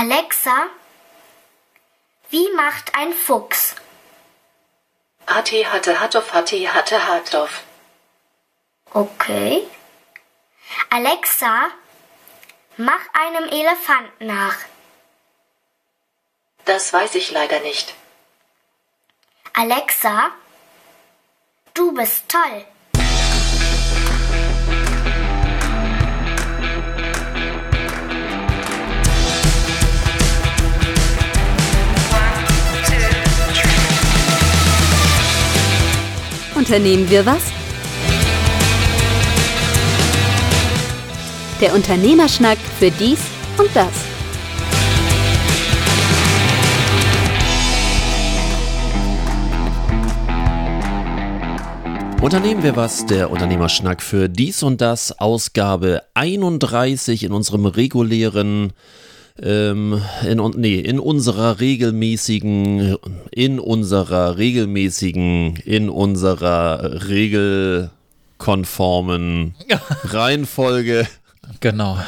Alexa, 0.00 0.70
wie 2.30 2.50
macht 2.52 2.94
ein 2.94 3.12
Fuchs? 3.12 3.74
Hati 5.26 5.64
hatte 5.64 6.00
Hatof 6.00 6.32
Hati 6.32 6.60
hatte 6.64 7.06
Hatof. 7.06 7.64
Okay. 8.94 9.66
Alexa, 10.88 11.68
mach 12.78 13.04
einem 13.12 13.46
Elefanten 13.50 14.26
nach. 14.26 14.56
Das 16.64 16.94
weiß 16.94 17.14
ich 17.16 17.30
leider 17.30 17.60
nicht. 17.60 17.94
Alexa, 19.52 20.30
du 21.74 21.92
bist 21.92 22.26
toll. 22.30 22.64
Unternehmen 36.70 37.10
wir 37.10 37.26
was? 37.26 37.42
Der 41.60 41.74
Unternehmerschnack 41.74 42.58
für 42.78 42.92
dies 42.92 43.18
und 43.58 43.68
das. 43.74 43.88
Unternehmen 52.22 52.62
wir 52.62 52.76
was, 52.76 53.04
der 53.04 53.32
Unternehmerschnack 53.32 54.00
für 54.00 54.28
dies 54.28 54.62
und 54.62 54.80
das, 54.80 55.18
Ausgabe 55.18 56.02
31 56.14 57.24
in 57.24 57.32
unserem 57.32 57.66
regulären, 57.66 58.72
ähm, 59.42 60.02
in, 60.26 60.38
nee, 60.56 60.78
in 60.78 60.98
unserer 60.98 61.60
regelmäßigen, 61.60 62.96
in 63.30 63.58
unserer 63.58 64.36
regelmäßigen, 64.36 65.56
in 65.64 65.88
unserer 65.88 67.08
regelkonformen 67.08 69.54
Reihenfolge. 70.04 71.06
Genau. 71.60 71.98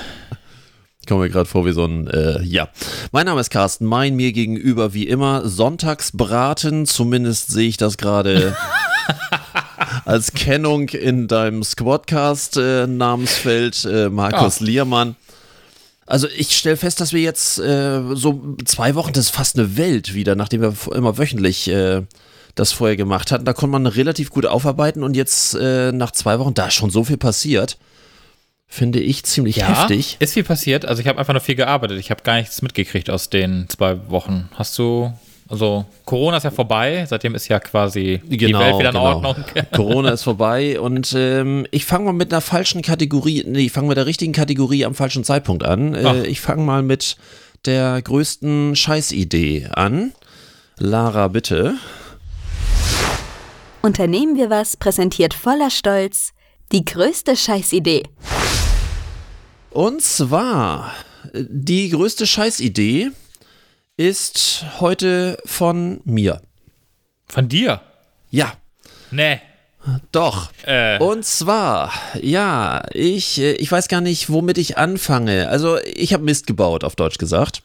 Ich 1.00 1.06
komme 1.08 1.22
mir 1.24 1.30
gerade 1.30 1.48
vor 1.48 1.66
wie 1.66 1.72
so 1.72 1.84
ein, 1.84 2.06
äh, 2.06 2.40
ja. 2.42 2.68
Mein 3.10 3.26
Name 3.26 3.40
ist 3.40 3.50
Carsten 3.50 3.86
Mein, 3.86 4.14
mir 4.14 4.32
gegenüber 4.32 4.94
wie 4.94 5.08
immer 5.08 5.48
Sonntagsbraten, 5.48 6.86
zumindest 6.86 7.50
sehe 7.50 7.66
ich 7.68 7.76
das 7.76 7.98
gerade 7.98 8.56
als 10.04 10.32
Kennung 10.32 10.88
in 10.90 11.26
deinem 11.26 11.64
Squadcast-Namensfeld, 11.64 13.84
äh, 13.84 14.08
Markus 14.10 14.60
Ja. 14.60 14.66
Liermann. 14.66 15.16
Also 16.12 16.28
ich 16.28 16.54
stelle 16.54 16.76
fest, 16.76 17.00
dass 17.00 17.14
wir 17.14 17.22
jetzt 17.22 17.58
äh, 17.58 18.02
so 18.12 18.54
zwei 18.66 18.94
Wochen, 18.96 19.14
das 19.14 19.24
ist 19.24 19.30
fast 19.30 19.58
eine 19.58 19.78
Welt 19.78 20.12
wieder, 20.12 20.34
nachdem 20.34 20.60
wir 20.60 20.74
immer 20.94 21.16
wöchentlich 21.16 21.68
äh, 21.68 22.02
das 22.54 22.70
vorher 22.70 22.98
gemacht 22.98 23.32
hatten. 23.32 23.46
Da 23.46 23.54
konnte 23.54 23.72
man 23.72 23.86
relativ 23.86 24.28
gut 24.28 24.44
aufarbeiten 24.44 25.04
und 25.04 25.16
jetzt 25.16 25.54
äh, 25.54 25.90
nach 25.90 26.10
zwei 26.10 26.38
Wochen, 26.38 26.52
da 26.52 26.66
ist 26.66 26.74
schon 26.74 26.90
so 26.90 27.02
viel 27.02 27.16
passiert, 27.16 27.78
finde 28.66 29.00
ich 29.00 29.24
ziemlich 29.24 29.66
heftig. 29.66 30.18
Ist 30.20 30.34
viel 30.34 30.44
passiert. 30.44 30.84
Also 30.84 31.00
ich 31.00 31.08
habe 31.08 31.18
einfach 31.18 31.32
nur 31.32 31.40
viel 31.40 31.54
gearbeitet. 31.54 31.98
Ich 31.98 32.10
habe 32.10 32.22
gar 32.22 32.36
nichts 32.36 32.60
mitgekriegt 32.60 33.08
aus 33.08 33.30
den 33.30 33.70
zwei 33.70 34.10
Wochen. 34.10 34.50
Hast 34.52 34.78
du, 34.78 35.14
also 35.52 35.84
Corona 36.06 36.38
ist 36.38 36.44
ja 36.44 36.50
vorbei. 36.50 37.04
Seitdem 37.06 37.34
ist 37.34 37.46
ja 37.46 37.60
quasi 37.60 38.22
die 38.24 38.40
Welt 38.40 38.78
wieder 38.78 38.88
in 38.88 38.96
Ordnung. 38.96 39.36
Genau. 39.52 39.66
Corona 39.76 40.10
ist 40.10 40.22
vorbei 40.22 40.80
und 40.80 41.12
ähm, 41.14 41.66
ich 41.70 41.84
fange 41.84 42.06
mal 42.06 42.12
mit 42.14 42.32
einer 42.32 42.40
falschen 42.40 42.80
Kategorie, 42.80 43.44
nee, 43.46 43.66
ich 43.66 43.72
fange 43.72 43.88
mit 43.88 43.98
der 43.98 44.06
richtigen 44.06 44.32
Kategorie 44.32 44.86
am 44.86 44.94
falschen 44.94 45.24
Zeitpunkt 45.24 45.62
an. 45.62 45.94
Äh, 45.94 46.26
ich 46.26 46.40
fange 46.40 46.62
mal 46.62 46.82
mit 46.82 47.18
der 47.66 48.00
größten 48.00 48.74
Scheißidee 48.74 49.68
an. 49.74 50.12
Lara, 50.78 51.28
bitte. 51.28 51.74
Unternehmen 53.82 54.36
wir 54.36 54.48
was 54.48 54.78
präsentiert 54.78 55.34
voller 55.34 55.68
Stolz 55.68 56.32
die 56.72 56.86
größte 56.86 57.36
Scheißidee. 57.36 58.04
Und 59.68 60.00
zwar, 60.00 60.94
äh, 61.34 61.44
die 61.46 61.90
größte 61.90 62.26
Scheißidee 62.26 63.10
ist 63.96 64.64
heute 64.80 65.38
von 65.44 66.00
mir. 66.04 66.40
Von 67.26 67.48
dir? 67.48 67.80
Ja, 68.30 68.54
Nee. 69.10 69.40
doch. 70.12 70.50
Äh, 70.64 70.98
Und 70.98 71.24
zwar, 71.24 71.92
ja, 72.20 72.82
ich, 72.92 73.38
äh, 73.40 73.52
ich 73.52 73.70
weiß 73.70 73.88
gar 73.88 74.00
nicht, 74.00 74.30
womit 74.30 74.56
ich 74.58 74.78
anfange. 74.78 75.48
Also, 75.48 75.78
ich 75.84 76.12
habe 76.14 76.22
Mist 76.24 76.46
gebaut, 76.46 76.84
auf 76.84 76.96
Deutsch 76.96 77.18
gesagt. 77.18 77.62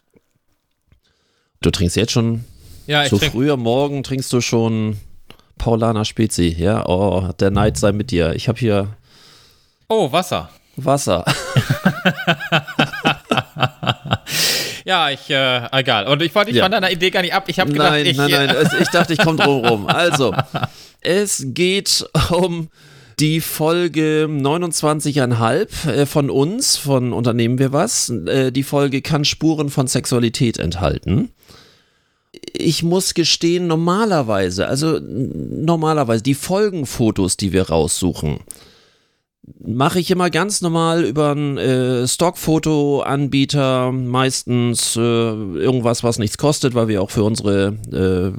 Du 1.60 1.70
trinkst 1.70 1.96
jetzt 1.96 2.12
schon, 2.12 2.44
ja, 2.86 3.04
ich 3.04 3.10
so 3.10 3.18
trinke. 3.18 3.32
früh 3.36 3.50
am 3.50 3.60
Morgen 3.60 4.02
trinkst 4.02 4.32
du 4.32 4.40
schon 4.40 4.98
Paulaner 5.58 6.04
Spezi, 6.04 6.48
ja? 6.58 6.86
Oh, 6.86 7.30
der 7.40 7.50
Neid 7.50 7.76
sei 7.78 7.92
mit 7.92 8.10
dir. 8.10 8.34
Ich 8.34 8.48
habe 8.48 8.58
hier 8.58 8.96
Oh, 9.88 10.12
Wasser. 10.12 10.50
Wasser. 10.76 11.24
Ja, 14.88 15.10
ich, 15.10 15.28
äh, 15.28 15.68
egal. 15.72 16.06
Und 16.08 16.22
ich 16.22 16.34
wollte 16.34 16.48
dich 16.50 16.56
Ja. 16.56 16.64
von 16.64 16.72
deiner 16.72 16.90
Idee 16.90 17.10
gar 17.10 17.20
nicht 17.20 17.34
ab. 17.34 17.44
Ich 17.48 17.60
habe 17.60 17.70
gedacht, 17.70 17.90
Nein, 17.90 18.06
ich. 18.06 18.16
nein, 18.16 18.30
nein, 18.30 18.48
es- 18.50 18.72
ich 18.72 18.88
dachte, 18.88 19.12
ich 19.12 19.18
komme 19.18 19.36
drum 19.38 19.62
rum. 19.64 19.86
Also, 20.04 20.34
es 21.02 21.42
geht 21.48 22.08
um 22.30 22.68
die 23.20 23.40
Folge 23.42 24.26
29,5 24.30 25.86
äh, 25.90 26.06
von 26.06 26.30
uns, 26.30 26.76
von 26.78 27.12
Unternehmen 27.12 27.58
wir 27.58 27.72
was. 27.72 28.08
Äh, 28.08 28.50
Die 28.50 28.62
Folge 28.62 29.02
kann 29.02 29.26
Spuren 29.26 29.68
von 29.68 29.88
Sexualität 29.88 30.58
enthalten. 30.58 31.32
Ich 32.54 32.82
muss 32.82 33.12
gestehen, 33.14 33.66
normalerweise, 33.66 34.68
also 34.68 34.98
normalerweise, 35.02 36.22
die 36.22 36.34
Folgenfotos, 36.34 37.36
die 37.36 37.52
wir 37.52 37.68
raussuchen, 37.68 38.38
mache 39.60 40.00
ich 40.00 40.10
immer 40.10 40.30
ganz 40.30 40.60
normal 40.60 41.04
über 41.04 41.30
einen 41.32 41.58
äh, 41.58 42.08
Stockfoto-Anbieter, 42.08 43.92
meistens 43.92 44.96
äh, 44.96 45.00
irgendwas, 45.00 46.02
was 46.02 46.18
nichts 46.18 46.38
kostet, 46.38 46.74
weil 46.74 46.88
wir 46.88 47.02
auch 47.02 47.10
für 47.10 47.24
unsere 47.24 47.76
äh, 47.92 48.32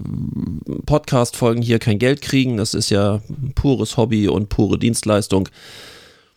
Podcast-Folgen 0.85 1.61
hier 1.61 1.79
kein 1.79 1.99
Geld 1.99 2.21
kriegen. 2.21 2.57
Das 2.57 2.73
ist 2.73 2.89
ja 2.89 3.21
pures 3.55 3.97
Hobby 3.97 4.27
und 4.27 4.49
pure 4.49 4.77
Dienstleistung. 4.77 5.49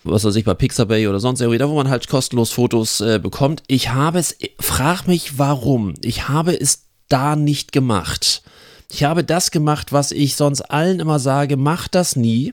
Was 0.04 0.24
weiß 0.24 0.34
ich, 0.36 0.44
bei 0.44 0.54
Pixabay 0.54 1.06
oder 1.06 1.20
sonst 1.20 1.40
irgendwie, 1.40 1.58
da 1.58 1.68
wo 1.68 1.76
man 1.76 1.88
halt 1.88 2.08
kostenlos 2.08 2.50
Fotos 2.50 3.00
äh, 3.00 3.20
bekommt. 3.22 3.62
Ich 3.68 3.90
habe 3.90 4.18
es, 4.18 4.36
frag 4.58 5.06
mich 5.06 5.38
warum. 5.38 5.94
Ich 6.02 6.28
habe 6.28 6.58
es 6.58 6.86
da 7.08 7.36
nicht 7.36 7.72
gemacht. 7.72 8.42
Ich 8.90 9.04
habe 9.04 9.24
das 9.24 9.50
gemacht, 9.50 9.92
was 9.92 10.10
ich 10.12 10.36
sonst 10.36 10.60
allen 10.62 11.00
immer 11.00 11.18
sage, 11.18 11.56
mach 11.56 11.88
das 11.88 12.16
nie. 12.16 12.52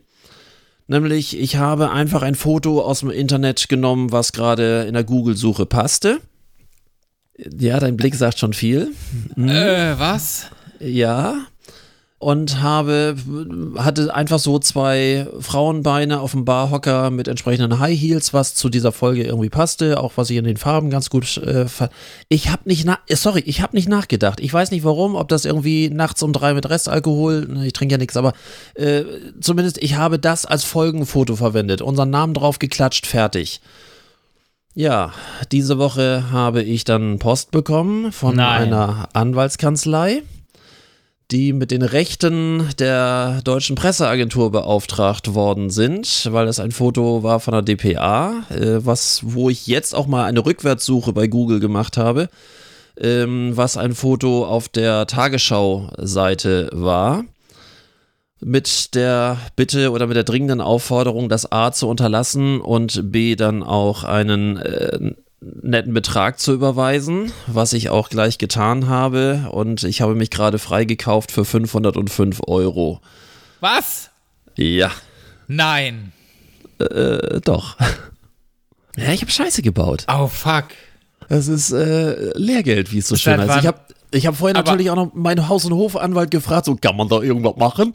Nämlich, 0.90 1.40
ich 1.40 1.56
habe 1.58 1.92
einfach 1.92 2.24
ein 2.24 2.34
Foto 2.34 2.82
aus 2.82 3.02
dem 3.02 3.12
Internet 3.12 3.70
genommen, 3.70 4.12
was 4.12 4.34
gerade 4.34 4.86
in 4.88 4.96
der 4.96 5.04
Google-Suche 5.04 5.68
passte. 5.68 6.20
Ja, 7.38 7.80
dein 7.80 7.96
Blick 7.96 8.16
sagt 8.16 8.40
schon 8.40 8.54
viel. 8.54 8.92
äh, 9.38 10.00
was? 10.00 10.48
Ja. 10.80 11.46
Und 12.22 12.62
habe, 12.62 13.16
hatte 13.78 14.14
einfach 14.14 14.40
so 14.40 14.60
zwei 14.60 15.26
Frauenbeine 15.40 16.20
auf 16.20 16.32
dem 16.32 16.44
Barhocker 16.44 17.12
mit 17.12 17.30
entsprechenden 17.30 17.80
High 17.80 17.98
Heels, 17.98 18.34
was 18.34 18.56
zu 18.56 18.68
dieser 18.68 18.92
Folge 18.92 19.24
irgendwie 19.24 19.48
passte, 19.48 20.02
auch 20.02 20.14
was 20.18 20.30
ich 20.30 20.36
in 20.36 20.44
den 20.44 20.58
Farben 20.58 20.90
ganz 20.90 21.10
gut 21.10 21.38
äh, 21.38 21.70
fand. 21.70 21.92
Ich 22.28 22.50
habe 22.50 22.64
nicht, 22.66 22.86
sorry, 23.12 23.42
ich 23.46 23.62
habe 23.62 23.74
nicht 23.74 23.88
nachgedacht. 23.88 24.42
Ich 24.42 24.54
weiß 24.54 24.72
nicht 24.72 24.84
warum, 24.84 25.16
ob 25.16 25.30
das 25.30 25.46
irgendwie 25.46 25.90
nachts 25.90 26.22
um 26.22 26.34
drei 26.34 26.54
mit 26.54 26.70
Restalkohol, 26.70 27.48
ne, 27.48 27.68
ich 27.68 27.74
trinke 27.74 27.94
ja 27.94 27.98
nichts, 27.98 28.18
aber 28.18 28.34
äh, 28.74 29.04
zumindest 29.40 29.82
ich 29.82 29.96
habe 29.96 30.20
das 30.20 30.46
als 30.46 30.66
Folgenfoto 30.66 31.38
verwendet, 31.38 31.82
unseren 31.82 32.10
Namen 32.10 32.34
drauf 32.34 32.60
geklatscht, 32.60 33.08
fertig. 33.08 33.62
Ja, 34.76 35.14
diese 35.52 35.78
Woche 35.78 36.32
habe 36.32 36.64
ich 36.64 36.84
dann 36.84 37.18
Post 37.18 37.52
bekommen 37.52 38.12
von 38.12 38.36
Nein. 38.36 38.74
einer 38.74 39.08
Anwaltskanzlei 39.14 40.24
die 41.32 41.54
mit 41.54 41.70
den 41.70 41.84
Rechten 41.84 42.70
der 42.80 43.42
deutschen 43.44 43.76
Presseagentur 43.76 44.52
beauftragt 44.52 45.36
worden 45.36 45.70
sind, 45.70 46.28
weil 46.32 46.48
es 46.48 46.60
ein 46.60 46.72
Foto 46.72 47.22
war 47.22 47.40
von 47.40 47.54
der 47.54 47.62
DPA, 47.62 48.44
äh, 48.50 48.84
was, 48.84 49.22
wo 49.24 49.50
ich 49.50 49.68
jetzt 49.68 49.94
auch 49.94 50.08
mal 50.08 50.26
eine 50.26 50.44
Rückwärtssuche 50.44 51.14
bei 51.14 51.28
Google 51.28 51.60
gemacht 51.60 51.98
habe, 51.98 52.30
ähm, 53.00 53.52
was 53.56 53.78
ein 53.78 53.94
Foto 53.94 54.46
auf 54.46 54.70
der 54.70 55.06
Tagesschau-Seite 55.06 56.70
war. 56.74 57.26
Mit 58.42 58.96
der 58.96 59.38
Bitte 59.58 59.92
oder 59.92 60.08
mit 60.08 60.16
der 60.16 60.24
dringenden 60.24 60.62
Aufforderung, 60.62 61.28
das 61.28 61.52
A 61.52 61.74
zu 61.74 61.90
unterlassen 61.90 62.62
und 62.62 63.12
B 63.12 63.36
dann 63.36 63.64
auch 63.64 64.06
einen 64.06 64.58
äh, 64.58 65.12
netten 65.42 65.94
Betrag 65.94 66.40
zu 66.40 66.54
überweisen, 66.54 67.32
was 67.48 67.74
ich 67.74 67.90
auch 67.90 68.10
gleich 68.10 68.38
getan 68.38 68.88
habe. 68.88 69.48
Und 69.52 69.84
ich 69.84 70.02
habe 70.02 70.16
mich 70.16 70.30
gerade 70.30 70.60
freigekauft 70.60 71.32
für 71.32 71.46
505 71.46 72.42
Euro. 72.48 73.02
Was? 73.60 74.10
Ja, 74.56 74.92
Nein. 75.48 76.12
äh, 76.80 77.40
doch. 77.42 77.78
Ja, 78.98 79.12
ich 79.14 79.22
habe 79.22 79.32
Scheiße 79.32 79.62
gebaut. 79.62 80.06
Oh, 80.12 80.28
fuck. 80.28 80.66
Das 81.30 81.48
ist 81.48 81.72
äh, 81.72 82.32
Lehrgeld, 82.38 82.92
wie 82.92 82.98
es 82.98 83.08
so 83.08 83.16
schön 83.16 83.40
heißt. 83.40 83.60
Ich 83.62 83.68
habe 83.68 83.80
ich 84.12 84.26
habe 84.26 84.36
vorhin 84.36 84.58
aber 84.58 84.66
natürlich 84.66 84.90
auch 84.90 84.96
noch 84.96 85.14
meinen 85.14 85.48
Haus- 85.50 85.66
und 85.66 85.74
Hofanwalt 85.74 86.32
gefragt, 86.32 86.66
so 86.66 86.76
kann 86.76 86.96
man 86.96 87.10
da 87.10 87.22
irgendwas 87.22 87.58
machen? 87.58 87.92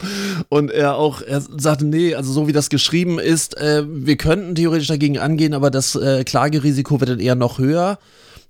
Und 0.49 0.71
er 0.71 0.95
auch, 0.95 1.21
er 1.21 1.41
sagte, 1.41 1.85
nee, 1.85 2.15
also 2.15 2.31
so 2.31 2.47
wie 2.47 2.53
das 2.53 2.69
geschrieben 2.69 3.19
ist, 3.19 3.57
äh, 3.57 3.83
wir 3.85 4.15
könnten 4.15 4.55
theoretisch 4.55 4.87
dagegen 4.87 5.19
angehen, 5.19 5.53
aber 5.53 5.71
das 5.71 5.95
äh, 5.95 6.23
Klagerisiko 6.23 6.99
wird 6.99 7.09
dann 7.09 7.19
eher 7.19 7.35
noch 7.35 7.59
höher. 7.59 7.97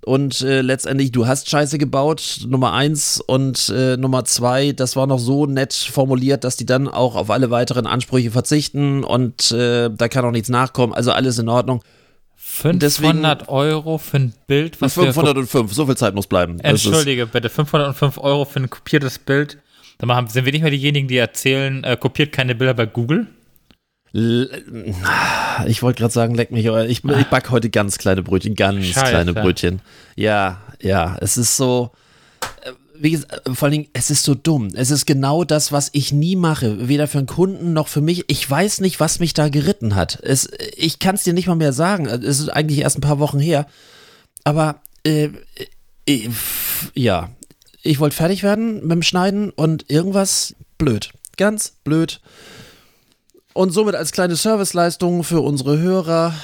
Und 0.04 0.42
äh, 0.42 0.60
letztendlich, 0.60 1.10
du 1.10 1.26
hast 1.26 1.50
Scheiße 1.50 1.78
gebaut, 1.78 2.42
Nummer 2.46 2.72
eins 2.72 3.20
und 3.20 3.68
äh, 3.70 3.96
Nummer 3.96 4.24
zwei, 4.24 4.70
das 4.70 4.94
war 4.94 5.08
noch 5.08 5.18
so 5.18 5.46
nett 5.46 5.72
formuliert, 5.72 6.44
dass 6.44 6.56
die 6.56 6.66
dann 6.66 6.86
auch 6.86 7.16
auf 7.16 7.28
alle 7.28 7.50
weiteren 7.50 7.88
Ansprüche 7.88 8.30
verzichten 8.30 9.02
und 9.02 9.50
äh, 9.50 9.90
da 9.90 10.06
kann 10.06 10.24
auch 10.24 10.30
nichts 10.30 10.48
nachkommen. 10.48 10.94
Also 10.94 11.10
alles 11.10 11.40
in 11.40 11.48
Ordnung. 11.48 11.82
500 12.56 12.82
Deswegen, 12.82 13.24
Euro 13.48 13.98
für 13.98 14.16
ein 14.16 14.32
Bild, 14.46 14.80
was 14.80 14.94
505, 14.94 15.72
so 15.72 15.86
viel 15.86 15.96
Zeit 15.96 16.14
muss 16.14 16.26
bleiben. 16.26 16.58
Entschuldige 16.60 17.26
bitte, 17.26 17.50
505 17.50 18.18
Euro 18.18 18.44
für 18.44 18.60
ein 18.60 18.70
kopiertes 18.70 19.18
Bild. 19.18 19.58
Dann 19.98 20.28
sind 20.28 20.44
wir 20.44 20.52
nicht 20.52 20.62
mehr 20.62 20.70
diejenigen, 20.70 21.08
die 21.08 21.16
erzählen, 21.16 21.84
äh, 21.84 21.96
kopiert 21.96 22.32
keine 22.32 22.54
Bilder 22.54 22.74
bei 22.74 22.86
Google? 22.86 23.26
Ich 24.12 25.82
wollte 25.82 26.00
gerade 26.00 26.12
sagen, 26.12 26.34
leck 26.34 26.50
mich, 26.50 26.64
ich, 26.64 27.04
ich 27.04 27.26
backe 27.26 27.50
heute 27.50 27.68
ganz 27.68 27.98
kleine 27.98 28.22
Brötchen, 28.22 28.54
ganz 28.54 28.86
Scheiße. 28.86 29.06
kleine 29.06 29.34
Brötchen. 29.34 29.80
Ja, 30.14 30.62
ja, 30.80 31.16
es 31.20 31.36
ist 31.36 31.56
so, 31.56 31.90
wie 33.00 33.12
gesagt, 33.12 33.46
äh, 33.46 33.54
vor 33.54 33.66
allen 33.66 33.72
Dingen, 33.72 33.88
es 33.92 34.10
ist 34.10 34.24
so 34.24 34.34
dumm. 34.34 34.70
Es 34.74 34.90
ist 34.90 35.06
genau 35.06 35.44
das, 35.44 35.72
was 35.72 35.90
ich 35.92 36.12
nie 36.12 36.36
mache. 36.36 36.88
Weder 36.88 37.08
für 37.08 37.18
einen 37.18 37.26
Kunden 37.26 37.72
noch 37.72 37.88
für 37.88 38.00
mich. 38.00 38.24
Ich 38.28 38.48
weiß 38.48 38.80
nicht, 38.80 39.00
was 39.00 39.18
mich 39.18 39.34
da 39.34 39.48
geritten 39.48 39.94
hat. 39.94 40.18
Es, 40.22 40.48
ich 40.76 40.98
kann 40.98 41.14
es 41.14 41.24
dir 41.24 41.32
nicht 41.32 41.48
mal 41.48 41.56
mehr 41.56 41.72
sagen. 41.72 42.06
Es 42.06 42.40
ist 42.40 42.48
eigentlich 42.48 42.80
erst 42.80 42.98
ein 42.98 43.02
paar 43.02 43.18
Wochen 43.18 43.38
her. 43.38 43.66
Aber, 44.44 44.80
äh, 45.04 45.30
äh, 46.06 46.28
ja. 46.94 47.30
Ich 47.82 48.00
wollte 48.00 48.16
fertig 48.16 48.42
werden 48.42 48.82
mit 48.82 48.90
dem 48.90 49.02
Schneiden 49.02 49.50
und 49.50 49.88
irgendwas 49.88 50.56
blöd. 50.76 51.12
Ganz 51.36 51.74
blöd. 51.84 52.20
Und 53.52 53.70
somit 53.70 53.94
als 53.94 54.12
kleine 54.12 54.36
Serviceleistung 54.36 55.22
für 55.24 55.40
unsere 55.40 55.78
Hörer. 55.78 56.34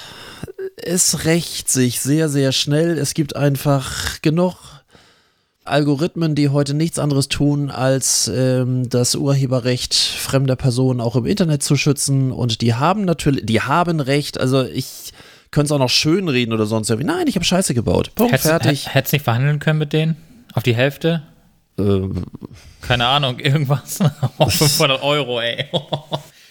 Es 0.76 1.24
rächt 1.24 1.68
sich 1.68 2.00
sehr, 2.00 2.28
sehr 2.28 2.52
schnell. 2.52 2.96
Es 2.96 3.14
gibt 3.14 3.36
einfach 3.36 4.22
genug 4.22 4.81
Algorithmen, 5.64 6.34
die 6.34 6.48
heute 6.48 6.74
nichts 6.74 6.98
anderes 6.98 7.28
tun, 7.28 7.70
als 7.70 8.30
ähm, 8.34 8.88
das 8.88 9.14
Urheberrecht 9.14 9.94
fremder 9.94 10.56
Personen 10.56 11.00
auch 11.00 11.14
im 11.14 11.24
Internet 11.26 11.62
zu 11.62 11.76
schützen. 11.76 12.32
Und 12.32 12.60
die 12.60 12.74
haben 12.74 13.04
natürlich, 13.04 13.46
die 13.46 13.60
haben 13.60 14.00
Recht. 14.00 14.40
Also 14.40 14.64
ich 14.64 15.12
könnte 15.50 15.66
es 15.66 15.72
auch 15.72 15.78
noch 15.78 15.90
schön 15.90 16.28
reden 16.28 16.52
oder 16.52 16.66
sonst 16.66 16.90
irgendwie. 16.90 17.06
Nein, 17.06 17.26
ich 17.28 17.36
habe 17.36 17.44
Scheiße 17.44 17.74
gebaut. 17.74 18.12
Punkt, 18.14 18.32
hätt's, 18.32 18.44
fertig. 18.44 18.92
Hättest 18.92 19.12
du 19.12 19.16
nicht 19.16 19.24
verhandeln 19.24 19.60
können 19.60 19.78
mit 19.78 19.92
denen? 19.92 20.16
Auf 20.54 20.64
die 20.64 20.74
Hälfte? 20.74 21.22
Ähm. 21.78 22.24
Keine 22.80 23.06
Ahnung, 23.06 23.38
irgendwas. 23.38 23.98
500 24.38 25.02
Euro, 25.02 25.40
ey. 25.40 25.66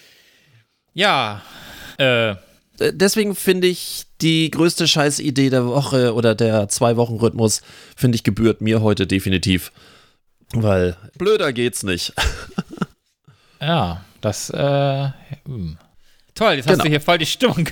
ja, 0.94 1.42
äh 1.98 2.36
deswegen 2.92 3.36
finde 3.36 3.68
ich 3.68 4.06
die 4.22 4.50
größte 4.52 4.88
Scheißidee 4.88 5.50
der 5.50 5.66
Woche 5.66 6.14
oder 6.14 6.36
der 6.36 6.70
Zwei-Wochen-Rhythmus, 6.70 7.62
finde 7.96 8.16
ich, 8.16 8.24
gebührt 8.24 8.62
mir 8.62 8.82
heute 8.82 9.08
definitiv. 9.08 9.72
Weil 10.54 10.98
blöder 11.18 11.54
geht's 11.54 11.84
nicht. 11.84 12.14
ja, 13.62 14.04
das, 14.22 14.50
äh, 14.50 15.10
hm. 15.46 15.78
Toll, 16.34 16.54
jetzt 16.54 16.66
genau. 16.66 16.78
hast 16.78 16.86
du 16.86 16.90
hier 16.90 17.02
voll 17.02 17.18
die 17.18 17.26
Stimmung. 17.26 17.68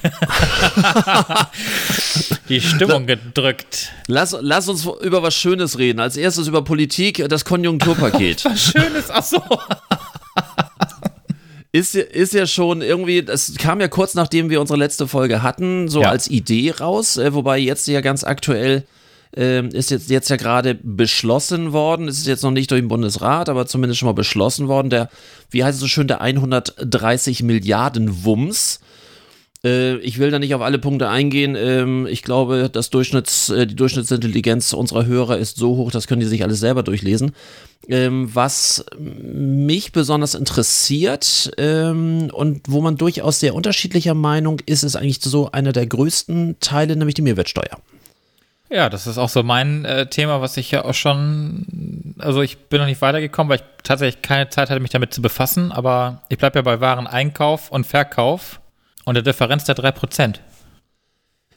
die 2.50 2.60
Stimmung 2.60 3.08
gedrückt. 3.08 3.94
Lass, 4.08 4.36
lass 4.40 4.68
uns 4.68 4.86
über 5.02 5.24
was 5.24 5.34
Schönes 5.34 5.80
reden. 5.80 6.00
Als 6.00 6.18
erstes 6.18 6.48
über 6.48 6.64
Politik, 6.64 7.26
das 7.30 7.46
Konjunkturpaket. 7.46 8.44
was 8.46 8.62
Schönes, 8.62 9.10
ach 9.10 9.24
so 9.24 9.42
ist, 11.72 11.96
ist 11.96 12.34
ja 12.34 12.48
schon 12.48 12.82
irgendwie, 12.82 13.22
das 13.22 13.56
kam 13.56 13.80
ja 13.80 13.88
kurz 13.88 14.16
nachdem 14.16 14.50
wir 14.50 14.60
unsere 14.60 14.80
letzte 14.80 15.08
Folge 15.08 15.44
hatten, 15.44 15.88
so 15.88 16.02
ja. 16.02 16.10
als 16.10 16.30
Idee 16.30 16.72
raus, 16.72 17.18
äh, 17.18 17.34
wobei 17.34 17.60
jetzt 17.60 17.88
ja 17.88 18.02
ganz 18.02 18.24
aktuell 18.24 18.86
äh, 19.38 19.68
ist 19.68 19.92
jetzt, 19.92 20.10
jetzt 20.10 20.30
ja 20.30 20.36
gerade 20.36 20.76
beschlossen 20.82 21.72
worden, 21.72 22.08
es 22.08 22.18
ist 22.18 22.28
jetzt 22.28 22.44
noch 22.44 22.52
nicht 22.52 22.72
durch 22.72 22.82
den 22.82 22.88
Bundesrat, 22.88 23.50
aber 23.50 23.68
zumindest 23.68 24.00
schon 24.00 24.08
mal 24.08 24.14
beschlossen 24.14 24.68
worden, 24.68 24.90
der, 24.90 25.10
wie 25.52 25.64
heißt 25.64 25.76
es 25.76 25.82
so 25.82 25.88
schön, 25.88 26.08
der 26.08 26.22
130 26.22 27.44
Milliarden 27.44 28.24
Wumms. 28.24 28.80
Äh, 29.64 29.98
ich 29.98 30.20
will 30.20 30.32
da 30.32 30.40
nicht 30.40 30.56
auf 30.56 30.62
alle 30.62 30.80
Punkte 30.80 31.10
eingehen. 31.10 31.56
Ähm, 31.56 32.08
ich 32.08 32.24
glaube, 32.24 32.70
das 32.72 32.90
Durchschnitts, 32.90 33.50
äh, 33.50 33.68
die 33.68 33.76
Durchschnittsintelligenz 33.76 34.74
unserer 34.74 35.06
Hörer 35.06 35.38
ist 35.38 35.58
so 35.58 35.76
hoch, 35.76 35.92
das 35.92 36.08
können 36.08 36.22
die 36.22 36.28
sich 36.28 36.44
alles 36.44 36.60
selber 36.60 36.84
durchlesen. 36.84 37.34
Ähm, 37.88 38.30
was 38.34 38.86
mich 38.98 39.92
besonders 39.92 40.36
interessiert 40.36 41.52
ähm, 41.58 42.30
und 42.32 42.62
wo 42.68 42.82
man 42.82 42.98
durchaus 42.98 43.40
sehr 43.40 43.56
unterschiedlicher 43.56 44.14
Meinung 44.14 44.60
ist, 44.66 44.84
ist 44.84 44.96
eigentlich 44.96 45.22
so 45.22 45.52
einer 45.52 45.74
der 45.74 45.88
größten 45.88 46.58
Teile, 46.60 46.96
nämlich 46.96 47.16
die 47.16 47.22
Mehrwertsteuer. 47.22 47.78
Ja, 48.72 48.88
das 48.90 49.08
ist 49.08 49.18
auch 49.18 49.30
so 49.30 49.42
mein 49.42 49.84
äh, 49.86 50.08
Thema, 50.08 50.42
was 50.42 50.56
ich 50.56 50.70
ja 50.70 50.86
auch 50.86 50.94
schon, 50.94 52.14
also 52.20 52.44
ich 52.44 52.58
bin 52.58 52.80
noch 52.80 52.86
nicht 52.86 53.02
weitergekommen, 53.02 53.50
weil 53.50 53.58
ich 53.58 53.84
tatsächlich 53.84 54.22
keine 54.22 54.50
Zeit 54.50 54.70
hatte, 54.70 54.80
mich 54.80 54.92
damit 54.92 55.12
zu 55.12 55.24
befassen, 55.24 55.72
aber 55.72 56.22
ich 56.30 56.38
bleibe 56.38 56.60
ja 56.60 56.62
bei 56.62 56.80
Wareneinkauf 56.80 57.72
und 57.72 57.88
Verkauf 57.88 58.62
und 59.10 59.16
der 59.16 59.24
Differenz 59.24 59.64
der 59.64 59.76
3%. 59.76 60.36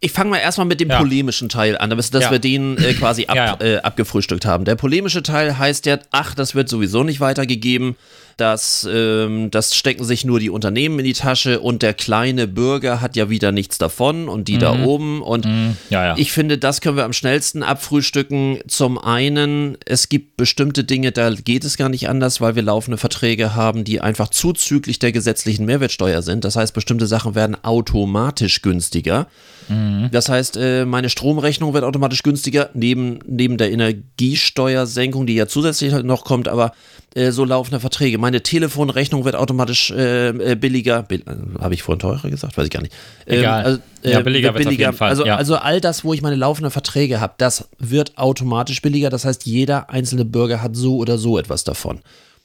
Ich 0.04 0.10
fange 0.10 0.30
mal 0.30 0.38
erstmal 0.38 0.66
mit 0.66 0.80
dem 0.80 0.90
ja. 0.90 0.98
polemischen 0.98 1.48
Teil 1.48 1.78
an, 1.78 1.90
dass, 1.90 2.10
ja. 2.10 2.28
wir 2.32 2.40
den 2.40 2.76
äh, 2.76 2.92
quasi 2.94 3.26
ab, 3.26 3.36
ja, 3.36 3.56
äh, 3.60 3.76
abgefrühstückt 3.78 4.44
haben. 4.44 4.64
Der 4.64 4.74
polemische 4.74 5.22
Teil 5.22 5.56
heißt 5.56 5.86
ja, 5.86 6.00
ach, 6.10 6.34
das 6.34 6.56
wird 6.56 6.68
sowieso 6.68 7.04
nicht 7.04 7.20
weitergegeben. 7.20 7.94
Das, 8.36 8.88
ähm, 8.90 9.52
das 9.52 9.76
stecken 9.76 10.02
sich 10.02 10.24
nur 10.24 10.40
die 10.40 10.50
Unternehmen 10.50 10.98
in 10.98 11.04
die 11.04 11.12
Tasche 11.12 11.60
und 11.60 11.82
der 11.82 11.94
kleine 11.94 12.48
Bürger 12.48 13.00
hat 13.00 13.14
ja 13.14 13.30
wieder 13.30 13.52
nichts 13.52 13.78
davon 13.78 14.28
und 14.28 14.48
die 14.48 14.56
mhm. 14.56 14.58
da 14.58 14.82
oben. 14.82 15.22
Und 15.22 15.44
mhm. 15.44 15.76
ich 16.16 16.32
finde, 16.32 16.58
das 16.58 16.80
können 16.80 16.96
wir 16.96 17.04
am 17.04 17.12
schnellsten 17.12 17.62
abfrühstücken. 17.62 18.58
Zum 18.66 18.98
einen, 18.98 19.78
es 19.86 20.08
gibt 20.08 20.36
bestimmte 20.36 20.82
Dinge, 20.82 21.12
da 21.12 21.30
geht 21.30 21.64
es 21.64 21.76
gar 21.76 21.88
nicht 21.88 22.08
anders, 22.08 22.40
weil 22.40 22.56
wir 22.56 22.62
laufende 22.62 22.98
Verträge 22.98 23.54
haben, 23.54 23.84
die 23.84 24.00
einfach 24.00 24.30
zuzüglich 24.30 24.98
der 24.98 25.12
gesetzlichen 25.12 25.64
Mehrwertsteuer 25.64 26.22
sind. 26.22 26.44
Das 26.44 26.56
heißt, 26.56 26.74
bestimmte 26.74 27.06
Sachen 27.06 27.36
werden 27.36 27.56
automatisch 27.62 28.62
günstiger. 28.62 29.28
Mhm. 29.68 30.08
Das 30.12 30.28
heißt, 30.28 30.56
äh, 30.56 30.84
meine 30.84 31.08
Stromrechnung 31.08 31.74
wird 31.74 31.84
automatisch 31.84 32.22
günstiger, 32.22 32.70
neben, 32.74 33.18
neben 33.26 33.56
der 33.56 33.70
Energiesteuersenkung, 33.72 35.26
die 35.26 35.34
ja 35.34 35.46
zusätzlich 35.46 35.92
halt 35.92 36.06
noch 36.06 36.24
kommt, 36.24 36.48
aber 36.48 36.72
äh, 37.14 37.30
so 37.30 37.44
laufende 37.44 37.80
Verträge. 37.80 38.18
Meine 38.18 38.42
Telefonrechnung 38.42 39.24
wird 39.24 39.36
automatisch 39.36 39.90
äh, 39.90 40.28
äh 40.28 40.54
billiger. 40.54 41.02
Bill, 41.02 41.20
äh, 41.20 41.60
Habe 41.60 41.74
ich 41.74 41.82
vorhin 41.82 42.00
teurer 42.00 42.30
gesagt? 42.30 42.56
Weiß 42.56 42.64
ich 42.64 42.70
gar 42.70 42.82
nicht. 42.82 42.94
Ähm, 43.26 43.40
Egal. 43.40 43.64
Also, 43.64 43.78
ja, 44.02 44.20
billiger, 44.20 44.52
billiger. 44.52 44.70
Auf 44.70 44.78
jeden 44.78 44.92
Fall. 44.94 45.08
Also, 45.10 45.26
ja. 45.26 45.36
also 45.36 45.56
all 45.56 45.80
das, 45.80 46.04
wo 46.04 46.14
ich 46.14 46.22
meine 46.22 46.36
laufenden 46.36 46.70
Verträge 46.70 47.20
habe, 47.20 47.34
das 47.38 47.68
wird 47.78 48.18
automatisch 48.18 48.80
billiger. 48.82 49.10
Das 49.10 49.24
heißt, 49.24 49.46
jeder 49.46 49.90
einzelne 49.90 50.24
Bürger 50.24 50.62
hat 50.62 50.74
so 50.74 50.96
oder 50.96 51.18
so 51.18 51.38
etwas 51.38 51.64
davon. 51.64 52.00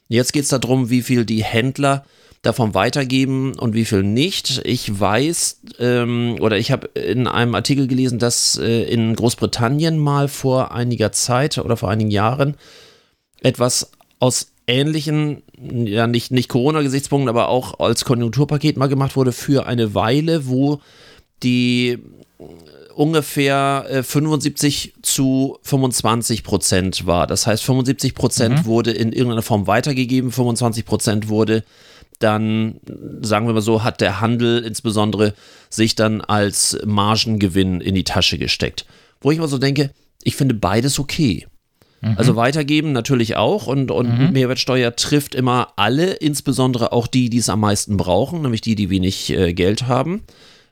Jetzt 0.09 0.33
geht 0.33 0.43
es 0.43 0.49
darum, 0.49 0.89
wie 0.89 1.01
viel 1.01 1.25
die 1.25 1.43
Händler 1.43 2.05
davon 2.47 2.73
weitergeben 2.73 3.53
und 3.59 3.73
wie 3.73 3.85
viel 3.85 4.03
nicht. 4.03 4.61
Ich 4.65 4.99
weiß 4.99 5.61
ähm, 5.79 6.37
oder 6.39 6.57
ich 6.57 6.71
habe 6.71 6.87
in 6.87 7.27
einem 7.27 7.53
Artikel 7.55 7.87
gelesen, 7.87 8.19
dass 8.19 8.57
äh, 8.57 8.83
in 8.83 9.15
Großbritannien 9.15 9.99
mal 9.99 10.27
vor 10.27 10.71
einiger 10.71 11.11
Zeit 11.11 11.57
oder 11.57 11.77
vor 11.77 11.89
einigen 11.89 12.09
Jahren 12.09 12.55
etwas 13.41 13.91
aus 14.19 14.51
ähnlichen, 14.65 15.43
ja 15.57 16.07
nicht, 16.07 16.31
nicht 16.31 16.49
Corona-Gesichtspunkten, 16.49 17.29
aber 17.29 17.49
auch 17.49 17.79
als 17.79 18.05
Konjunkturpaket 18.05 18.77
mal 18.77 18.87
gemacht 18.87 19.15
wurde 19.15 19.31
für 19.31 19.65
eine 19.65 19.93
Weile, 19.93 20.47
wo 20.47 20.79
die 21.43 21.99
ungefähr 22.95 24.03
75 24.03 24.87
äh, 24.87 25.01
zu 25.03 25.59
25 25.61 26.43
Prozent 26.43 27.05
war. 27.05 27.27
Das 27.27 27.45
heißt, 27.45 27.63
75 27.63 28.15
Prozent 28.15 28.59
mhm. 28.59 28.65
wurde 28.65 28.91
in 28.91 29.11
irgendeiner 29.11 29.43
Form 29.43 29.67
weitergegeben, 29.67 30.31
25 30.31 30.85
Prozent 30.85 31.29
wurde 31.29 31.63
dann, 32.19 32.79
sagen 33.21 33.47
wir 33.47 33.53
mal 33.53 33.61
so, 33.61 33.83
hat 33.83 34.01
der 34.01 34.21
Handel 34.21 34.63
insbesondere 34.63 35.33
sich 35.69 35.95
dann 35.95 36.21
als 36.21 36.77
Margengewinn 36.85 37.81
in 37.81 37.95
die 37.95 38.03
Tasche 38.03 38.37
gesteckt. 38.37 38.85
Wo 39.21 39.31
ich 39.31 39.39
mal 39.39 39.47
so 39.47 39.57
denke, 39.57 39.91
ich 40.23 40.35
finde 40.35 40.55
beides 40.55 40.99
okay. 40.99 41.47
Mhm. 42.01 42.15
Also 42.17 42.35
weitergeben 42.35 42.91
natürlich 42.91 43.35
auch 43.35 43.67
und, 43.67 43.91
und 43.91 44.19
mhm. 44.19 44.33
Mehrwertsteuer 44.33 44.95
trifft 44.95 45.35
immer 45.35 45.73
alle, 45.75 46.13
insbesondere 46.13 46.91
auch 46.91 47.07
die, 47.07 47.29
die 47.29 47.37
es 47.37 47.49
am 47.49 47.59
meisten 47.59 47.97
brauchen, 47.97 48.41
nämlich 48.41 48.61
die, 48.61 48.75
die 48.75 48.89
wenig 48.89 49.29
äh, 49.31 49.53
Geld 49.53 49.87
haben. 49.87 50.23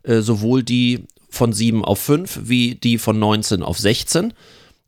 Äh, 0.04 0.22
sowohl 0.22 0.64
die 0.64 1.06
von 1.30 1.52
7 1.52 1.84
auf 1.84 2.00
5 2.00 2.42
wie 2.44 2.76
die 2.76 2.98
von 2.98 3.20
19 3.20 3.64
auf 3.64 3.78
16 3.78 4.34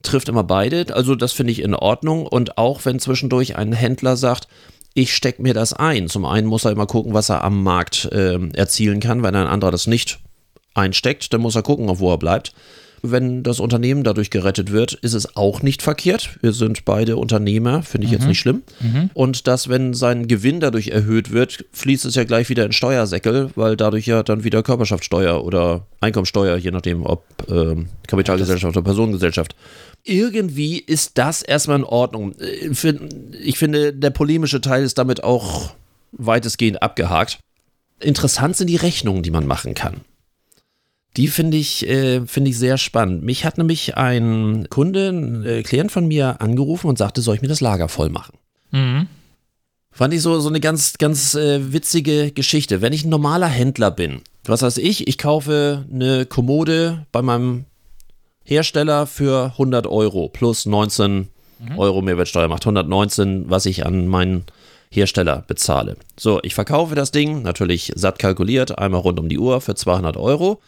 trifft 0.04 0.30
immer 0.30 0.44
beide. 0.44 0.96
Also 0.96 1.16
das 1.16 1.34
finde 1.34 1.52
ich 1.52 1.62
in 1.62 1.76
Ordnung. 1.76 2.26
Und 2.26 2.58
auch 2.58 2.86
wenn 2.86 3.00
zwischendurch 3.00 3.56
ein 3.56 3.74
Händler 3.74 4.16
sagt, 4.16 4.48
ich 4.98 5.16
stecke 5.16 5.44
mir 5.44 5.54
das 5.54 5.74
ein. 5.74 6.08
Zum 6.08 6.26
einen 6.26 6.48
muss 6.48 6.66
er 6.66 6.72
immer 6.72 6.88
gucken, 6.88 7.14
was 7.14 7.30
er 7.30 7.44
am 7.44 7.62
Markt 7.62 8.06
äh, 8.12 8.40
erzielen 8.54 9.00
kann. 9.00 9.22
Wenn 9.22 9.36
ein 9.36 9.46
anderer 9.46 9.70
das 9.70 9.86
nicht 9.86 10.20
einsteckt, 10.74 11.32
dann 11.32 11.42
muss 11.42 11.56
er 11.56 11.62
gucken, 11.62 11.88
auf 11.88 12.00
wo 12.00 12.12
er 12.12 12.18
bleibt. 12.18 12.52
Wenn 13.02 13.44
das 13.44 13.60
Unternehmen 13.60 14.04
dadurch 14.04 14.30
gerettet 14.30 14.72
wird, 14.72 14.94
ist 14.94 15.14
es 15.14 15.36
auch 15.36 15.62
nicht 15.62 15.82
verkehrt. 15.82 16.38
Wir 16.42 16.52
sind 16.54 16.84
beide 16.86 17.18
Unternehmer, 17.18 17.84
finde 17.84 18.08
ich 18.08 18.12
jetzt 18.14 18.26
nicht 18.28 18.40
schlimm. 18.40 18.64
Und 19.14 19.48
dass, 19.48 19.70
wenn 19.70 19.94
sein 19.94 20.28
Gewinn 20.28 20.60
dadurch 20.60 20.90
erhöht 20.90 21.32
wird, 21.32 21.66
fließt 21.74 22.06
es 22.06 22.16
ja 22.16 22.24
gleich 22.24 22.50
wieder 22.50 22.66
in 22.66 22.72
Steuersäckel, 22.72 23.52
weil 23.56 23.78
dadurch 23.78 24.06
ja 24.08 24.24
dann 24.24 24.44
wieder 24.44 24.64
Körperschaftssteuer 24.64 25.44
oder 25.44 25.86
Einkommensteuer, 26.02 26.58
je 26.58 26.72
nachdem, 26.72 27.06
ob 27.06 27.24
ähm, 27.50 27.90
Kapitalgesellschaft 28.08 28.76
oder 28.76 28.84
Personengesellschaft. 28.84 29.56
Irgendwie 30.04 30.80
ist 30.80 31.18
das 31.18 31.42
erstmal 31.42 31.78
in 31.80 31.84
Ordnung. 31.84 32.34
Äh, 32.40 32.70
Ich 33.42 33.58
finde, 33.58 33.94
der 33.94 34.10
polemische 34.10 34.62
Teil 34.62 34.84
ist 34.84 34.98
damit 34.98 35.24
auch 35.24 35.72
weitestgehend 36.14 36.82
abgehakt. 36.82 37.40
Interessant 38.00 38.56
sind 38.56 38.68
die 38.68 38.76
Rechnungen, 38.76 39.24
die 39.24 39.32
man 39.32 39.46
machen 39.48 39.74
kann. 39.74 40.02
Die 41.18 41.28
finde 41.28 41.58
ich, 41.58 41.88
äh, 41.88 42.26
finde 42.26 42.52
ich 42.52 42.58
sehr 42.58 42.78
spannend. 42.78 43.24
Mich 43.24 43.44
hat 43.44 43.58
nämlich 43.58 43.98
ein 43.98 44.68
Kunde, 44.70 45.10
ein 45.10 45.46
äh, 45.46 45.64
Klient 45.64 45.92
von 45.92 46.08
mir 46.08 46.42
angerufen 46.42 46.88
und 46.88 46.98
sagte, 46.98 47.22
soll 47.22 47.36
ich 47.36 47.42
mir 47.42 47.48
das 47.48 47.62
Lager 47.62 47.90
voll 47.90 48.10
machen? 48.10 48.38
Mhm. 48.72 49.08
Fand 49.92 50.14
ich 50.14 50.22
so, 50.22 50.40
so 50.40 50.50
eine 50.50 50.60
ganz, 50.60 51.00
ganz 51.00 51.34
äh, 51.34 51.74
witzige 51.74 52.32
Geschichte. 52.32 52.82
Wenn 52.82 52.94
ich 52.94 53.04
ein 53.04 53.10
normaler 53.10 53.48
Händler 53.48 53.90
bin, 53.90 54.22
was 54.46 54.62
weiß 54.62 54.78
ich, 54.78 55.08
ich 55.08 55.18
kaufe 55.18 55.86
eine 55.92 56.28
Kommode 56.28 57.08
bei 57.12 57.24
meinem 57.24 57.66
Hersteller 58.44 59.08
für 59.08 59.52
100 59.54 59.88
Euro 59.88 60.30
plus 60.30 60.66
19 60.66 61.30
Euro 61.76 62.02
Mehrwertsteuer 62.02 62.48
macht 62.48 62.64
119, 62.64 63.50
was 63.50 63.66
ich 63.66 63.86
an 63.86 64.08
meinen 64.08 64.46
Hersteller 64.90 65.44
bezahle. 65.48 65.98
So, 66.18 66.40
ich 66.44 66.54
verkaufe 66.56 66.96
das 66.96 67.12
Ding, 67.12 67.42
natürlich 67.42 67.92
satt 67.96 68.20
kalkuliert, 68.20 68.78
einmal 68.78 69.02
rund 69.02 69.20
um 69.20 69.28
die 69.28 69.40
Uhr 69.40 69.60
für 69.60 69.76
200 69.76 70.18
Euro. 70.18 70.62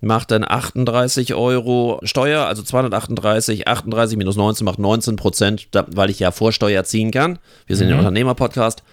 Macht 0.00 0.30
dann 0.30 0.44
38 0.44 1.34
Euro 1.34 1.98
Steuer, 2.04 2.46
also 2.46 2.62
238, 2.62 3.66
38 3.66 4.16
minus 4.16 4.36
19 4.36 4.64
macht 4.64 4.78
19 4.78 5.16
Prozent, 5.16 5.68
weil 5.72 6.10
ich 6.10 6.20
ja 6.20 6.30
Vorsteuer 6.30 6.84
ziehen 6.84 7.10
kann. 7.10 7.40
Wir 7.66 7.76
sind 7.76 7.88
ja 7.88 7.94
ein 7.94 7.98
Unternehmer-Podcast. 7.98 8.84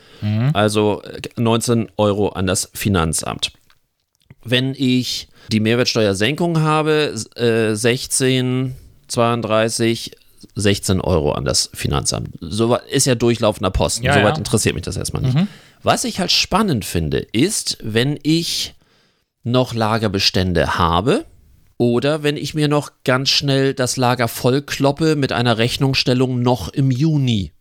Also 0.53 1.03
äh, 1.03 1.21
19 1.39 1.89
Euro 1.97 2.29
an 2.29 2.47
das 2.47 2.71
Finanzamt. 2.73 3.51
Wenn 4.43 4.73
ich 4.75 5.27
die 5.51 5.59
Mehrwertsteuersenkung 5.59 6.61
habe, 6.61 7.13
äh, 7.35 7.75
16, 7.75 8.75
32, 9.07 10.11
16 10.55 11.01
Euro 11.01 11.33
an 11.33 11.45
das 11.45 11.69
Finanzamt. 11.73 12.29
So 12.41 12.75
ist 12.89 13.05
ja 13.05 13.15
durchlaufender 13.15 13.71
Posten. 13.71 14.05
Ja, 14.05 14.13
Soweit 14.13 14.33
ja. 14.33 14.37
interessiert 14.37 14.75
mich 14.75 14.83
das 14.83 14.97
erstmal 14.97 15.21
nicht. 15.21 15.37
Was 15.83 16.03
ich 16.03 16.19
halt 16.19 16.31
spannend 16.31 16.85
finde, 16.85 17.19
ist, 17.19 17.77
wenn 17.83 18.17
ich 18.23 18.73
noch 19.45 19.73
Lagerbestände 19.73 20.77
habe 20.77 21.23
oder 21.77 22.23
wenn 22.23 22.35
ich 22.35 22.53
mir 22.53 22.67
noch 22.67 22.91
ganz 23.03 23.29
schnell 23.29 23.73
das 23.73 23.95
Lager 23.95 24.27
vollkloppe 24.27 25.15
mit 25.15 25.31
einer 25.31 25.57
Rechnungsstellung 25.57 26.41
noch 26.41 26.67
im 26.69 26.91
Juni. 26.91 27.53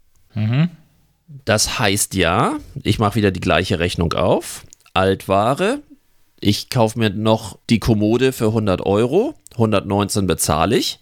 Das 1.45 1.79
heißt 1.79 2.15
ja, 2.15 2.57
ich 2.83 2.99
mache 2.99 3.17
wieder 3.17 3.31
die 3.31 3.41
gleiche 3.41 3.79
Rechnung 3.79 4.15
auf. 4.15 4.65
Altware. 4.95 5.81
Ich 6.41 6.71
kaufe 6.71 6.99
mir 6.99 7.11
noch 7.11 7.59
die 7.71 7.81
Kommode 7.81 8.33
für 8.33 8.49
100 8.49 8.81
Euro. 8.83 9.35
119 9.53 10.27
bezahle 10.27 10.77
ich. 10.77 10.99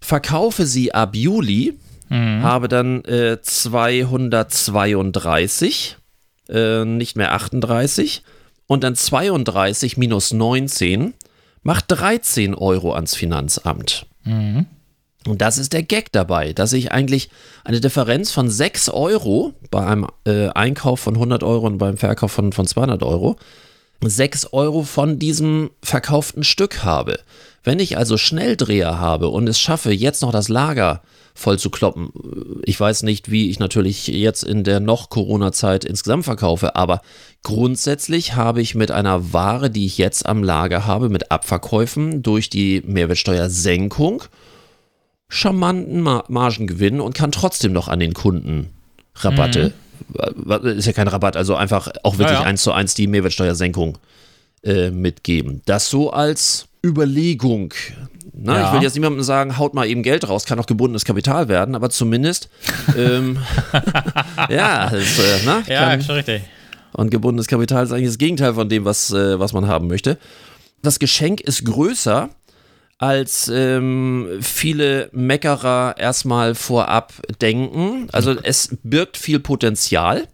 Verkaufe 0.00 0.66
sie 0.66 0.94
ab 0.94 1.14
Juli. 1.14 1.78
Habe 2.42 2.68
dann 2.68 3.04
äh, 3.04 3.38
232, 3.40 5.96
äh, 6.48 6.84
nicht 6.84 7.16
mehr 7.16 7.32
38. 7.34 8.24
Und 8.70 8.84
dann 8.84 8.94
32 8.94 9.96
minus 9.96 10.32
19 10.32 11.14
macht 11.64 11.86
13 11.88 12.54
Euro 12.54 12.94
ans 12.94 13.16
Finanzamt. 13.16 14.06
Und 15.26 15.42
das 15.42 15.58
ist 15.58 15.72
der 15.72 15.82
Gag 15.82 16.12
dabei, 16.12 16.52
dass 16.52 16.72
ich 16.72 16.92
eigentlich 16.92 17.30
eine 17.64 17.80
Differenz 17.80 18.30
von 18.30 18.48
6 18.48 18.90
Euro 18.90 19.54
bei 19.72 19.84
einem 19.84 20.06
äh, 20.24 20.50
Einkauf 20.50 21.00
von 21.00 21.14
100 21.14 21.42
Euro 21.42 21.66
und 21.66 21.78
beim 21.78 21.96
Verkauf 21.96 22.30
von, 22.30 22.52
von 22.52 22.64
200 22.64 23.02
Euro, 23.02 23.34
6 24.02 24.52
Euro 24.52 24.82
von 24.82 25.18
diesem 25.18 25.70
verkauften 25.82 26.44
Stück 26.44 26.84
habe. 26.84 27.20
Wenn 27.62 27.78
ich 27.78 27.98
also 27.98 28.16
Schnelldreher 28.16 28.98
habe 28.98 29.28
und 29.28 29.48
es 29.48 29.60
schaffe, 29.60 29.92
jetzt 29.92 30.22
noch 30.22 30.32
das 30.32 30.48
Lager 30.48 31.02
voll 31.34 31.58
zu 31.58 31.70
kloppen, 31.70 32.10
ich 32.64 32.80
weiß 32.80 33.02
nicht, 33.02 33.30
wie 33.30 33.50
ich 33.50 33.58
natürlich 33.58 34.06
jetzt 34.06 34.42
in 34.44 34.64
der 34.64 34.80
noch 34.80 35.10
Corona-Zeit 35.10 35.84
insgesamt 35.84 36.24
verkaufe, 36.24 36.74
aber 36.76 37.02
grundsätzlich 37.42 38.34
habe 38.34 38.62
ich 38.62 38.74
mit 38.74 38.90
einer 38.90 39.32
Ware, 39.32 39.70
die 39.70 39.86
ich 39.86 39.98
jetzt 39.98 40.24
am 40.24 40.42
Lager 40.42 40.86
habe, 40.86 41.10
mit 41.10 41.30
Abverkäufen 41.30 42.22
durch 42.22 42.48
die 42.48 42.82
Mehrwertsteuersenkung 42.86 44.22
charmanten 45.28 46.00
Mar 46.00 46.24
Margengewinn 46.28 47.00
und 47.00 47.14
kann 47.14 47.32
trotzdem 47.32 47.72
noch 47.72 47.88
an 47.88 48.00
den 48.00 48.14
Kunden 48.14 48.70
Rabatte, 49.14 49.66
äh, 49.66 49.89
ist 50.76 50.86
ja 50.86 50.92
kein 50.92 51.08
Rabatt, 51.08 51.36
also 51.36 51.54
einfach 51.54 51.88
auch 52.02 52.18
wirklich 52.18 52.36
Ja, 52.36 52.42
ja. 52.42 52.46
eins 52.46 52.62
zu 52.62 52.72
eins 52.72 52.94
die 52.94 53.06
Mehrwertsteuersenkung 53.06 53.98
äh, 54.62 54.90
mitgeben. 54.90 55.62
Das 55.66 55.88
so 55.90 56.10
als 56.10 56.66
Überlegung. 56.84 57.74
Na, 58.32 58.58
Ja. 58.58 58.66
Ich 58.68 58.74
will 58.74 58.82
jetzt 58.82 58.94
niemandem 58.94 59.22
sagen, 59.22 59.58
haut 59.58 59.74
mal 59.74 59.86
eben 59.86 60.02
Geld 60.02 60.28
raus, 60.28 60.44
kann 60.44 60.58
auch 60.58 60.66
gebundenes 60.66 61.04
Kapital 61.04 61.48
werden, 61.48 61.74
aber 61.74 61.90
zumindest, 61.90 62.48
ähm, 62.96 63.38
ja, 64.48 64.88
das, 64.90 65.18
äh, 65.18 65.40
na, 65.44 65.62
Ja, 65.66 65.90
kann, 65.90 66.02
schon 66.02 66.14
richtig. 66.16 66.42
und 66.92 67.10
gebundenes 67.10 67.46
Kapital 67.46 67.84
ist 67.84 67.92
eigentlich 67.92 68.08
das 68.08 68.18
Gegenteil 68.18 68.54
von 68.54 68.68
dem, 68.68 68.84
was, 68.84 69.10
äh, 69.12 69.38
was 69.38 69.52
man 69.52 69.66
haben 69.66 69.88
möchte. 69.88 70.16
Das 70.82 70.98
Geschenk 70.98 71.42
ist 71.42 71.64
größer, 71.66 72.30
als 73.00 73.50
ähm, 73.52 74.28
viele 74.42 75.08
Meckerer 75.12 75.94
erstmal 75.96 76.54
vorab 76.54 77.14
denken. 77.40 78.08
Also 78.12 78.36
es 78.42 78.76
birgt 78.82 79.16
viel 79.16 79.40
Potenzial. 79.40 80.28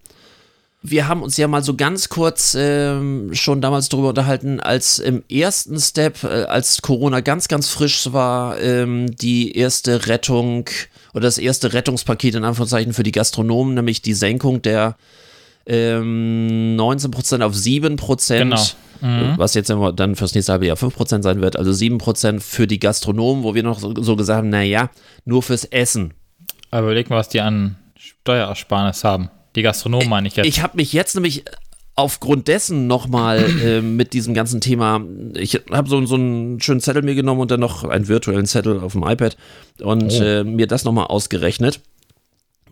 Wir 0.83 1.07
haben 1.07 1.23
uns 1.23 1.37
ja 1.37 1.47
mal 1.47 1.63
so 1.63 1.77
ganz 1.77 2.09
kurz 2.09 2.57
ähm, 2.59 3.31
schon 3.35 3.61
damals 3.61 3.89
darüber 3.89 4.09
unterhalten, 4.09 4.59
als 4.59 4.99
im 4.99 5.23
ersten 5.31 5.79
Step, 5.79 6.25
äh, 6.25 6.43
als 6.43 6.83
Corona 6.83 7.21
ganz, 7.21 7.47
ganz 7.47 7.69
frisch 7.69 8.13
war, 8.13 8.59
ähm, 8.61 9.15
die 9.15 9.57
erste 9.57 10.09
Rettung 10.09 10.69
oder 11.15 11.23
das 11.23 11.39
erste 11.39 11.73
Rettungspaket 11.73 12.35
in 12.35 12.45
Anführungszeichen 12.45 12.95
für 12.95 13.05
die 13.05 13.13
Gastronomen, 13.13 13.75
nämlich 13.75 14.03
die 14.03 14.15
Senkung 14.15 14.61
der 14.61 14.97
ähm, 15.67 16.77
19% 16.77 17.43
auf 17.43 17.55
7%, 17.55 18.39
Genau. 18.39 18.61
Was 19.01 19.55
jetzt 19.55 19.71
dann 19.71 20.17
fürs 20.17 20.35
nächste 20.35 20.53
halbe 20.53 20.67
Jahr 20.67 20.77
5% 20.77 21.23
sein 21.23 21.41
wird, 21.41 21.57
also 21.57 21.71
7% 21.71 22.41
für 22.41 22.67
die 22.67 22.79
Gastronomen, 22.79 23.45
wo 23.45 23.55
wir 23.55 23.63
noch 23.63 23.79
so, 23.79 23.95
so 24.03 24.17
gesagt 24.17 24.39
haben, 24.39 24.51
naja, 24.51 24.91
nur 25.25 25.43
fürs 25.43 25.65
Essen. 25.65 26.15
Aber 26.71 26.87
überleg 26.89 27.11
mal, 27.11 27.17
was 27.17 27.29
die 27.29 27.41
an 27.41 27.77
Steuerersparnis 27.97 29.05
haben. 29.05 29.31
Die 29.55 29.63
Gastronomen 29.63 30.09
meine 30.09 30.29
ich 30.29 30.37
jetzt. 30.37 30.47
Ich 30.47 30.63
habe 30.63 30.77
mich 30.77 30.93
jetzt 30.93 31.15
nämlich 31.15 31.45
aufgrund 31.95 32.47
dessen 32.49 32.87
nochmal 32.87 33.39
äh, 33.65 33.81
mit 33.81 34.13
diesem 34.13 34.35
ganzen 34.35 34.61
Thema, 34.61 35.01
ich 35.35 35.55
habe 35.71 35.89
so, 35.89 36.05
so 36.05 36.17
einen 36.17 36.61
schönen 36.61 36.81
Zettel 36.81 37.03
mir 37.03 37.15
genommen 37.15 37.41
und 37.41 37.51
dann 37.51 37.61
noch 37.61 37.85
einen 37.85 38.07
virtuellen 38.09 38.45
Zettel 38.45 38.81
auf 38.81 38.93
dem 38.93 39.03
iPad 39.03 39.37
und 39.81 40.13
Oh. 40.13 40.23
äh, 40.23 40.45
mir 40.45 40.67
das 40.67 40.85
nochmal 40.85 41.07
ausgerechnet. 41.07 41.81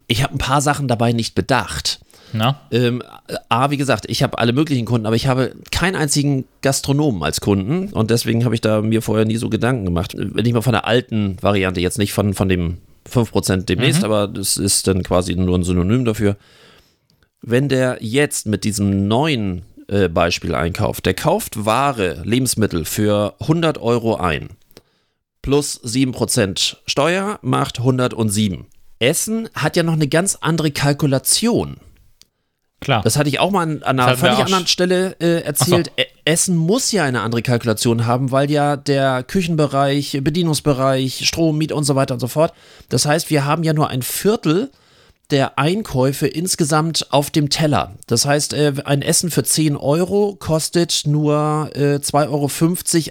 Ich 0.09 0.23
habe 0.23 0.35
ein 0.35 0.39
paar 0.39 0.61
Sachen 0.61 0.89
dabei 0.89 1.13
nicht 1.13 1.35
bedacht. 1.35 2.01
Na? 2.33 2.61
Ähm, 2.71 3.03
A, 3.49 3.71
wie 3.71 3.77
gesagt, 3.77 4.07
ich 4.09 4.23
habe 4.23 4.39
alle 4.39 4.53
möglichen 4.53 4.87
Kunden, 4.87 5.07
aber 5.07 5.17
ich 5.17 5.27
habe 5.27 5.55
keinen 5.71 5.97
einzigen 5.97 6.45
Gastronomen 6.63 7.23
als 7.23 7.41
Kunden 7.41 7.93
und 7.93 8.11
deswegen 8.11 8.45
habe 8.45 8.55
ich 8.55 8.61
da 8.61 8.83
mir 8.83 9.03
vorher 9.03 9.25
nie 9.25 9.37
so 9.37 9.49
Gedanken 9.49 9.85
gemacht. 9.85 10.15
Wenn 10.17 10.45
ich 10.45 10.53
mal 10.53 10.63
von 10.63 10.73
der 10.73 10.87
alten 10.87 11.37
Variante, 11.41 11.81
jetzt 11.81 11.99
nicht 11.99 12.13
von, 12.13 12.35
von 12.35 12.49
dem 12.49 12.79
5% 13.09 13.67
demnächst, 13.67 14.05
aber 14.05 14.29
das 14.29 14.57
ist 14.57 14.87
dann 14.87 15.03
quasi 15.03 15.35
nur 15.35 15.59
ein 15.59 15.63
Synonym 15.63 16.05
dafür. 16.05 16.37
Wenn 17.43 17.69
der 17.69 17.99
jetzt 18.01 18.47
mit 18.47 18.65
diesem 18.65 19.07
neuen 19.07 19.63
äh, 19.89 20.09
Beispiel 20.09 20.55
einkauft, 20.55 21.07
der 21.07 21.15
kauft 21.15 21.65
Ware, 21.67 22.23
Lebensmittel 22.25 22.85
für 22.85 23.35
100 23.41 23.79
Euro 23.79 24.17
ein, 24.17 24.51
plus 25.43 25.83
7% 25.85 26.77
Steuer 26.87 27.39
macht 27.43 27.79
107. 27.79 28.65
Essen 28.99 29.51
hat 29.55 29.77
ja 29.77 29.83
noch 29.83 29.93
eine 29.93 30.09
ganz 30.09 30.39
andere 30.41 30.71
Kalkulation. 30.71 31.77
Klar. 32.85 33.03
Das 33.03 33.17
hatte 33.19 33.29
ich 33.29 33.41
auch 33.41 33.51
mal 33.51 33.63
an, 33.63 33.83
an 33.83 33.99
einer 33.99 34.17
völlig 34.17 34.39
anderen 34.47 34.67
Stelle 34.67 35.17
äh, 35.21 35.41
erzählt. 35.43 35.91
E- 35.97 36.05
Essen 36.25 36.57
muss 36.57 36.93
ja 36.93 37.05
eine 37.05 37.21
andere 37.21 37.43
Kalkulation 37.43 38.07
haben, 38.07 38.31
weil 38.31 38.51
ja 38.51 38.77
der 38.77 39.23
Küchenbereich, 39.25 40.19
Bedienungsbereich, 40.23 41.27
Strom, 41.27 41.59
Miet 41.59 41.73
und 41.73 41.85
so 41.85 41.97
weiter 41.97 42.15
und 42.15 42.21
so 42.21 42.29
fort. 42.29 42.53
Das 42.89 43.05
heißt, 43.07 43.29
wir 43.31 43.45
haben 43.45 43.63
ja 43.65 43.73
nur 43.73 43.89
ein 43.89 44.03
Viertel 44.03 44.71
der 45.31 45.59
Einkäufe 45.59 46.27
insgesamt 46.27 47.07
auf 47.11 47.31
dem 47.31 47.49
Teller. 47.49 47.93
Das 48.07 48.27
heißt, 48.27 48.53
äh, 48.53 48.75
ein 48.85 49.01
Essen 49.03 49.31
für 49.31 49.43
10 49.43 49.77
Euro 49.77 50.37
kostet 50.39 51.03
nur 51.07 51.71
äh, 51.75 51.97
2,50 51.97 52.29
Euro 52.29 52.51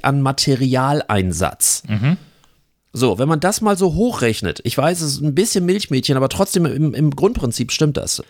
an 0.08 0.22
Materialeinsatz. 0.22 1.84
So, 2.96 3.18
wenn 3.18 3.28
man 3.28 3.40
das 3.40 3.62
mal 3.62 3.76
so 3.76 3.96
hochrechnet, 3.96 4.60
ich 4.64 4.78
weiß, 4.78 5.02
es 5.02 5.14
ist 5.14 5.22
ein 5.22 5.34
bisschen 5.34 5.66
Milchmädchen, 5.66 6.16
aber 6.16 6.30
trotzdem 6.30 6.66
im, 6.68 6.94
im 6.94 7.10
Grundprinzip 7.12 7.72
stimmt 7.72 7.98
das. 7.98 8.22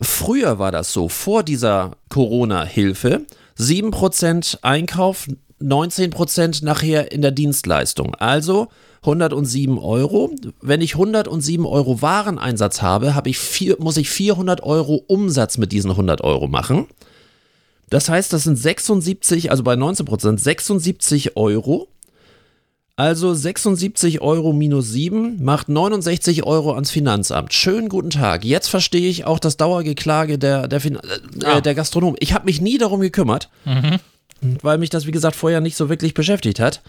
Früher 0.00 0.58
war 0.58 0.72
das 0.72 0.92
so, 0.92 1.08
vor 1.08 1.42
dieser 1.42 1.92
Corona-Hilfe, 2.08 3.22
7% 3.58 4.58
Einkauf, 4.62 5.28
19% 5.60 6.64
nachher 6.64 7.12
in 7.12 7.22
der 7.22 7.30
Dienstleistung. 7.30 8.14
Also 8.16 8.68
107 9.02 9.78
Euro. 9.78 10.30
Wenn 10.60 10.80
ich 10.80 10.94
107 10.94 11.64
Euro 11.66 12.02
Wareneinsatz 12.02 12.82
habe, 12.82 13.14
habe 13.14 13.30
ich 13.30 13.38
vier, 13.38 13.76
muss 13.78 13.96
ich 13.96 14.10
400 14.10 14.62
Euro 14.62 15.02
Umsatz 15.06 15.58
mit 15.58 15.72
diesen 15.72 15.90
100 15.90 16.22
Euro 16.22 16.48
machen. 16.48 16.86
Das 17.90 18.08
heißt, 18.08 18.32
das 18.32 18.44
sind 18.44 18.56
76, 18.56 19.50
also 19.50 19.62
bei 19.62 19.74
19% 19.74 20.38
76 20.38 21.36
Euro. 21.36 21.88
Also 22.96 23.34
76 23.34 24.20
Euro 24.20 24.52
minus 24.52 24.90
7 24.92 25.42
macht 25.42 25.68
69 25.68 26.44
Euro 26.44 26.74
ans 26.74 26.92
Finanzamt. 26.92 27.52
Schönen 27.52 27.88
guten 27.88 28.10
Tag. 28.10 28.44
Jetzt 28.44 28.68
verstehe 28.68 29.08
ich 29.08 29.24
auch 29.24 29.40
das 29.40 29.56
Dauergeklage 29.56 30.38
der, 30.38 30.68
der, 30.68 30.80
fin 30.80 30.96
äh, 30.96 31.44
Ah. 31.44 31.60
der 31.60 31.74
Gastronomen. 31.74 32.16
Ich 32.20 32.32
habe 32.34 32.44
mich 32.44 32.60
nie 32.60 32.78
darum 32.78 33.00
gekümmert, 33.00 33.48
weil 34.62 34.78
mich 34.78 34.90
das, 34.90 35.06
wie 35.06 35.10
gesagt, 35.10 35.34
vorher 35.34 35.60
nicht 35.60 35.76
so 35.76 35.88
wirklich 35.88 36.14
beschäftigt 36.14 36.60
hat. 36.60 36.82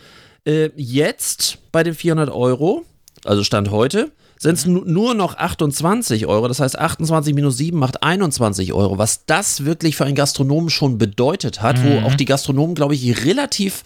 Äh, 0.45 0.69
jetzt 0.75 1.57
bei 1.71 1.81
den 1.81 1.95
400 1.95 2.29
Euro, 2.29 2.83
also 3.23 3.43
Stand 3.43 3.71
heute, 3.71 4.11
sind 4.37 4.59
es 4.59 4.65
nur 4.67 5.15
noch 5.15 5.37
28 5.37 6.27
Euro. 6.27 6.47
Das 6.47 6.59
heißt, 6.59 6.77
28 6.77 7.33
minus 7.33 7.57
7 7.57 7.79
macht 7.79 8.03
21 8.03 8.73
Euro. 8.73 8.99
Was 8.99 9.25
das 9.25 9.65
wirklich 9.65 9.95
für 9.95 10.05
einen 10.05 10.13
Gastronomen 10.13 10.69
schon 10.69 10.99
bedeutet 10.99 11.63
hat, 11.63 11.83
wo 11.83 12.05
auch 12.05 12.13
die 12.13 12.25
Gastronomen, 12.25 12.75
glaube 12.75 12.93
ich, 12.93 13.25
relativ 13.25 13.83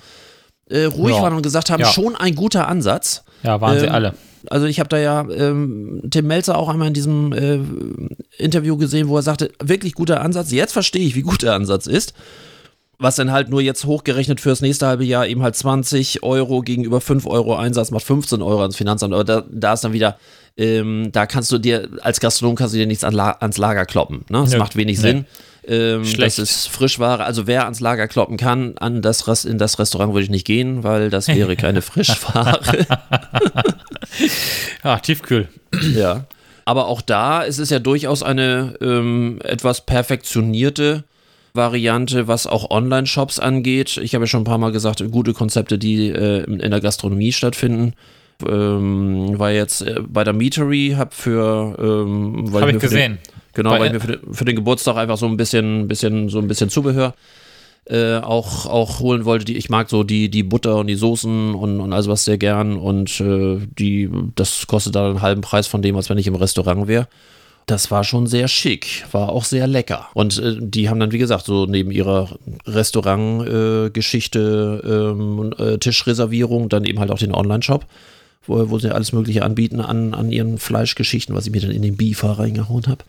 äh, 0.69 0.85
ruhig 0.85 1.15
Ja. 1.15 1.21
waren 1.23 1.33
und 1.33 1.41
gesagt 1.43 1.69
haben, 1.69 1.81
Ja. 1.81 1.87
schon 1.87 2.15
ein 2.15 2.35
guter 2.35 2.67
Ansatz. 2.67 3.23
Ja, 3.43 3.59
waren 3.61 3.79
sie 3.79 3.85
Ähm, 3.87 3.91
alle. 3.93 4.13
Also 4.49 4.67
ich 4.67 4.79
habe 4.79 4.87
da 4.89 4.97
ja 4.97 5.27
ähm, 5.29 6.01
Tim 6.09 6.27
Melzer 6.27 6.57
auch 6.57 6.69
einmal 6.69 6.87
in 6.87 6.93
diesem 6.93 7.33
äh, 7.33 7.59
Interview 8.37 8.77
gesehen, 8.77 9.07
wo 9.09 9.17
er 9.17 9.21
sagte, 9.21 9.51
wirklich 9.61 9.93
guter 9.93 10.21
Ansatz. 10.21 10.51
Jetzt 10.51 10.71
verstehe 10.73 11.05
ich, 11.05 11.15
wie 11.15 11.21
gut 11.23 11.41
der 11.43 11.53
Ansatz 11.53 11.87
ist. 11.87 12.13
Was 13.01 13.15
dann 13.15 13.31
halt 13.31 13.49
nur 13.49 13.61
jetzt 13.61 13.85
hochgerechnet 13.85 14.41
fürs 14.41 14.59
nächste 14.61 14.85
halbe 14.87 15.05
Jahr 15.05 15.25
eben 15.25 15.41
halt 15.41 15.55
20 15.55 16.21
Euro 16.23 16.61
gegenüber 16.61 16.99
5 16.99 17.25
Euro 17.27 17.55
Einsatz 17.55 17.91
macht 17.91 18.03
15 18.03 18.41
Euro 18.41 18.61
ans 18.61 18.75
Finanzamt. 18.75 19.13
Aber 19.13 19.23
da, 19.23 19.43
da 19.49 19.73
ist 19.73 19.85
dann 19.85 19.93
wieder, 19.93 20.17
ähm, 20.57 21.09
da 21.13 21.25
kannst 21.25 21.49
du 21.53 21.59
dir, 21.59 21.87
als 22.01 22.19
Gastronom 22.19 22.55
kannst 22.55 22.73
du 22.73 22.77
dir 22.77 22.87
nichts 22.87 23.05
an 23.05 23.13
La 23.13 23.31
ans 23.39 23.57
Lager 23.57 23.85
kloppen. 23.85 24.25
Ne? 24.29 24.39
Das 24.41 24.51
Nö. 24.51 24.57
macht 24.59 24.75
wenig 24.75 24.97
Nee. 24.97 25.01
Sinn. 25.01 25.25
Ähm, 25.67 26.05
Schlecht. 26.05 26.37
Das 26.39 26.51
ist 26.51 26.67
Frischware. 26.69 27.23
Also 27.23 27.45
wer 27.47 27.63
ans 27.65 27.79
Lager 27.79 28.07
kloppen 28.07 28.37
kann, 28.37 28.77
an 28.79 29.01
das, 29.01 29.27
Res- 29.27 29.45
in 29.45 29.57
das 29.57 29.77
Restaurant 29.79 30.13
würde 30.13 30.23
ich 30.23 30.29
nicht 30.29 30.45
gehen, 30.47 30.83
weil 30.83 31.09
das 31.09 31.27
wäre 31.27 31.55
keine 31.55 31.81
Frischware. 31.83 32.59
Ja, 34.83 34.99
tiefkühl. 34.99 35.47
Ja. 35.93 36.25
Aber 36.65 36.87
auch 36.87 37.01
da 37.01 37.41
ist 37.41 37.57
es 37.57 37.69
ja 37.71 37.79
durchaus 37.79 38.21
eine 38.23 38.75
ähm, 38.81 39.39
etwas 39.43 39.85
perfektionierte 39.85 41.03
Variante, 41.53 42.27
was 42.27 42.45
auch 42.45 42.69
Online-Shops 42.69 43.39
angeht. 43.39 43.97
Ich 43.97 44.13
habe 44.13 44.23
ja 44.25 44.27
schon 44.27 44.41
ein 44.41 44.45
paar 44.45 44.59
Mal 44.59 44.71
gesagt, 44.71 45.03
gute 45.11 45.33
Konzepte, 45.33 45.79
die 45.79 46.09
äh, 46.09 46.43
in 46.43 46.69
der 46.71 46.79
Gastronomie 46.79 47.31
stattfinden. 47.31 47.93
Ähm, 48.47 49.37
war 49.37 49.51
jetzt 49.51 49.81
äh, 49.81 49.99
bei 50.07 50.23
der 50.23 50.33
Meatery, 50.33 50.93
hab 50.97 51.13
für 51.13 51.75
ähm, 51.79 52.49
Habe 52.53 52.71
ich 52.71 52.79
gesehen. 52.79 53.17
Den, 53.17 53.33
genau, 53.53 53.71
Bei- 53.71 53.79
weil 53.79 53.87
ich 53.87 53.93
mir 53.93 53.99
für 53.99 54.17
den, 54.17 54.33
für 54.33 54.45
den 54.45 54.55
Geburtstag 54.55 54.95
einfach 54.97 55.17
so 55.17 55.25
ein 55.25 55.37
bisschen, 55.37 55.87
bisschen, 55.87 56.29
so 56.29 56.39
ein 56.39 56.47
bisschen 56.47 56.69
Zubehör 56.69 57.13
äh, 57.85 58.17
auch, 58.17 58.65
auch 58.67 58.99
holen 58.99 59.25
wollte. 59.25 59.45
Die, 59.45 59.57
ich 59.57 59.69
mag 59.69 59.89
so 59.89 60.03
die, 60.03 60.29
die 60.29 60.43
Butter 60.43 60.77
und 60.77 60.87
die 60.87 60.95
Soßen 60.95 61.55
und, 61.55 61.79
und 61.79 61.93
alles 61.93 62.07
was 62.07 62.25
sehr 62.25 62.37
gern 62.37 62.77
und 62.77 63.19
äh, 63.19 63.57
die, 63.77 64.09
das 64.35 64.67
kostet 64.67 64.95
dann 64.95 65.05
einen 65.05 65.21
halben 65.21 65.41
Preis 65.41 65.67
von 65.67 65.81
dem, 65.81 65.95
als 65.95 66.09
wenn 66.09 66.17
ich 66.17 66.27
im 66.27 66.35
Restaurant 66.35 66.87
wäre. 66.87 67.07
Das 67.65 67.91
war 67.91 68.03
schon 68.03 68.25
sehr 68.25 68.47
schick, 68.47 69.05
war 69.11 69.29
auch 69.29 69.43
sehr 69.43 69.67
lecker. 69.67 70.07
Und 70.15 70.39
äh, 70.39 70.55
die 70.59 70.89
haben 70.89 70.99
dann, 70.99 71.11
wie 71.11 71.19
gesagt, 71.19 71.45
so 71.45 71.67
neben 71.67 71.91
ihrer 71.91 72.29
Restaurant-Geschichte, 72.65 75.13
ähm, 75.15 75.53
äh, 75.57 75.77
Tischreservierung, 75.77 76.69
dann 76.69 76.85
eben 76.85 76.99
halt 76.99 77.11
auch 77.11 77.19
den 77.19 77.33
Online-Shop, 77.33 77.85
wo, 78.43 78.69
wo 78.69 78.79
sie 78.79 78.93
alles 78.93 79.11
Mögliche 79.11 79.43
anbieten 79.43 79.81
an, 79.81 80.13
an 80.13 80.31
ihren 80.31 80.57
Fleischgeschichten, 80.57 81.35
was 81.35 81.45
ich 81.45 81.51
mir 81.51 81.61
dann 81.61 81.71
in 81.71 81.81
den 81.81 81.97
Beefer 81.97 82.39
reingehauen 82.39 82.87
habe. 82.87 83.03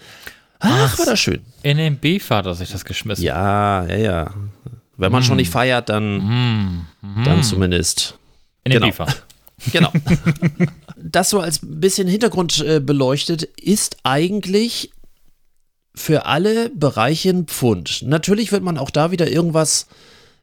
Ach, 0.60 0.98
war 0.98 1.06
das 1.06 1.20
schön. 1.20 1.40
In 1.62 1.78
den 1.78 1.98
Beef 1.98 2.28
hat 2.30 2.46
er 2.46 2.54
sich 2.54 2.70
das 2.70 2.84
geschmissen. 2.84 3.24
Ja, 3.24 3.86
ja, 3.86 3.96
ja. 3.96 4.34
Wenn 4.96 5.10
man 5.10 5.22
schon 5.22 5.36
nicht 5.36 5.50
feiert, 5.50 5.88
dann, 5.88 6.86
dann 7.24 7.42
zumindest. 7.42 8.18
In 8.64 8.72
den 8.72 8.80
genau. 8.80 8.86
Beefer. 8.88 9.06
Genau. 9.72 9.92
das 10.96 11.28
so 11.28 11.38
als 11.38 11.60
bisschen 11.62 12.08
Hintergrund 12.08 12.64
äh, 12.66 12.80
beleuchtet, 12.80 13.42
ist 13.42 13.98
eigentlich 14.04 14.90
für 15.94 16.24
alle 16.24 16.70
Bereiche 16.70 17.28
ein 17.28 17.44
Pfund. 17.44 18.00
Natürlich 18.06 18.52
wird 18.52 18.62
man 18.62 18.78
auch 18.78 18.88
da 18.88 19.10
wieder 19.10 19.30
irgendwas 19.30 19.86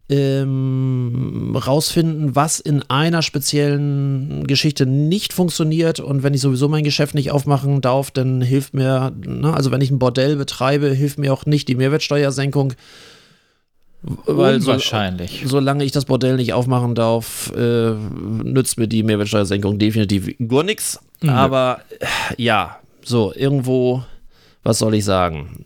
ähm, 0.09 1.55
rausfinden, 1.55 2.35
was 2.35 2.59
in 2.59 2.83
einer 2.89 3.21
speziellen 3.21 4.47
Geschichte 4.47 4.85
nicht 4.85 5.33
funktioniert. 5.33 5.99
Und 5.99 6.23
wenn 6.23 6.33
ich 6.33 6.41
sowieso 6.41 6.69
mein 6.69 6.83
Geschäft 6.83 7.13
nicht 7.13 7.31
aufmachen 7.31 7.81
darf, 7.81 8.11
dann 8.11 8.41
hilft 8.41 8.73
mir, 8.73 9.11
ne, 9.25 9.53
also 9.53 9.71
wenn 9.71 9.81
ich 9.81 9.91
ein 9.91 9.99
Bordell 9.99 10.37
betreibe, 10.37 10.89
hilft 10.89 11.19
mir 11.19 11.33
auch 11.33 11.45
nicht 11.45 11.67
die 11.67 11.75
Mehrwertsteuersenkung. 11.75 12.73
Weil 14.01 14.61
so, 14.61 14.71
Unwahrscheinlich. 14.71 15.43
solange 15.45 15.83
ich 15.83 15.91
das 15.91 16.05
Bordell 16.05 16.37
nicht 16.37 16.53
aufmachen 16.53 16.95
darf, 16.95 17.51
äh, 17.57 17.91
nützt 17.91 18.77
mir 18.77 18.87
die 18.87 19.03
Mehrwertsteuersenkung 19.03 19.79
definitiv 19.79 20.33
gar 20.47 20.63
nichts. 20.63 20.99
Aber 21.25 21.81
äh, 21.99 22.05
ja, 22.41 22.79
so, 23.03 23.33
irgendwo, 23.33 24.03
was 24.63 24.79
soll 24.79 24.95
ich 24.95 25.03
sagen? 25.03 25.63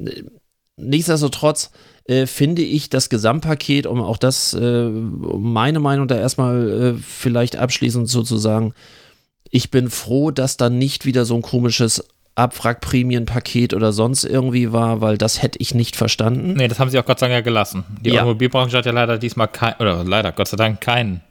Nichtsdestotrotz 0.77 1.71
äh, 2.05 2.25
finde 2.25 2.61
ich 2.61 2.89
das 2.89 3.09
Gesamtpaket, 3.09 3.85
um 3.87 4.01
auch 4.01 4.17
das, 4.17 4.53
äh, 4.53 4.57
um 4.85 5.53
meine 5.53 5.79
Meinung 5.79 6.07
da 6.07 6.17
erstmal 6.17 6.69
äh, 6.69 6.93
vielleicht 7.01 7.55
abschließend 7.55 8.09
sozusagen, 8.09 8.73
ich 9.49 9.69
bin 9.71 9.89
froh, 9.89 10.31
dass 10.31 10.57
da 10.57 10.69
nicht 10.69 11.05
wieder 11.05 11.25
so 11.25 11.35
ein 11.35 11.41
komisches 11.41 12.03
Abwrackprämienpaket 12.35 13.73
oder 13.73 13.91
sonst 13.91 14.23
irgendwie 14.23 14.71
war, 14.71 15.01
weil 15.01 15.17
das 15.17 15.41
hätte 15.41 15.59
ich 15.59 15.73
nicht 15.73 15.95
verstanden. 15.95 16.53
Nee, 16.53 16.67
das 16.67 16.79
haben 16.79 16.89
sie 16.89 16.97
auch 16.97 17.05
Gott 17.05 17.19
sei 17.19 17.27
Dank 17.27 17.35
ja 17.35 17.41
gelassen. 17.41 17.83
Die 18.01 18.11
Ja. 18.11 18.21
Automobilbranche 18.21 18.77
hat 18.77 18.85
ja 18.85 18.93
leider 18.93 19.17
diesmal 19.17 19.47
kein, 19.49 19.73
oder 19.79 20.03
leider, 20.05 20.31
Gott 20.31 20.47
sei 20.47 20.57
Dank 20.57 20.79
keinen. 20.81 21.21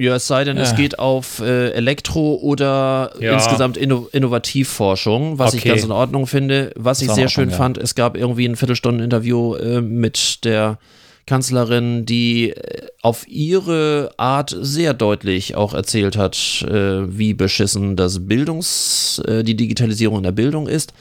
Ja, 0.00 0.14
es 0.14 0.28
sei 0.28 0.44
denn, 0.44 0.56
es 0.58 0.70
Ja. 0.70 0.76
geht 0.76 0.98
auf 1.00 1.40
äh, 1.40 1.70
Elektro 1.72 2.36
oder 2.36 3.12
Ja. 3.20 3.34
insgesamt 3.34 3.76
Inno 3.76 4.08
Innovativforschung, 4.12 5.38
was 5.40 5.54
ich 5.54 5.60
Okay. 5.62 5.70
ganz 5.70 5.82
in 5.84 5.90
Ordnung 5.90 6.26
finde. 6.28 6.70
Was 6.76 7.00
ich 7.00 7.06
sehr 7.08 7.12
Ordnung, 7.24 7.28
schön 7.28 7.50
ja. 7.50 7.56
fand, 7.56 7.78
es 7.78 7.94
gab 7.96 8.16
irgendwie 8.16 8.46
ein 8.46 8.54
Viertelstunden-Interview 8.56 9.56
äh, 9.56 9.80
mit 9.80 10.44
der 10.44 10.78
Kanzlerin, 11.26 12.06
die 12.06 12.50
äh, 12.50 12.86
auf 13.02 13.26
ihre 13.28 14.12
Art 14.16 14.56
sehr 14.60 14.94
deutlich 14.94 15.56
auch 15.56 15.74
erzählt 15.74 16.16
hat, 16.16 16.62
äh, 16.62 17.18
wie 17.18 17.34
beschissen 17.34 17.96
das 17.96 18.26
Bildungs, 18.28 19.20
äh, 19.26 19.42
die 19.42 19.56
Digitalisierung 19.56 20.18
in 20.18 20.22
der 20.22 20.32
Bildung 20.32 20.68
ist. 20.68 20.92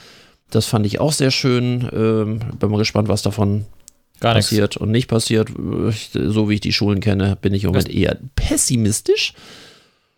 Das 0.50 0.66
fand 0.66 0.86
ich 0.86 1.00
auch 1.00 1.12
sehr 1.14 1.32
schön. 1.32 1.88
Ähm, 1.94 2.40
bin 2.60 2.70
mal 2.72 2.78
gespannt, 2.78 3.10
was 3.10 3.22
davon 3.22 3.66
Gar 4.20 4.36
passiert 4.36 4.78
und 4.78 4.92
nicht 4.92 5.08
passiert. 5.08 5.50
So 6.14 6.50
wie 6.50 6.56
ich 6.56 6.62
die 6.62 6.74
Schulen 6.74 7.00
kenne, 7.00 7.38
bin 7.40 7.54
ich 7.54 7.64
im 7.64 7.70
Moment 7.70 7.90
eher 7.90 8.18
pessimistisch. 8.36 9.34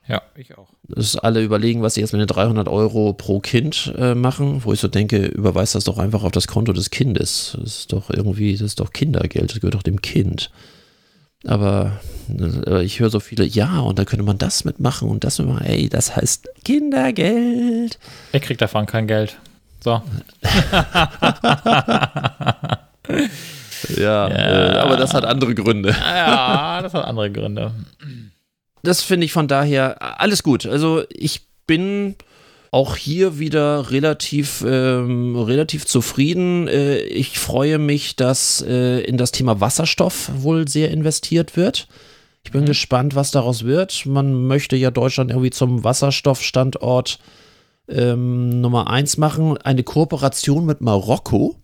Ja, 0.07 0.23
ich 0.35 0.57
auch. 0.57 0.69
Dass 0.88 1.15
alle 1.15 1.43
überlegen, 1.43 1.83
was 1.83 1.93
sie 1.93 2.01
jetzt 2.01 2.13
mit 2.13 2.19
den 2.19 2.27
300 2.27 2.67
Euro 2.67 3.13
pro 3.13 3.39
Kind 3.39 3.93
äh, 3.95 4.15
machen, 4.15 4.65
wo 4.65 4.73
ich 4.73 4.79
so 4.79 4.88
denke, 4.88 5.25
überweist 5.25 5.75
das 5.75 5.83
doch 5.83 5.99
einfach 5.99 6.23
auf 6.23 6.31
das 6.31 6.47
Konto 6.47 6.73
des 6.73 6.89
Kindes. 6.89 7.55
Das 7.59 7.75
ist 7.75 7.93
doch 7.93 8.09
irgendwie, 8.09 8.53
das 8.53 8.62
ist 8.62 8.79
doch 8.79 8.91
Kindergeld, 8.91 9.51
das 9.51 9.59
gehört 9.59 9.75
doch 9.75 9.83
dem 9.83 10.01
Kind. 10.01 10.49
Aber 11.45 11.99
äh, 12.27 12.83
ich 12.83 12.99
höre 12.99 13.12
so 13.12 13.19
viele, 13.19 13.45
ja, 13.45 13.81
und 13.81 13.99
da 13.99 14.05
könnte 14.05 14.25
man 14.25 14.39
das 14.39 14.65
mitmachen 14.65 15.09
und 15.09 15.23
das 15.23 15.38
mitmachen. 15.38 15.65
Ey, 15.65 15.89
das 15.89 16.15
heißt 16.15 16.49
Kindergeld. 16.65 17.99
Ich 18.33 18.41
krieg 18.41 18.57
davon 18.57 18.88
kein 18.88 19.05
Geld. 19.05 19.38
So. 19.79 20.01
Ja, 23.97 24.27
Äh, 24.27 24.77
aber 24.77 24.97
das 24.97 25.13
hat 25.13 25.25
andere 25.25 25.55
Gründe. 25.55 25.89
Ja, 25.99 26.81
das 26.81 26.93
hat 26.93 27.05
andere 27.05 27.31
Gründe. 27.31 27.71
das 28.83 29.01
finde 29.03 29.25
ich 29.25 29.33
von 29.33 29.47
daher 29.47 30.19
alles 30.21 30.43
gut. 30.43 30.65
Also 30.65 31.03
ich 31.09 31.41
bin 31.67 32.15
auch 32.71 32.95
hier 32.95 33.39
wieder 33.39 33.89
relativ, 33.91 34.63
ähm, 34.67 35.35
relativ 35.35 35.85
zufrieden. 35.87 36.67
Äh, 36.67 36.99
ich 36.99 37.39
freue 37.39 37.79
mich, 37.79 38.15
dass 38.15 38.61
äh, 38.67 38.99
in 39.01 39.17
das 39.17 39.31
Thema 39.31 39.59
Wasserstoff 39.59 40.29
wohl 40.35 40.67
sehr 40.67 40.91
investiert 40.91 41.57
wird. 41.57 41.87
Ich 42.43 42.51
bin 42.51 42.65
gespannt, 42.65 43.15
was 43.15 43.31
daraus 43.31 43.65
wird. 43.65 44.05
Man 44.05 44.45
möchte 44.47 44.75
ja 44.75 44.91
Deutschland 44.91 45.31
irgendwie 45.31 45.49
zum 45.49 45.83
Wasserstoffstandort 45.83 47.19
ähm, 47.89 48.61
Nummer 48.61 48.89
eins 48.89 49.17
machen. 49.17 49.57
Eine 49.57 49.83
Kooperation 49.83 50.65
mit 50.65 50.79
Marokko. 50.79 51.55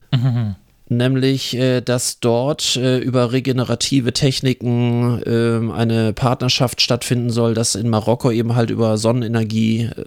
Nämlich, 0.88 1.56
äh, 1.58 1.82
dass 1.82 2.19
dort 2.19 2.76
äh, 2.76 3.00
über 3.00 3.32
regenerative 3.32 4.13
Techniken 4.13 5.19
ähm, 5.26 5.71
eine 5.71 6.13
Partnerschaft 6.13 6.80
stattfinden 6.80 7.32
soll, 7.32 7.56
dass 7.56 7.74
in 7.74 7.89
Marokko 7.89 8.30
eben 8.30 8.56
halt 8.56 8.69
über 8.69 8.98
Sonnenenergie 8.98 9.86
äh, 9.86 10.06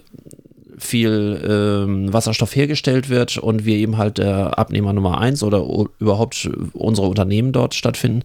viel 0.77 1.41
ähm, 1.45 2.13
Wasserstoff 2.13 2.55
hergestellt 2.55 3.09
wird 3.09 3.37
und 3.37 3.65
wir 3.65 3.75
eben 3.75 3.97
halt 3.97 4.17
der 4.17 4.57
Abnehmer 4.57 4.93
Nummer 4.93 5.19
eins 5.19 5.43
oder 5.43 5.65
überhaupt 5.99 6.49
unsere 6.71 7.07
Unternehmen 7.07 7.51
dort 7.51 7.75
stattfinden. 7.75 8.23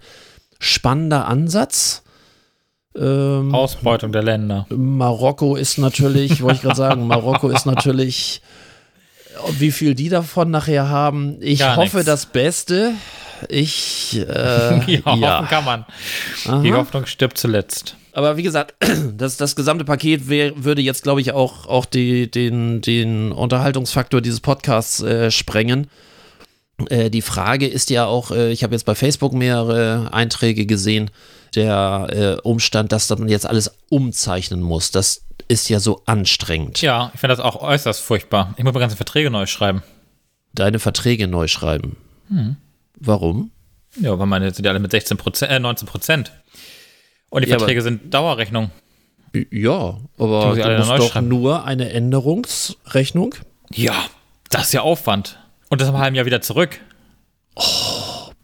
Spannender 0.61 1.27
Ansatz. 1.27 2.05
Ähm, 2.97 3.53
Ausbeutung 3.53 4.13
der 4.13 4.23
Länder. 4.23 4.67
Marokko 4.71 5.57
ist 5.57 5.79
natürlich, 5.79 6.41
wollte 6.43 6.57
ich 6.57 6.63
gerade 6.63 6.77
sagen, 6.77 7.09
Marokko 7.09 7.49
ist 7.49 7.67
natürlich, 7.67 8.41
wie 9.59 9.71
viel 9.71 9.95
die 9.95 10.09
davon 10.09 10.51
nachher 10.51 10.89
haben. 10.89 11.37
Ich 11.41 11.61
Gar 11.61 11.77
hoffe 11.77 11.99
nix. 11.99 12.07
das 12.07 12.27
Beste. 12.27 12.93
Ich, 13.49 14.19
äh, 14.19 14.25
Ja, 14.87 15.15
ja. 15.17 15.39
hoffen 15.39 15.49
kann 15.49 15.65
man. 15.65 16.63
Die 16.63 16.73
Hoffnung 16.73 17.07
stirbt 17.07 17.39
zuletzt. 17.39 17.97
Aber 18.13 18.37
wie 18.37 18.43
gesagt, 18.43 18.75
das, 19.17 19.37
das 19.37 19.57
gesamte 19.57 19.85
Paket 19.85 20.29
wär, 20.29 20.53
würde 20.65 20.83
jetzt, 20.83 21.03
glaube 21.03 21.21
ich, 21.21 21.33
auch, 21.33 21.67
auch 21.67 21.85
die, 21.85 22.31
den, 22.31 22.81
den 22.81 23.33
Unterhaltungsfaktor 23.33 24.21
dieses 24.21 24.41
Podcasts 24.41 25.03
äh, 25.03 25.31
sprengen. 25.31 25.89
Äh, 26.89 27.11
die 27.11 27.23
Frage 27.23 27.67
ist 27.67 27.91
ja 27.91 28.07
auch, 28.07 28.31
äh, 28.31 28.53
ich 28.53 28.63
habe 28.63 28.75
jetzt 28.75 28.85
bei 28.85 28.95
Facebook 28.95 29.33
mehrere 29.33 30.13
Einträge 30.13 30.65
gesehen, 30.67 31.11
der 31.57 32.07
äh, 32.11 32.41
Umstand, 32.43 32.93
dass 32.93 33.09
man 33.11 33.29
jetzt 33.29 33.47
alles 33.47 33.73
umzeichnen 33.91 34.61
muss. 34.61 34.91
Das 34.91 35.24
ist 35.49 35.69
ja 35.69 35.81
so 35.81 36.03
anstrengend. 36.07 36.81
Ja, 36.83 37.11
ich 37.15 37.21
finde 37.21 37.37
das 37.37 37.45
auch 37.45 37.61
äußerst 37.61 38.01
furchtbar. 38.01 38.55
Ich 38.57 38.65
muss 38.65 38.73
meine 38.73 38.83
ganzen 38.83 38.97
Verträge 38.97 39.31
neu 39.31 39.47
schreiben. 39.47 39.83
Deine 40.53 40.79
Verträge 40.79 41.27
neu 41.29 41.49
schreiben. 41.49 41.97
Hm. 42.29 42.57
Warum? 42.99 43.51
Ja, 44.01 44.19
weil 44.19 44.27
meine 44.27 44.53
sind 44.53 44.65
ja 44.65 44.71
alle 44.71 44.81
mit 44.81 44.91
16 44.91 45.17
Prozent, 45.17 45.53
äh, 45.53 45.59
19 45.59 45.87
Prozent. 45.87 46.33
Und 47.31 47.45
die 47.45 47.51
Ja, 47.51 47.59
Verträge 47.59 47.83
sind 47.83 48.13
Dauerrechnung. 48.15 48.71
Ja, 49.51 49.99
aber 50.17 50.55
du 50.55 50.77
musst 50.79 50.91
doch 50.91 51.11
schreiben. 51.13 51.29
nur 51.29 51.65
eine 51.65 51.91
Änderungsrechnung. 51.91 53.35
Ja, 53.73 53.95
das 54.51 54.67
ist 54.67 54.73
ja 54.75 54.83
Aufwand. 54.83 55.39
Und 55.71 55.81
das 55.81 55.89
im 55.89 55.99
halben 55.99 56.15
Jahr 56.15 56.27
wieder 56.27 56.41
zurück. 56.41 56.79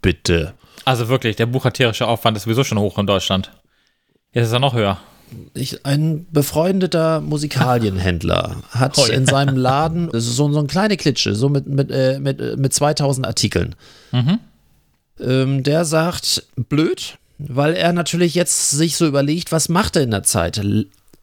Bitte. 0.02 0.54
Also 0.84 1.08
wirklich, 1.08 1.36
der 1.36 1.46
buchhalterische 1.46 2.06
Aufwand 2.08 2.36
ist 2.36 2.44
sowieso 2.44 2.64
schon 2.64 2.78
hoch 2.78 2.98
in 2.98 3.06
Deutschland. 3.06 3.52
Jetzt 4.32 4.46
ist 4.46 4.52
er 4.52 4.58
noch 4.58 4.74
höher. 4.74 4.98
Ich, 5.54 5.84
ein 5.86 6.26
befreundeter 6.30 7.20
Musikalienhändler 7.20 8.56
hat 8.70 8.98
Oh 8.98 9.06
ja. 9.06 9.14
in 9.14 9.26
seinem 9.26 9.56
Laden 9.56 10.08
das 10.12 10.24
ist 10.28 10.36
so, 10.36 10.50
so 10.52 10.58
eine 10.58 10.68
kleine 10.68 10.96
Klitsche, 10.96 11.34
so 11.34 11.48
mit, 11.48 11.66
mit, 11.66 11.90
äh, 11.90 12.18
mit, 12.18 12.40
äh, 12.40 12.56
mit 12.56 12.72
2000 12.74 13.26
Artikeln. 13.26 13.74
Ähm, 15.20 15.62
der 15.62 15.84
sagt, 15.84 16.44
blöd, 16.56 17.18
weil 17.38 17.74
er 17.74 17.92
natürlich 17.92 18.34
jetzt 18.34 18.70
sich 18.70 18.96
so 18.96 19.06
überlegt, 19.06 19.52
was 19.52 19.68
macht 19.68 19.96
er 19.96 20.02
in 20.02 20.10
der 20.10 20.22
Zeit? 20.22 20.60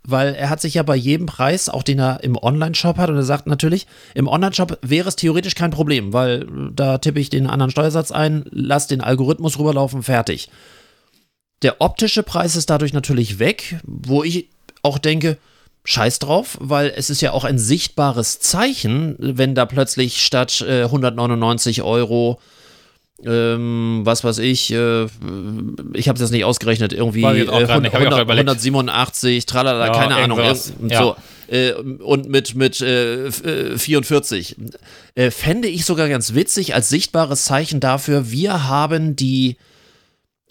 Weil 0.03 0.35
er 0.35 0.49
hat 0.49 0.61
sich 0.61 0.75
ja 0.75 0.83
bei 0.83 0.95
jedem 0.95 1.25
Preis, 1.25 1.67
auch 1.67 1.83
den 1.83 1.99
er 1.99 2.23
im 2.23 2.37
Online-Shop 2.37 2.97
hat, 2.97 3.09
und 3.09 3.17
er 3.17 3.23
sagt 3.23 3.47
natürlich, 3.47 3.87
im 4.13 4.27
Online-Shop 4.27 4.79
wäre 4.81 5.09
es 5.09 5.15
theoretisch 5.15 5.55
kein 5.55 5.71
Problem, 5.71 6.13
weil 6.13 6.43
äh, 6.43 6.71
da 6.73 6.97
tippe 6.99 7.19
ich 7.19 7.29
den 7.29 7.47
anderen 7.47 7.71
Steuersatz 7.71 8.11
ein, 8.11 8.45
lass 8.51 8.87
den 8.87 9.01
Algorithmus 9.01 9.59
rüberlaufen, 9.59 10.03
fertig. 10.03 10.49
Der 11.63 11.81
optische 11.81 12.23
Preis 12.23 12.55
ist 12.55 12.69
dadurch 12.69 12.93
natürlich 12.93 13.39
weg, 13.39 13.77
wo 13.83 14.23
ich 14.23 14.47
auch 14.83 14.97
denke, 14.99 15.37
scheiß 15.85 16.19
drauf, 16.19 16.57
weil 16.59 16.93
es 16.95 17.09
ist 17.09 17.21
ja 17.21 17.31
auch 17.31 17.43
ein 17.45 17.57
sichtbares 17.57 18.39
Zeichen, 18.39 19.15
wenn 19.19 19.55
da 19.55 19.65
plötzlich 19.65 20.21
statt 20.21 20.63
äh, 20.67 20.83
199 20.83 21.81
Euro, 21.81 22.39
ähm, 23.25 24.01
was 24.03 24.23
weiß 24.23 24.37
ich, 24.39 24.71
äh, 24.71 25.05
ich 25.93 26.07
habe 26.07 26.15
es 26.17 26.21
jetzt 26.21 26.31
nicht 26.31 26.45
ausgerechnet, 26.45 26.93
irgendwie 26.93 27.23
äh, 27.23 27.45
grad 27.45 27.81
nicht, 27.81 27.93
hab 27.93 28.01
ich 28.01 28.07
auch 28.07 28.11
100, 28.11 28.21
überlegt. 28.21 28.49
187, 28.49 29.45
tralala, 29.47 29.87
Ja, 29.87 29.91
keine 29.93 30.15
Ahnung, 30.17 30.39
ja. 30.39 30.53
so. 30.99 31.15
Äh, 31.49 31.71
und 31.73 32.29
mit, 32.29 32.53
mit 32.55 32.81
äh, 32.81 33.27
f- 33.27 33.43
äh, 33.45 33.77
44. 33.77 34.57
Äh, 35.15 35.31
fände 35.31 35.67
ich 35.69 35.85
sogar 35.85 36.09
ganz 36.09 36.33
witzig 36.35 36.75
als 36.75 36.89
sichtbares 36.89 37.45
Zeichen 37.45 37.79
dafür, 37.79 38.29
wir 38.29 38.67
haben 38.67 39.15
die 39.15 39.55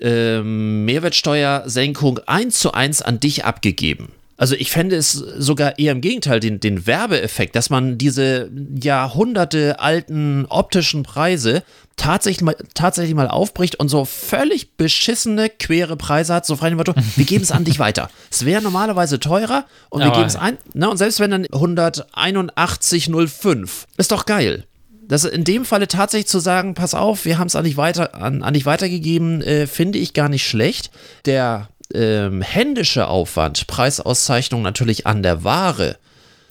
ähm, 0.00 0.84
Mehrwertsteuersenkung 0.84 2.18
eins 2.26 2.58
zu 2.58 2.72
eins 2.72 3.02
an 3.02 3.20
dich 3.20 3.44
abgegeben. 3.44 4.12
Also 4.38 4.54
ich 4.54 4.70
fände 4.70 4.96
es 4.96 5.12
sogar 5.12 5.78
eher 5.78 5.92
im 5.92 6.02
Gegenteil, 6.02 6.40
den, 6.40 6.60
den 6.60 6.86
Werbeeffekt, 6.86 7.56
dass 7.56 7.70
man 7.70 7.96
diese 7.96 8.50
Jahrhunderte 8.82 9.80
alten 9.80 10.44
optischen 10.50 11.04
Preise 11.04 11.62
tatsächlich 11.96 12.42
mal, 12.42 12.54
tatsächlich 12.74 13.14
mal 13.14 13.28
aufbricht 13.28 13.76
und 13.76 13.88
so 13.88 14.04
völlig 14.04 14.76
beschissene, 14.76 15.48
quere 15.48 15.96
Preise 15.96 16.34
hat, 16.34 16.44
so 16.44 16.56
frei 16.56 16.68
dem 16.68 16.76
Motto, 16.76 16.92
wir 17.16 17.24
geben 17.24 17.42
es 17.42 17.50
an 17.50 17.64
dich 17.64 17.78
weiter. 17.78 18.10
Es 18.30 18.44
wäre 18.44 18.60
normalerweise 18.60 19.18
teurer 19.18 19.64
und 19.88 20.02
wir 20.02 20.10
geben 20.10 20.26
es 20.26 20.36
ein, 20.36 20.58
ne, 20.74 20.90
und 20.90 20.98
selbst 20.98 21.18
wenn 21.18 21.30
dann 21.30 21.46
181,05, 21.46 23.68
ist 23.96 24.12
doch 24.12 24.26
geil. 24.26 24.66
Das 25.08 25.24
in 25.24 25.44
dem 25.44 25.64
Falle 25.64 25.88
tatsächlich 25.88 26.28
zu 26.28 26.38
sagen, 26.40 26.74
pass 26.74 26.94
auf, 26.94 27.24
wir 27.24 27.38
haben 27.38 27.46
es 27.46 27.56
an 27.56 27.64
dich 27.64 27.76
weiter, 27.76 28.14
an, 28.14 28.42
an 28.42 28.54
dich 28.54 28.66
weitergegeben, 28.66 29.40
äh, 29.42 29.66
finde 29.66 29.98
ich 29.98 30.14
gar 30.14 30.28
nicht 30.28 30.46
schlecht. 30.46 30.90
Der 31.26 31.68
ähm, 31.94 32.42
händische 32.42 33.06
Aufwand, 33.06 33.66
Preisauszeichnung 33.68 34.62
natürlich 34.62 35.06
an 35.06 35.22
der 35.22 35.44
Ware 35.44 35.96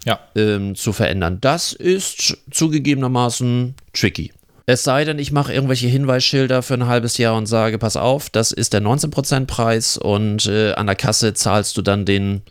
Ja. 0.05 0.19
ähm, 0.35 0.75
zu 0.75 0.93
verändern, 0.93 1.39
das 1.41 1.73
ist 1.73 2.37
zugegebenermaßen 2.51 3.75
tricky. 3.93 4.31
Es 4.67 4.83
sei 4.83 5.03
denn, 5.05 5.19
ich 5.19 5.31
mache 5.31 5.53
irgendwelche 5.53 5.87
Hinweisschilder 5.87 6.63
für 6.63 6.73
ein 6.73 6.87
halbes 6.87 7.17
Jahr 7.19 7.35
und 7.35 7.45
sage, 7.45 7.77
pass 7.77 7.97
auf, 7.97 8.29
das 8.31 8.51
ist 8.51 8.73
der 8.73 8.81
19% 8.81 9.45
Preis 9.45 9.97
und 9.97 10.47
äh, 10.47 10.73
an 10.73 10.87
der 10.87 10.95
Kasse 10.95 11.33
zahlst 11.33 11.77
du 11.77 11.81
dann 11.83 12.05
den 12.05 12.41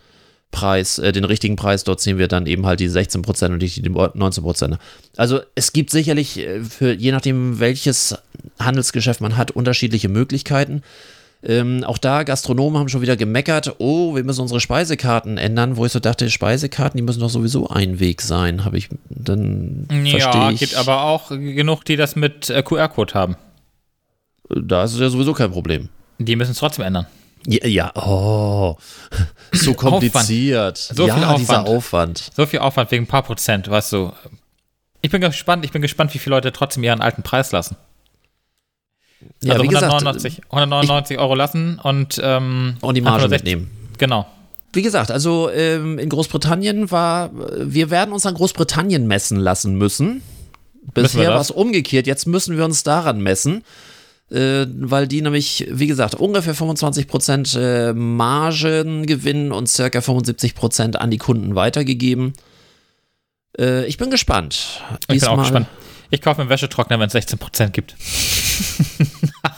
Preis, 0.51 0.99
äh, 0.99 1.11
den 1.11 1.25
richtigen 1.25 1.55
Preis, 1.57 1.83
dort 1.83 1.99
ziehen 1.99 2.17
wir 2.17 2.27
dann 2.27 2.45
eben 2.47 2.65
halt 2.65 2.79
die 2.79 2.89
16% 2.89 3.45
und 3.51 3.57
nicht 3.57 3.77
die 3.85 3.89
19%. 3.89 4.77
Also 5.17 5.41
es 5.55 5.73
gibt 5.73 5.89
sicherlich 5.89 6.39
äh, 6.39 6.61
für 6.63 6.93
je 6.93 7.11
nachdem, 7.11 7.59
welches 7.59 8.15
Handelsgeschäft 8.59 9.19
man 9.21 9.35
hat, 9.37 9.51
unterschiedliche 9.51 10.07
Möglichkeiten. 10.09 10.81
Ähm, 11.43 11.83
auch 11.83 11.97
da, 11.99 12.23
Gastronomen 12.23 12.79
haben 12.79 12.89
schon 12.89 13.01
wieder 13.01 13.17
gemeckert, 13.17 13.75
oh, 13.79 14.15
wir 14.15 14.23
müssen 14.23 14.41
unsere 14.41 14.59
Speisekarten 14.59 15.37
ändern, 15.37 15.77
wo 15.77 15.85
ich 15.85 15.91
so 15.91 15.99
dachte, 15.99 16.29
Speisekarten, 16.31 16.97
die 16.97 17.03
müssen 17.03 17.19
doch 17.19 17.29
sowieso 17.29 17.67
ein 17.67 17.99
Weg 17.99 18.21
sein, 18.21 18.65
habe 18.65 18.77
ich 18.77 18.89
dann 19.09 19.87
Ja, 20.05 20.19
verstehe 20.19 20.51
ich. 20.53 20.59
gibt 20.59 20.75
aber 20.75 21.03
auch 21.03 21.29
genug, 21.29 21.83
die 21.85 21.97
das 21.97 22.15
mit 22.15 22.49
äh, 22.49 22.63
QR-Code 22.63 23.13
haben. 23.13 23.35
da 24.49 24.85
ist 24.85 24.93
es 24.93 24.99
ja 24.99 25.09
sowieso 25.09 25.33
kein 25.33 25.51
Problem. 25.51 25.89
Die 26.17 26.35
müssen 26.35 26.51
es 26.51 26.57
trotzdem 26.57 26.85
ändern. 26.85 27.05
Ja, 27.45 27.67
ja 27.67 27.91
oh, 27.95 28.77
so 29.51 29.73
kompliziert. 29.73 30.77
So 30.77 31.07
ja, 31.07 31.15
viel 31.15 31.37
dieser 31.37 31.61
Aufwand. 31.61 31.69
Aufwand. 31.69 32.31
So 32.35 32.45
viel 32.45 32.59
Aufwand 32.59 32.91
wegen 32.91 33.03
ein 33.03 33.07
paar 33.07 33.23
Prozent, 33.23 33.69
weißt 33.69 33.93
du. 33.93 34.11
Ich 35.01 35.11
bin 35.11 35.21
gespannt, 35.21 35.63
ich 35.65 35.71
bin 35.71 35.81
gespannt, 35.81 36.13
wie 36.13 36.17
viele 36.17 36.35
Leute 36.35 36.51
trotzdem 36.51 36.83
ihren 36.83 37.01
alten 37.01 37.21
Preis 37.21 37.51
lassen. 37.51 37.77
Ja, 39.43 39.53
also 39.53 39.63
wie 39.63 39.67
gesagt, 39.67 39.85
199, 39.85 40.43
199 40.45 41.19
Euro 41.19 41.35
lassen 41.35 41.79
und, 41.81 42.19
ähm, 42.23 42.77
und 42.81 42.95
die 42.95 43.01
Marge 43.01 43.23
160 43.23 43.55
mitnehmen. 43.55 43.71
Genau. 43.97 44.27
Wie 44.73 44.81
gesagt, 44.81 45.09
also 45.09 45.49
ähm, 45.51 45.99
in 45.99 46.09
Großbritannien 46.09 46.91
war, 46.91 47.31
wir 47.33 47.89
werden 47.91 48.11
uns 48.11 48.25
an 48.25 48.33
Großbritannien 48.33 49.07
messen 49.07 49.39
lassen 49.39 49.75
müssen. 49.75 50.21
Bisher 50.93 51.29
war 51.29 51.41
es 51.41 51.49
umgekehrt, 51.49 52.07
jetzt 52.07 52.27
müssen 52.27 52.57
wir 52.57 52.65
uns 52.65 52.83
daran 52.83 53.19
messen, 53.21 53.63
äh, 54.31 54.65
weil 54.67 55.07
die 55.07 55.21
nämlich, 55.21 55.67
wie 55.69 55.87
gesagt, 55.87 56.15
ungefähr 56.15 56.55
25% 56.55 57.59
äh, 57.59 57.93
Margen 57.93 59.05
gewinnen 59.05 59.51
und 59.51 59.67
circa 59.67 59.99
75% 59.99 60.95
an 60.95 61.11
die 61.11 61.17
Kunden 61.17 61.55
weitergegeben. 61.55 62.33
Äh, 63.57 63.85
ich 63.85 63.97
bin 63.97 64.09
gespannt. 64.09 64.81
Ich 65.09 65.19
bin 65.19 65.29
auch 65.29 65.37
gespannt. 65.37 65.67
Ich 66.11 66.21
kaufe 66.21 66.39
mir 66.39 66.43
einen 66.43 66.49
Wäschetrockner, 66.49 66.99
wenn 66.99 67.07
es 67.07 67.15
16% 67.15 67.69
gibt. 67.69 67.95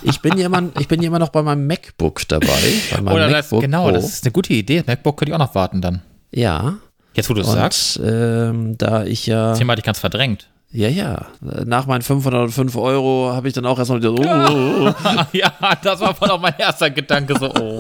Ich 0.04 0.22
bin, 0.22 0.38
ja 0.38 0.46
immer, 0.46 0.64
ich 0.80 0.88
bin 0.88 1.02
ja 1.02 1.08
immer 1.08 1.20
noch 1.20 1.30
bei 1.30 1.42
meinem 1.42 1.68
MacBook 1.68 2.28
dabei. 2.28 2.48
Bei 2.92 3.02
meinem 3.02 3.16
Oder 3.16 3.30
das, 3.30 3.46
MacBook 3.46 3.62
genau, 3.62 3.86
Pro. 3.86 3.92
das 3.92 4.06
ist 4.06 4.24
eine 4.24 4.32
gute 4.32 4.54
Idee. 4.54 4.84
MacBook 4.86 5.18
könnte 5.18 5.32
ich 5.32 5.36
auch 5.36 5.40
noch 5.40 5.56
warten 5.56 5.82
dann. 5.82 6.02
Ja. 6.32 6.78
Jetzt, 7.14 7.30
wo 7.30 7.34
du 7.34 7.42
es 7.42 7.48
sagst, 7.48 8.00
ähm, 8.04 8.78
da 8.78 9.04
ich 9.04 9.26
ja. 9.26 9.54
Thema 9.54 9.74
hatte 9.74 9.82
ich 9.82 9.86
ganz 9.86 10.00
verdrängt. 10.00 10.50
Ja, 10.72 10.90
ja. 10.90 11.28
Nach 11.66 11.88
meinen 11.88 12.02
505 12.02 12.76
Euro 12.76 13.32
habe 13.34 13.48
ich 13.48 13.54
dann 13.54 13.66
auch 13.66 13.80
erstmal 13.80 14.00
wieder 14.00 14.10
so, 14.10 14.18
oh, 14.18 14.94
ja, 15.32 15.54
das 15.82 16.02
war 16.02 16.14
voll 16.14 16.30
auch 16.30 16.42
mein 16.42 16.56
erster 16.58 16.90
Gedanke, 16.90 17.38
so, 17.40 17.50
oh. 17.54 17.80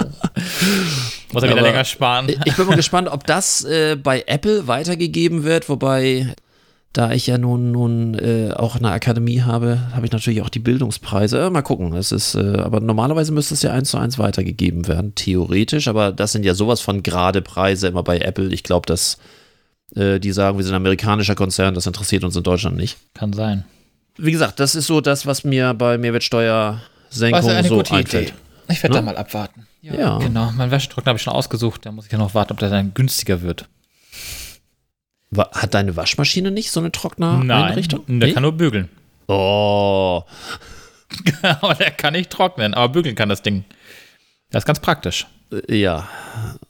Muss 1.33 1.43
er 1.43 1.49
wieder 1.49 1.61
länger 1.61 1.83
sparen. 1.83 2.29
Ich 2.45 2.55
bin 2.55 2.65
mal 2.65 2.75
gespannt, 2.77 3.09
ob 3.11 3.25
das 3.27 3.65
äh, 3.65 3.97
bei 4.01 4.23
Apple 4.27 4.67
weitergegeben 4.67 5.43
wird, 5.43 5.67
wobei, 5.67 6.33
da 6.93 7.11
ich 7.11 7.27
ja 7.27 7.37
nun, 7.37 7.73
nun 7.73 8.13
äh, 8.15 8.53
auch 8.55 8.77
eine 8.77 8.91
Akademie 8.91 9.41
habe, 9.41 9.79
habe 9.93 10.05
ich 10.05 10.13
natürlich 10.13 10.41
auch 10.41 10.49
die 10.49 10.59
Bildungspreise. 10.59 11.41
Äh, 11.41 11.49
mal 11.49 11.63
gucken. 11.63 11.93
Es 11.93 12.13
ist, 12.13 12.35
äh, 12.35 12.57
aber 12.57 12.79
normalerweise 12.79 13.33
müsste 13.33 13.53
es 13.53 13.61
ja 13.63 13.73
eins 13.73 13.91
zu 13.91 13.97
eins 13.97 14.17
weitergegeben 14.17 14.87
werden, 14.87 15.13
theoretisch, 15.13 15.89
aber 15.89 16.13
das 16.13 16.31
sind 16.31 16.45
ja 16.45 16.53
sowas 16.53 16.79
von 16.79 17.03
gerade 17.03 17.41
Preise 17.41 17.89
immer 17.89 18.03
bei 18.03 18.19
Apple. 18.19 18.53
Ich 18.53 18.63
glaube, 18.63 18.85
dass 18.85 19.17
die 19.91 20.31
sagen, 20.31 20.57
wir 20.57 20.63
sind 20.63 20.73
ein 20.73 20.77
amerikanischer 20.77 21.35
Konzern, 21.35 21.73
das 21.73 21.85
interessiert 21.87 22.23
uns 22.23 22.35
in 22.35 22.43
Deutschland 22.43 22.75
nicht. 22.77 22.97
Kann 23.13 23.33
sein. 23.33 23.65
Wie 24.17 24.31
gesagt, 24.31 24.59
das 24.59 24.75
ist 24.75 24.87
so 24.87 24.99
das, 25.01 25.25
was 25.25 25.43
mir 25.43 25.73
bei 25.73 25.97
Mehrwertsteuersenkung 25.97 27.33
Also 27.33 27.49
eine 27.49 27.67
so 27.67 27.77
gute 27.77 27.93
einfällt. 27.93 28.29
Idee. 28.29 28.37
Ich 28.69 28.83
werde 28.83 28.95
Ne? 28.95 28.99
da 29.01 29.05
mal 29.05 29.17
abwarten. 29.17 29.65
Ja. 29.81 30.17
Genau, 30.17 30.51
mein 30.55 30.71
Wäschetrockner 30.71 31.11
habe 31.11 31.17
ich 31.17 31.23
schon 31.23 31.33
ausgesucht. 31.33 31.85
Da 31.85 31.91
muss 31.91 32.07
ich 32.07 32.11
ja 32.11 32.17
noch 32.17 32.33
warten, 32.33 32.51
ob 32.51 32.59
der 32.59 32.69
dann 32.69 32.93
günstiger 32.93 33.41
wird. 33.41 33.65
Hat 35.37 35.73
deine 35.73 35.95
Waschmaschine 35.95 36.51
nicht 36.51 36.71
so 36.71 36.79
eine 36.79 36.91
Trockner-Einrichtung? 36.91 38.03
der 38.07 38.27
Nee? 38.27 38.33
kann 38.33 38.43
nur 38.43 38.53
bügeln. 38.53 38.89
Oh, 39.27 40.23
aber 41.41 41.75
der 41.75 41.91
kann 41.91 42.13
nicht 42.13 42.29
trocknen, 42.29 42.73
aber 42.73 42.89
bügeln 42.91 43.15
kann 43.15 43.29
das 43.29 43.41
Ding. 43.41 43.65
Das 44.51 44.63
ist 44.63 44.67
ganz 44.67 44.79
praktisch. 44.79 45.27
Äh, 45.51 45.75
Ja, 45.77 46.07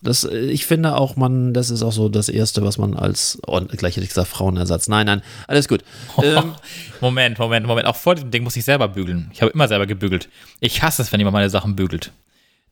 das, 0.02 0.24
äh, 0.24 0.38
ich 0.38 0.66
finde 0.66 0.96
auch, 0.96 1.16
man, 1.16 1.54
das 1.54 1.70
ist 1.70 1.84
auch 1.84 1.92
so 1.92 2.10
das 2.10 2.30
Erste, 2.30 2.64
was 2.64 2.78
man 2.78 2.96
als, 2.96 3.40
oh, 3.46 3.60
gleich 3.62 3.96
hätte 3.96 4.04
ich 4.04 4.10
gesagt, 4.10 4.28
Frauenersatz. 4.28 4.88
Nein, 4.88 5.06
nein, 5.06 5.22
alles 5.48 5.68
gut. 5.68 5.84
Ähm, 6.24 6.56
Moment, 7.02 7.38
Moment, 7.40 7.68
Moment. 7.68 7.88
Auch 7.88 7.96
vor 7.96 8.16
diesem 8.16 8.32
Ding 8.32 8.44
muss 8.44 8.56
ich 8.56 8.66
selber 8.66 8.88
bügeln. 8.88 9.30
Ich 9.34 9.42
habe 9.42 9.52
immer 9.52 9.68
selber 9.68 9.86
gebügelt. 9.86 10.30
Ich 10.60 10.82
hasse 10.82 11.02
es, 11.02 11.12
wenn 11.12 11.20
jemand 11.20 11.34
meine 11.34 11.50
Sachen 11.50 11.76
bügelt. 11.76 12.12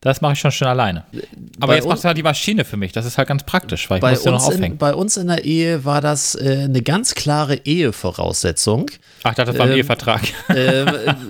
Das 0.02 0.20
mache 0.20 0.34
ich 0.34 0.38
schon 0.38 0.52
schön 0.52 0.68
alleine. 0.68 1.04
Aber 1.58 1.68
Bei 1.68 1.76
jetzt 1.76 1.88
macht 1.88 2.04
halt 2.04 2.18
die 2.18 2.22
Maschine 2.22 2.64
für 2.64 2.76
mich. 2.76 2.92
Das 2.92 3.06
ist 3.06 3.16
halt 3.18 3.28
ganz 3.28 3.44
praktisch, 3.44 3.88
weil 3.88 3.96
ich 3.96 4.02
bei, 4.02 4.10
muss 4.10 4.24
ja 4.24 4.30
noch 4.30 4.38
uns 4.44 4.48
in, 4.54 4.60
aufhängen. 4.60 4.78
bei 4.78 4.94
uns 4.94 5.16
in 5.16 5.26
der 5.26 5.44
Ehe 5.44 5.84
war 5.84 6.00
das 6.00 6.34
äh, 6.34 6.64
eine 6.64 6.82
ganz 6.82 7.14
klare 7.14 7.56
Ehevoraussetzung. 7.64 8.90
Ach, 9.22 9.30
ich 9.30 9.36
dachte, 9.36 9.50
das 9.52 9.58
war 9.58 9.66
ein 9.66 9.72
ähm, 9.72 9.78
Ehevertrag. 9.78 10.20
ähm, 10.54 10.88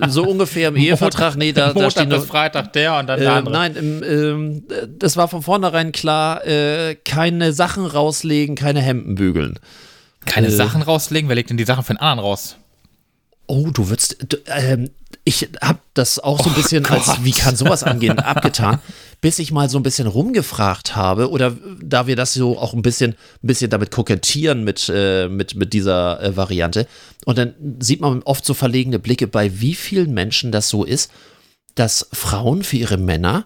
so 0.09 0.23
ungefähr 0.27 0.67
im 0.67 0.75
Ehevertrag. 0.77 1.37
Nee, 1.37 1.53
da, 1.53 1.67
da 1.67 1.73
Montag 1.73 1.91
steht 1.91 2.09
bis 2.09 2.19
noch, 2.19 2.27
Freitag 2.27 2.73
der 2.73 2.97
und 2.99 3.07
dann 3.07 3.19
der 3.19 3.31
Ähm, 3.31 3.37
andere. 3.37 3.53
nein, 3.55 3.75
im, 3.75 4.03
ähm, 4.03 4.63
das 4.99 5.17
war 5.17 5.27
von 5.27 5.41
vornherein 5.41 5.91
klar, 5.93 6.45
äh, 6.45 6.95
keine 6.95 7.53
Sachen 7.53 7.85
rauslegen, 7.85 8.55
keine 8.55 8.81
Hemden 8.81 9.15
bügeln. 9.15 9.59
Keine 10.25 10.47
äh, 10.47 10.51
Sachen 10.51 10.81
rauslegen. 10.81 11.29
Wer 11.29 11.35
legt 11.35 11.49
denn 11.49 11.57
die 11.57 11.63
Sachen 11.65 11.83
für 11.83 11.93
den 11.93 12.01
anderen 12.01 12.19
raus? 12.19 12.57
Oh, 13.47 13.69
du 13.71 13.89
würdest, 13.89 14.17
du, 14.27 14.37
ähm, 14.47 14.89
ich 15.27 15.49
hab 15.61 15.81
das 15.93 16.19
auch 16.19 16.41
so 16.41 16.49
ein 16.49 16.55
bisschen 16.55 16.83
Gott. 16.83 17.05
als, 17.05 17.23
wie 17.25 17.31
kann 17.31 17.57
sowas 17.57 17.83
angehen, 17.83 18.17
abgetan, 18.33 18.79
bis 19.19 19.39
ich 19.39 19.51
mal 19.51 19.69
so 19.69 19.77
ein 19.77 19.83
bisschen 19.83 20.07
rumgefragt 20.07 20.95
habe 20.95 21.29
oder 21.29 21.53
da 21.81 22.07
wir 22.07 22.15
das 22.15 22.33
so 22.33 22.57
auch 22.57 22.73
ein 22.73 22.81
bisschen, 22.81 23.11
ein 23.11 23.47
bisschen 23.47 23.69
damit 23.69 23.91
kokettieren 23.91 24.63
mit, 24.63 24.89
äh, 24.93 25.27
mit, 25.27 25.55
mit 25.55 25.73
dieser 25.73 26.21
äh, 26.23 26.37
Variante. 26.37 26.87
Und 27.25 27.37
dann 27.37 27.53
sieht 27.79 27.99
man 27.99 28.23
oft 28.23 28.45
so 28.45 28.53
verlegene 28.53 28.99
Blicke, 28.99 29.27
bei 29.27 29.59
wie 29.59 29.75
vielen 29.75 30.13
Menschen 30.13 30.53
das 30.53 30.69
so 30.69 30.85
ist, 30.85 31.11
dass 31.75 32.07
Frauen 32.13 32.63
für 32.63 32.77
ihre 32.77 32.97
Männer 32.97 33.45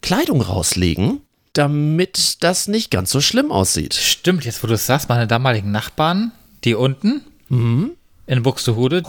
Kleidung 0.00 0.40
rauslegen, 0.40 1.20
damit 1.52 2.42
das 2.42 2.66
nicht 2.66 2.90
ganz 2.90 3.10
so 3.12 3.20
schlimm 3.20 3.52
aussieht. 3.52 3.94
Stimmt, 3.94 4.44
jetzt 4.44 4.60
wo 4.64 4.66
du 4.66 4.74
es 4.74 4.86
sagst, 4.86 5.08
meine 5.08 5.28
damaligen 5.28 5.70
Nachbarn, 5.70 6.32
die 6.64 6.74
unten 6.74 7.20
Mhm. 7.48 7.92
in 8.26 8.42
Buxtehude, 8.42 9.02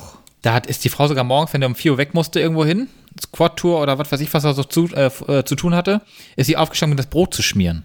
da 0.43 0.53
hat, 0.53 0.67
ist 0.67 0.83
die 0.83 0.89
Frau 0.89 1.07
sogar 1.07 1.23
morgens, 1.23 1.51
wenn 1.53 1.61
der 1.61 1.69
um 1.69 1.75
4 1.75 1.93
Uhr 1.93 1.97
weg 1.97 2.13
musste, 2.13 2.39
irgendwo 2.39 2.63
hin, 2.65 2.87
Quad-Tour 3.31 3.81
oder 3.81 3.97
was 3.97 4.11
weiß 4.11 4.19
ich, 4.21 4.31
was 4.33 4.43
er 4.43 4.53
so 4.53 4.63
zu, 4.63 4.87
äh, 4.93 5.07
äh, 5.27 5.43
zu 5.43 5.55
tun 5.55 5.73
hatte, 5.73 6.01
ist 6.35 6.45
sie 6.47 6.57
aufgestanden, 6.57 6.93
um 6.93 6.97
das 6.97 7.07
Brot 7.07 7.33
zu 7.33 7.41
schmieren. 7.41 7.83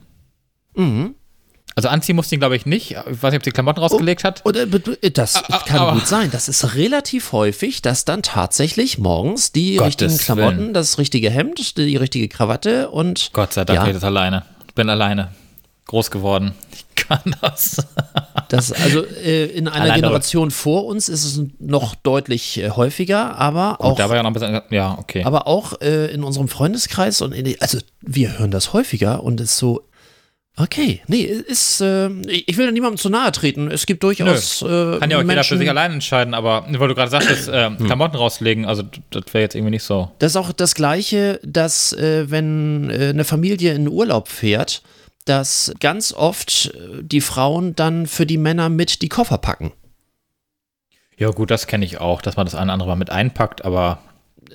Mhm. 0.74 1.14
Also 1.76 1.88
anziehen 1.90 2.16
musste 2.16 2.34
ihn, 2.34 2.40
glaube 2.40 2.56
ich, 2.56 2.66
nicht. 2.66 2.90
Ich 2.92 3.22
weiß 3.22 3.30
nicht, 3.30 3.36
ob 3.40 3.44
sie 3.44 3.52
Klamotten 3.52 3.78
rausgelegt 3.80 4.24
hat. 4.24 4.44
Oder 4.44 4.62
äh, 4.62 5.10
das 5.12 5.36
Ah, 5.48 5.58
kann 5.64 5.78
aber- 5.78 5.92
gut 5.92 6.08
sein. 6.08 6.28
Das 6.32 6.48
ist 6.48 6.74
relativ 6.74 7.30
häufig, 7.30 7.82
dass 7.82 8.04
dann 8.04 8.22
tatsächlich 8.22 8.98
morgens 8.98 9.52
die 9.52 9.76
Gottes 9.76 9.86
richtigen 10.04 10.18
Klamotten, 10.18 10.58
Willen. 10.58 10.74
das 10.74 10.98
richtige 10.98 11.30
Hemd, 11.30 11.76
die 11.78 11.96
richtige 11.96 12.26
Krawatte 12.28 12.90
und 12.90 13.30
Gott 13.32 13.52
sei 13.52 13.64
Dank 13.64 13.76
Ja. 13.78 13.86
ich 13.86 13.92
das 13.94 14.02
alleine. 14.02 14.44
Ich 14.66 14.74
bin 14.74 14.88
alleine. 14.90 15.28
Groß 15.86 16.10
geworden. 16.10 16.52
Ich 16.72 16.84
kann 17.08 17.34
das. 17.40 17.76
das 18.48 18.72
also 18.72 19.04
äh, 19.04 19.46
in 19.46 19.66
einer 19.68 19.82
Alleine- 19.82 20.02
Generation 20.02 20.50
vor 20.50 20.84
uns 20.86 21.08
ist 21.08 21.24
es 21.24 21.40
noch 21.58 21.94
deutlich 21.94 22.58
äh, 22.58 22.70
häufiger, 22.70 23.36
aber 23.38 23.80
auch 23.80 23.96
da 23.96 24.08
war 24.08 24.16
ja 24.16 24.22
noch 24.22 24.30
ein 24.30 24.34
bisschen. 24.34 24.60
Ja, 24.70 24.96
okay. 24.98 25.24
aber 25.24 25.46
auch 25.46 25.80
äh, 25.80 26.06
in 26.12 26.22
unserem 26.22 26.48
Freundeskreis 26.48 27.20
und 27.20 27.32
in 27.32 27.44
die, 27.44 27.60
also 27.60 27.78
wir 28.00 28.38
hören 28.38 28.50
das 28.50 28.72
häufiger 28.72 29.22
und 29.22 29.40
es 29.40 29.50
ist 29.52 29.58
so 29.58 29.82
Okay, 30.60 31.02
nee, 31.06 31.20
ist, 31.22 31.80
äh, 31.80 32.08
ich 32.26 32.56
will 32.58 32.66
da 32.66 32.72
niemandem 32.72 32.98
zu 32.98 33.08
nahe 33.10 33.30
treten. 33.30 33.70
Es 33.70 33.86
gibt 33.86 34.02
durchaus 34.02 34.60
äh, 34.62 34.98
Kann 34.98 35.08
ja 35.08 35.18
auch 35.18 35.20
jeder 35.20 35.20
für 35.20 35.24
Menschen, 35.26 35.58
sich 35.58 35.68
allein 35.70 35.92
entscheiden, 35.92 36.34
aber 36.34 36.66
weil 36.68 36.88
du 36.88 36.96
gerade 36.96 37.12
sagtest, 37.12 37.48
äh, 37.48 37.66
Hm. 37.68 37.86
Klamotten 37.86 38.16
rauslegen, 38.16 38.64
also 38.64 38.82
das 39.10 39.22
wäre 39.32 39.42
jetzt 39.42 39.54
irgendwie 39.54 39.70
nicht 39.70 39.84
so. 39.84 40.10
Das 40.18 40.32
ist 40.32 40.36
auch 40.36 40.50
das 40.52 40.74
Gleiche, 40.74 41.38
dass 41.44 41.92
äh, 41.92 42.28
wenn 42.30 42.90
eine 42.90 43.22
Familie 43.24 43.72
in 43.74 43.86
Urlaub 43.88 44.26
fährt, 44.26 44.82
dass 45.28 45.72
ganz 45.80 46.12
oft 46.12 46.72
äh, 46.74 47.02
die 47.02 47.20
Frauen 47.20 47.74
dann 47.76 48.06
für 48.06 48.26
die 48.26 48.38
Männer 48.38 48.68
mit 48.68 49.02
die 49.02 49.08
Koffer 49.08 49.38
packen. 49.38 49.72
Ja, 51.16 51.30
gut, 51.30 51.50
das 51.50 51.66
kenne 51.66 51.84
ich 51.84 52.00
auch, 52.00 52.22
dass 52.22 52.36
man 52.36 52.46
das 52.46 52.54
eine 52.54 52.64
oder 52.66 52.72
andere 52.74 52.88
mal 52.90 52.96
mit 52.96 53.10
einpackt, 53.10 53.64
aber 53.64 54.00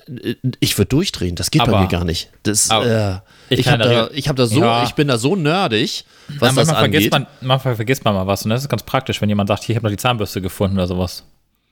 Äh, 0.08 0.34
Ich 0.60 0.76
würde 0.76 0.88
durchdrehen, 0.88 1.36
das 1.36 1.50
geht 1.52 1.62
bei 1.62 1.68
Aber- 1.68 1.80
mir 1.82 1.88
gar 1.88 2.04
nicht. 2.04 2.28
Das, 2.42 2.68
äh, 2.68 3.18
ich 3.48 3.68
habe 3.68 3.78
da, 3.84 4.08
ich 4.12 4.28
hab 4.28 4.34
da 4.34 4.46
so, 4.46 4.60
Ja. 4.60 4.82
ich 4.82 4.94
bin 4.94 5.06
da 5.06 5.18
so 5.18 5.36
nerdig, 5.36 6.04
was 6.26 6.38
Na, 6.40 6.46
das 6.48 6.54
manchmal, 6.56 6.76
vergisst 6.90 7.12
angeht. 7.14 7.28
man, 7.40 7.48
manchmal 7.48 7.76
vergisst 7.76 8.04
man 8.04 8.14
mal 8.14 8.26
was 8.26 8.42
und 8.44 8.50
das 8.50 8.62
ist 8.62 8.68
ganz 8.68 8.82
praktisch, 8.82 9.20
wenn 9.22 9.28
jemand 9.28 9.48
sagt, 9.48 9.62
hier, 9.62 9.74
ich 9.74 9.76
habe 9.76 9.86
noch 9.86 9.92
die 9.92 10.02
Zahnbürste 10.02 10.40
gefunden 10.42 10.76
oder 10.78 10.88
sowas. 10.88 11.22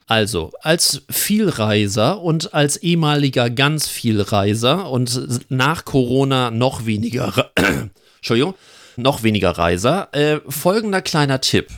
Also, 0.06 0.52
als 0.60 1.02
Vielreiser 1.10 2.20
und 2.20 2.54
als 2.54 2.76
ehemaliger 2.76 3.50
ganz 3.50 3.88
Vielreiser 3.88 4.88
und 4.90 5.50
nach 5.50 5.84
Corona 5.84 6.50
noch 6.52 6.86
weniger, 6.86 7.50
Entschuldigung, 8.18 8.54
noch 8.96 9.22
weniger 9.22 9.50
Reiser, 9.50 10.08
äh, 10.12 10.40
folgender 10.48 11.02
kleiner 11.02 11.40
Tipp. 11.40 11.68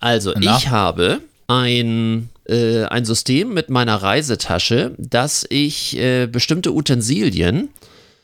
Also, 0.00 0.32
Na? 0.36 0.56
ich 0.56 0.68
habe 0.68 1.20
ein, 1.46 2.30
äh, 2.48 2.84
ein 2.84 3.04
System 3.04 3.54
mit 3.54 3.70
meiner 3.70 3.96
Reisetasche, 3.96 4.94
dass 4.98 5.46
ich 5.48 5.96
äh, 5.96 6.26
bestimmte 6.26 6.72
Utensilien 6.72 7.68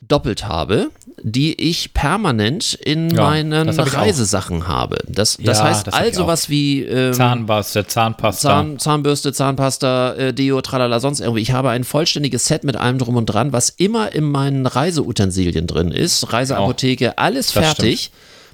doppelt 0.00 0.46
habe, 0.46 0.90
die 1.22 1.60
ich 1.60 1.94
permanent 1.94 2.74
in 2.74 3.10
Ja, 3.10 3.22
meinen 3.24 3.68
ich 3.68 3.78
auch. 3.80 3.92
Reisesachen 3.94 4.68
habe. 4.68 4.98
Das, 5.06 5.36
das 5.40 5.58
Ja, 5.58 5.64
heißt 5.64 5.86
das 5.86 5.94
hab 5.94 6.00
ich 6.02 6.08
also 6.08 6.24
auch. 6.24 6.28
was 6.28 6.48
wie 6.50 6.82
ähm, 6.84 7.12
Zahnbürste, 7.12 7.86
Zahnpasta. 7.86 8.48
Zahn, 8.48 8.78
Zahnbürste, 8.78 9.32
Zahnpasta, 9.32 10.14
äh, 10.14 10.34
Deo, 10.34 10.60
tralala, 10.60 11.00
sonst 11.00 11.20
irgendwie. 11.20 11.42
Ich 11.42 11.52
habe 11.52 11.70
ein 11.70 11.84
vollständiges 11.84 12.46
Set 12.46 12.64
mit 12.64 12.76
allem 12.76 12.98
drum 12.98 13.16
und 13.16 13.26
dran, 13.26 13.52
was 13.52 13.70
immer 13.70 14.12
in 14.14 14.24
meinen 14.24 14.66
Reiseutensilien 14.66 15.66
drin 15.66 15.90
ist. 15.90 16.32
Reiseapotheke, 16.32 17.18
alles 17.18 17.52
Das 17.52 17.64
fertig. 17.64 18.10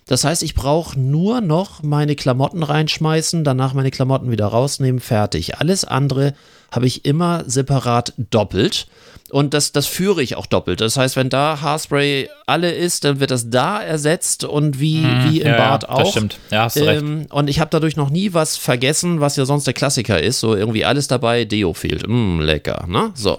Das 0.07 0.25
heißt, 0.25 0.43
ich 0.43 0.55
brauche 0.55 0.99
nur 0.99 1.41
noch 1.41 1.83
meine 1.83 2.15
Klamotten 2.15 2.63
reinschmeißen, 2.63 3.43
danach 3.43 3.73
meine 3.73 3.91
Klamotten 3.91 4.31
wieder 4.31 4.47
rausnehmen, 4.47 5.01
fertig. 5.01 5.59
Alles 5.59 5.85
andere 5.85 6.35
habe 6.71 6.87
ich 6.87 7.05
immer 7.05 7.45
separat 7.47 8.13
doppelt. 8.19 8.87
Und 9.31 9.55
das, 9.55 9.73
das 9.73 9.87
führe 9.87 10.23
ich 10.23 10.37
auch 10.37 10.47
doppelt. 10.47 10.81
Das 10.81 10.97
heißt, 10.97 11.17
wenn 11.17 11.31
da 11.31 11.61
Haarspray 11.61 12.29
alle 12.47 12.71
ist, 12.73 13.05
dann 13.05 13.19
wird 13.19 13.31
das 13.31 13.49
da 13.51 13.83
ersetzt 13.83 14.45
und 14.45 14.79
wie, 14.79 15.03
wie 15.03 15.41
im 15.41 15.49
ja, 15.49 15.57
Bad 15.57 15.83
ja, 15.85 15.89
auch. 15.89 15.99
Das 16.01 16.11
stimmt. 16.11 16.39
Ja, 16.51 16.65
hast 16.65 16.77
du 16.77 16.85
recht. 16.87 17.03
Ähm, 17.03 17.27
und 17.31 17.49
ich 17.49 17.59
habe 17.59 17.71
dadurch 17.71 17.97
noch 17.97 18.11
nie 18.11 18.35
was 18.35 18.57
vergessen, 18.57 19.21
was 19.21 19.37
ja 19.37 19.45
sonst 19.47 19.67
der 19.67 19.75
Klassiker 19.75 20.23
ist. 20.23 20.41
So 20.41 20.55
irgendwie 20.55 20.85
alles 20.85 21.09
dabei, 21.09 21.47
Deo 21.47 21.73
fehlt. 21.73 22.07
Mm, 22.07 22.41
lecker, 22.41 22.85
ne? 22.87 23.11
So. 23.15 23.39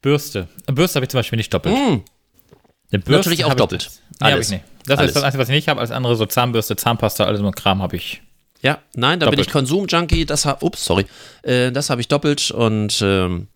Bürste. 0.00 0.48
Bürste 0.66 0.96
habe 0.96 1.04
ich 1.04 1.10
zum 1.10 1.18
Beispiel 1.18 1.36
nicht 1.36 1.52
doppelt. 1.52 1.74
Mm. 1.74 1.78
Eine 1.78 3.02
Bürste 3.02 3.12
Natürlich 3.12 3.44
auch 3.44 3.50
hab 3.50 3.56
ich- 3.56 3.62
doppelt. 3.62 3.90
Nee, 4.22 4.60
Das 4.86 4.98
Alles. 4.98 5.10
ist 5.10 5.14
das 5.16 5.22
Einzige, 5.22 5.42
was 5.42 5.48
ich 5.48 5.54
nicht 5.54 5.68
habe. 5.68 5.80
Alles 5.80 5.90
andere, 5.90 6.16
so 6.16 6.26
Zahnbürste, 6.26 6.76
Zahnpasta, 6.76 7.24
alles 7.24 7.40
so 7.40 7.46
ein 7.46 7.54
Kram 7.54 7.82
habe 7.82 7.96
ich. 7.96 8.22
Ja, 8.62 8.78
nein, 8.94 9.18
da 9.20 9.26
bin 9.26 9.32
Doppelt. 9.36 9.46
ich 9.48 9.52
Konsum-Junkie. 9.52 10.24
Das 10.26 10.44
habe, 10.46 10.64
ups, 10.64 10.84
sorry. 10.84 11.06
Äh, 11.42 11.72
das 11.72 11.90
habe 11.90 12.00
ich 12.00 12.08
doppelt 12.08 12.50
und 12.52 13.00
ähm, 13.02 13.48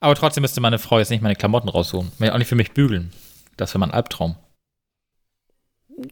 Aber 0.00 0.14
trotzdem 0.14 0.42
müsste 0.42 0.60
meine 0.60 0.78
Frau 0.78 0.98
jetzt 0.98 1.10
nicht 1.10 1.22
meine 1.22 1.34
Klamotten 1.36 1.68
raussuchen. 1.68 2.12
Auch 2.30 2.38
nicht 2.38 2.48
für 2.48 2.54
mich 2.54 2.72
bügeln. 2.72 3.12
Das 3.56 3.70
wäre 3.70 3.80
mein 3.80 3.90
Albtraum. 3.90 4.36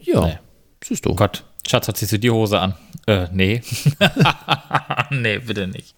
ja, 0.01 0.21
Nee. 0.27 0.39
siehst 0.83 1.05
du. 1.07 1.11
Oh 1.11 1.15
Gott, 1.15 1.45
Schatz, 1.69 1.87
hat 1.87 1.97
sie 1.97 2.07
so 2.07 2.17
die 2.19 2.31
Hose 2.31 2.59
an? 2.59 2.75
Äh, 3.07 3.29
nee. 3.33 3.63
nee, 5.11 5.39
bitte 5.39 5.69
nicht. 5.69 5.95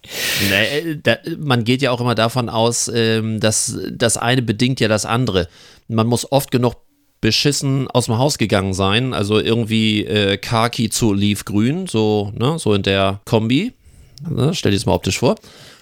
Nee, 0.49 0.79
äh, 0.91 0.99
da, 1.01 1.17
man 1.39 1.63
geht 1.63 1.81
ja 1.81 1.89
auch 1.91 2.01
immer 2.01 2.13
davon 2.15 2.49
aus, 2.49 2.87
ähm, 2.93 3.39
dass 3.39 3.77
das 3.91 4.17
eine 4.17 4.43
bedingt 4.43 4.79
ja 4.79 4.87
das 4.87 5.05
andere. 5.05 5.47
Man 5.87 6.05
muss 6.05 6.31
oft 6.31 6.51
genug 6.51 6.75
beschissen 7.21 7.87
aus 7.87 8.05
dem 8.05 8.17
Haus 8.17 8.37
gegangen 8.37 8.73
sein, 8.73 9.13
also 9.13 9.39
irgendwie 9.39 10.05
äh, 10.05 10.37
Khaki 10.37 10.89
zu 10.89 11.09
Olivgrün, 11.09 11.87
so, 11.87 12.31
ne, 12.37 12.57
so 12.59 12.73
in 12.73 12.83
der 12.83 13.21
Kombi. 13.25 13.73
Ne, 14.29 14.53
stell 14.53 14.71
dir 14.71 14.77
das 14.77 14.85
mal 14.85 14.93
optisch 14.93 15.19
vor. 15.19 15.35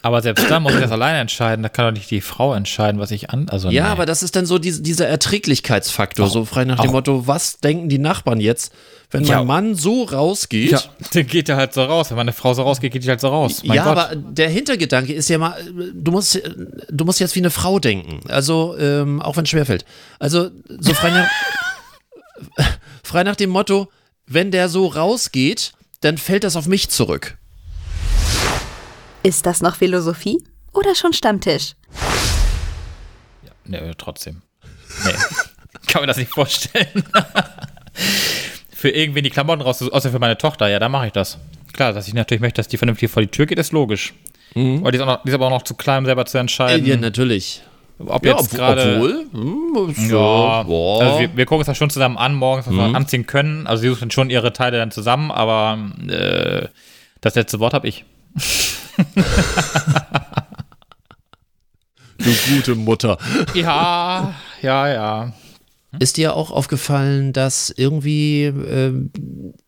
Aber 0.03 0.21
selbst 0.21 0.49
da 0.49 0.59
muss 0.59 0.73
ich 0.73 0.79
das 0.79 0.91
alleine 0.91 1.19
entscheiden. 1.19 1.63
Da 1.63 1.69
kann 1.69 1.85
doch 1.85 1.91
nicht 1.99 2.09
die 2.11 2.21
Frau 2.21 2.53
entscheiden, 2.53 2.99
was 3.01 3.11
ich 3.11 3.29
an. 3.31 3.49
Also, 3.49 3.69
Ja, 3.69 3.85
nee. 3.85 3.89
aber 3.89 4.05
das 4.05 4.23
ist 4.23 4.35
dann 4.35 4.45
so 4.45 4.57
diese, 4.59 4.81
dieser 4.81 5.07
Erträglichkeitsfaktor, 5.07 6.27
Auch- 6.27 6.31
so 6.31 6.45
frei 6.45 6.65
nach 6.65 6.79
dem 6.79 6.89
auch- 6.89 6.93
Motto, 6.93 7.27
was 7.27 7.59
denken 7.59 7.89
die 7.89 7.97
Nachbarn 7.97 8.39
jetzt, 8.39 8.71
wenn 9.09 9.23
Ja. 9.23 9.37
mein 9.39 9.47
Mann 9.47 9.75
so 9.75 10.03
rausgeht? 10.03 10.71
Ja, 10.71 10.81
dann 11.13 11.27
geht 11.27 11.49
er 11.49 11.55
halt 11.57 11.73
so 11.73 11.83
raus. 11.83 12.09
Wenn 12.09 12.17
meine 12.17 12.33
Frau 12.33 12.53
so 12.53 12.61
rausgeht, 12.61 12.93
geht 12.93 13.03
die 13.03 13.09
halt 13.09 13.21
so 13.21 13.29
raus. 13.29 13.63
Mein 13.65 13.77
ja, 13.77 13.83
Gott. 13.85 13.97
aber 13.97 14.15
der 14.15 14.49
Hintergedanke 14.49 15.13
ist 15.13 15.29
ja 15.29 15.37
mal, 15.39 15.55
du 15.93 16.11
musst, 16.11 16.39
du 16.89 17.05
musst 17.05 17.19
jetzt 17.19 17.35
wie 17.35 17.39
eine 17.39 17.49
Frau 17.49 17.79
denken. 17.79 18.19
Also, 18.29 18.77
ähm, 18.79 19.21
auch 19.21 19.35
wenn 19.35 19.43
es 19.43 19.49
schwerfällt. 19.49 19.83
Also, 20.19 20.49
so 20.67 20.93
frei 20.93 21.09
nach, 21.11 21.27
frei 23.03 23.23
nach 23.23 23.35
dem 23.35 23.49
Motto, 23.49 23.89
wenn 24.25 24.51
der 24.51 24.69
so 24.69 24.87
rausgeht, 24.87 25.71
dann 26.01 26.17
fällt 26.17 26.43
das 26.43 26.55
auf 26.55 26.67
mich 26.67 26.89
zurück. 26.89 27.37
Ist 29.27 29.45
das 29.45 29.61
noch 29.61 29.75
Philosophie 29.75 30.41
oder 30.73 30.95
schon 30.95 31.11
Stammtisch? 31.11 31.73
Nee, 33.65 33.91
trotzdem. 33.97 34.41
Nee. 35.03 35.11
Kann 35.89 36.01
mir 36.01 36.07
das 36.07 36.15
nicht 36.15 36.31
vorstellen. 36.31 37.03
für 38.73 38.87
irgendwen 38.89 39.25
die 39.25 39.29
Klamotten 39.29 39.61
raus, 39.61 39.81
außer 39.81 40.11
für 40.11 40.19
meine 40.19 40.37
Tochter, 40.37 40.69
ja, 40.69 40.79
da 40.79 40.87
mache 40.87 41.07
ich 41.07 41.11
das. 41.11 41.39
Klar, 41.73 41.91
dass 41.91 42.07
ich 42.07 42.13
natürlich 42.13 42.39
möchte, 42.39 42.59
dass 42.61 42.69
die 42.69 42.77
vernünftig 42.77 43.11
vor 43.11 43.21
die 43.21 43.27
Tür 43.27 43.45
geht, 43.47 43.59
ist 43.59 43.73
logisch. 43.73 44.13
Aber 44.55 44.91
die 44.93 44.97
ist, 44.97 45.01
auch 45.03 45.07
noch, 45.07 45.23
die 45.23 45.27
ist 45.29 45.35
aber 45.35 45.47
auch 45.47 45.51
noch 45.51 45.63
zu 45.63 45.75
klein, 45.75 45.99
um 45.99 46.05
selber 46.05 46.25
zu 46.25 46.37
entscheiden. 46.37 46.85
Ja, 46.85 46.95
natürlich. 46.95 47.61
Ob 47.99 48.25
Ja, 48.25 48.31
jetzt 48.31 48.53
ob- 48.53 48.57
gerade. 48.57 48.95
obwohl, 48.95 49.25
hm, 49.33 49.93
so, 49.93 50.15
Ja, 50.15 50.63
boah. 50.63 51.03
also 51.03 51.19
wir, 51.19 51.35
wir 51.35 51.45
gucken 51.45 51.59
uns 51.59 51.67
das 51.67 51.77
schon 51.77 51.89
zusammen 51.89 52.17
an, 52.17 52.33
morgens, 52.33 52.65
was 52.67 52.73
wir 52.73 52.95
anziehen 52.95 53.27
können. 53.27 53.67
Also 53.67 53.81
sie 53.81 53.89
suchen 53.89 54.09
schon 54.09 54.29
ihre 54.29 54.53
Teile 54.53 54.77
dann 54.77 54.91
zusammen, 54.91 55.31
aber 55.31 55.77
äh, 56.07 56.69
das 57.19 57.35
letzte 57.35 57.59
Wort 57.59 57.73
habe 57.73 57.89
ich. 57.89 58.05
du 62.17 62.31
gute 62.55 62.75
Mutter. 62.75 63.17
Ja, 63.53 64.33
ja, 64.61 64.87
ja. 64.87 65.33
Ist 65.99 66.17
dir 66.17 66.35
auch 66.35 66.51
aufgefallen, 66.51 67.33
dass 67.33 67.73
irgendwie 67.75 68.43
ähm, 68.43 69.11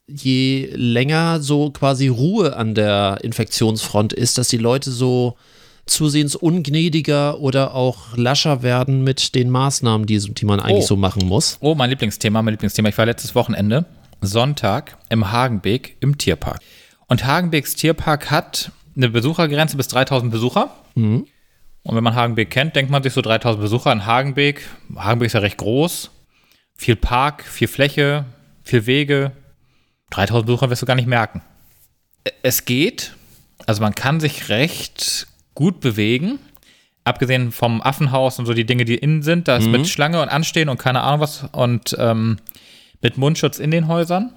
je 0.08 0.70
länger 0.76 1.42
so 1.42 1.72
quasi 1.72 2.08
Ruhe 2.08 2.56
an 2.56 2.76
der 2.76 3.20
Infektionsfront 3.24 4.14
ist, 4.14 4.38
dass 4.38 4.50
die 4.50 4.58
Leute 4.58 4.92
so 4.92 5.38
zusehends 5.86 6.36
ungnädiger 6.36 7.40
oder 7.40 7.74
auch 7.74 8.16
lascher 8.16 8.62
werden 8.62 9.04
mit 9.04 9.34
den 9.34 9.50
Maßnahmen, 9.50 10.06
die, 10.06 10.20
die 10.20 10.46
man 10.46 10.60
eigentlich 10.60 10.84
Oh. 10.84 10.88
so 10.90 10.96
machen 10.98 11.26
muss? 11.28 11.58
Oh, 11.62 11.74
mein 11.74 11.90
Lieblingsthema, 11.90 12.42
mein 12.44 12.54
Lieblingsthema. 12.54 12.90
Ich 12.90 12.98
war 12.98 13.08
letztes 13.08 13.34
Wochenende, 13.34 13.86
Sonntag, 14.22 14.98
im 15.10 15.32
Hagenbeek 15.32 15.98
im 16.00 16.18
Tierpark. 16.18 16.60
Und 17.08 17.26
Hagenbeeks 17.26 17.76
Tierpark 17.76 18.30
hat 18.30 18.72
eine 18.96 19.10
Besuchergrenze 19.10 19.78
bis 19.78 19.88
3000 19.88 20.32
Besucher. 20.32 20.72
Und 21.84 21.96
wenn 21.96 22.04
man 22.04 22.16
Hagenbeek 22.16 22.50
kennt, 22.50 22.76
denkt 22.76 22.92
man 22.92 23.04
sich 23.04 23.14
so 23.14 23.22
3000 23.22 23.62
Besucher 23.62 23.92
in 23.92 24.06
Hagenbeek. 24.06 24.62
Hagenbeek 24.96 25.28
ist 25.28 25.34
ja 25.34 25.40
recht 25.40 25.58
groß. 25.58 26.12
Viel 26.76 26.96
Park, 26.96 27.44
viel 27.44 27.68
Fläche, 27.68 28.26
viel 28.64 28.86
Wege. 28.86 29.32
3000 30.12 30.46
Besucher 30.46 30.70
wirst 30.70 30.82
du 30.82 30.86
gar 30.86 30.96
nicht 30.96 31.08
merken. 31.08 31.42
Es 32.44 32.66
geht. 32.66 33.14
Also 33.66 33.82
man 33.82 33.96
kann 33.96 34.20
sich 34.20 34.50
recht 34.50 35.28
gut 35.56 35.80
bewegen. 35.80 36.40
Abgesehen 37.06 37.52
vom 37.52 37.82
Affenhaus 37.82 38.40
und 38.40 38.46
so 38.46 38.54
die 38.54 38.66
Dinge, 38.66 38.86
die 38.86 38.96
innen 38.96 39.24
sind. 39.24 39.48
Da 39.48 39.58
ist 39.58 39.68
mit 39.68 39.88
Schlange 39.88 40.22
und 40.22 40.30
Anstehen 40.30 40.70
und 40.70 40.78
keine 40.78 41.02
Ahnung 41.02 41.22
was. 41.22 41.46
Und 41.52 41.96
ähm, 41.98 42.38
mit 43.02 43.18
Mundschutz 43.18 43.58
in 43.60 43.72
den 43.72 43.88
Häusern. 43.88 44.34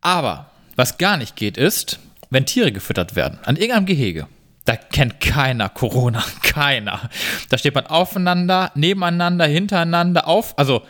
Aber 0.00 0.50
was 0.76 0.98
gar 0.98 1.16
nicht 1.16 1.36
geht, 1.36 1.56
ist, 1.56 1.98
wenn 2.30 2.46
Tiere 2.46 2.72
gefüttert 2.72 3.16
werden, 3.16 3.38
an 3.44 3.56
irgendeinem 3.56 3.86
Gehege. 3.86 4.26
Da 4.64 4.76
kennt 4.76 5.20
keiner 5.20 5.68
Corona, 5.68 6.24
keiner. 6.42 7.08
Da 7.48 7.58
steht 7.58 7.74
man 7.74 7.86
aufeinander, 7.86 8.72
nebeneinander, 8.74 9.46
hintereinander 9.46 10.26
auf. 10.26 10.58
Also, 10.58 10.82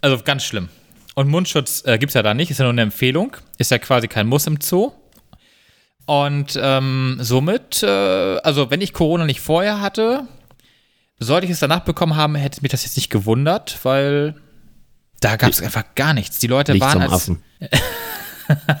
also 0.00 0.18
ganz 0.24 0.44
schlimm. 0.44 0.68
Und 1.14 1.28
Mundschutz 1.28 1.84
äh, 1.86 1.98
gibt 1.98 2.10
es 2.10 2.14
ja 2.14 2.22
da 2.22 2.34
nicht, 2.34 2.50
ist 2.50 2.58
ja 2.58 2.64
nur 2.64 2.72
eine 2.72 2.82
Empfehlung. 2.82 3.36
Ist 3.58 3.70
ja 3.70 3.78
quasi 3.78 4.08
kein 4.08 4.26
Muss 4.26 4.46
im 4.46 4.60
Zoo. 4.60 4.92
Und 6.06 6.58
ähm, 6.60 7.18
somit, 7.20 7.82
äh, 7.84 7.86
also 7.86 8.70
wenn 8.70 8.80
ich 8.80 8.92
Corona 8.92 9.26
nicht 9.26 9.40
vorher 9.40 9.80
hatte, 9.80 10.26
sollte 11.20 11.46
ich 11.46 11.52
es 11.52 11.60
danach 11.60 11.80
bekommen 11.80 12.16
haben, 12.16 12.34
hätte 12.34 12.62
mich 12.62 12.72
das 12.72 12.84
jetzt 12.84 12.96
nicht 12.96 13.10
gewundert, 13.10 13.78
weil 13.84 14.34
da 15.20 15.36
gab 15.36 15.50
es 15.50 15.62
einfach 15.62 15.84
gar 15.94 16.14
nichts. 16.14 16.38
Die 16.38 16.46
Leute 16.46 16.72
Nicht 16.72 16.82
waren 16.82 17.02
als, 17.02 17.12
Affen. 17.12 17.42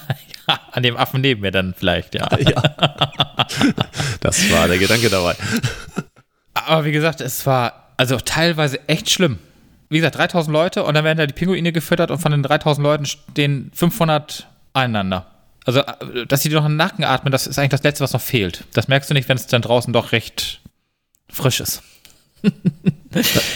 an 0.72 0.82
dem 0.82 0.96
Affen 0.96 1.20
neben 1.20 1.40
mir 1.40 1.50
dann 1.50 1.74
vielleicht, 1.76 2.14
ja. 2.14 2.28
Das 4.20 4.50
war 4.50 4.68
der 4.68 4.78
Gedanke 4.78 5.08
dabei. 5.08 5.34
Aber 6.54 6.84
wie 6.84 6.92
gesagt, 6.92 7.20
es 7.20 7.46
war 7.46 7.92
also 7.96 8.16
teilweise 8.18 8.88
echt 8.88 9.10
schlimm. 9.10 9.38
Wie 9.88 9.98
gesagt, 9.98 10.16
3000 10.16 10.52
Leute 10.52 10.84
und 10.84 10.94
dann 10.94 11.04
werden 11.04 11.18
da 11.18 11.26
die 11.26 11.34
Pinguine 11.34 11.72
gefüttert 11.72 12.10
und 12.10 12.18
von 12.18 12.32
den 12.32 12.42
3000 12.42 12.82
Leuten 12.82 13.06
stehen 13.06 13.70
500 13.74 14.46
einander. 14.72 15.26
Also, 15.66 15.80
äh, 15.80 16.26
dass 16.26 16.42
sie 16.42 16.48
dir 16.48 16.56
noch 16.56 16.64
in 16.64 16.72
den 16.72 16.76
Nacken 16.76 17.04
atmen, 17.04 17.32
das 17.32 17.46
ist 17.46 17.58
eigentlich 17.58 17.70
das 17.70 17.82
Letzte, 17.82 18.04
was 18.04 18.12
noch 18.12 18.20
fehlt. 18.20 18.64
Das 18.72 18.88
merkst 18.88 19.10
du 19.10 19.14
nicht, 19.14 19.28
wenn 19.28 19.36
es 19.36 19.46
dann 19.46 19.62
draußen 19.62 19.92
doch 19.92 20.12
recht 20.12 20.60
frisch 21.28 21.60
ist. 21.60 21.82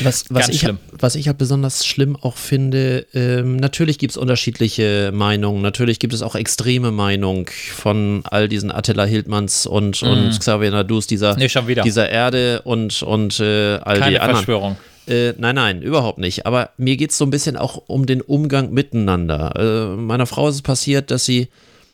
Was, 0.02 0.24
was, 0.30 0.48
ich, 0.48 0.66
was 0.90 1.14
ich 1.14 1.28
halt 1.28 1.38
besonders 1.38 1.86
schlimm 1.86 2.16
auch 2.16 2.36
finde, 2.36 3.06
ähm, 3.14 3.54
natürlich 3.54 3.98
gibt 3.98 4.10
es 4.10 4.16
unterschiedliche 4.16 5.12
Meinungen, 5.14 5.62
natürlich 5.62 6.00
gibt 6.00 6.12
es 6.12 6.22
auch 6.22 6.34
extreme 6.34 6.90
Meinungen 6.90 7.46
von 7.46 8.22
all 8.24 8.48
diesen 8.48 8.72
Attila 8.72 9.04
Hildmanns 9.04 9.66
und, 9.66 10.02
und 10.02 10.36
Xavier 10.36 10.72
Nadus 10.72 11.06
dieser. 11.06 11.36
Nee, 11.36 11.46
dieser 11.84 12.10
Erde 12.10 12.62
und, 12.62 13.00
und 13.04 13.38
äh, 13.38 13.76
all 13.76 13.94
die 13.94 14.00
Keine 14.00 14.20
anderen. 14.22 14.36
Verschwörung. 14.38 14.76
Äh, 15.06 15.34
nein, 15.38 15.54
nein, 15.54 15.82
überhaupt 15.82 16.18
nicht. 16.18 16.46
Aber 16.46 16.70
mir 16.76 16.96
geht 16.96 17.10
es 17.10 17.18
so 17.18 17.24
ein 17.24 17.30
bisschen 17.30 17.56
auch 17.56 17.80
um 17.86 18.06
den 18.06 18.22
Umgang 18.22 18.72
miteinander. 18.72 19.52
Äh, 19.94 19.96
meiner 19.96 20.26
Frau 20.26 20.48
ist 20.48 20.56
es 20.56 20.62
passiert, 20.62 21.12
dass 21.12 21.24
sie 21.24 21.48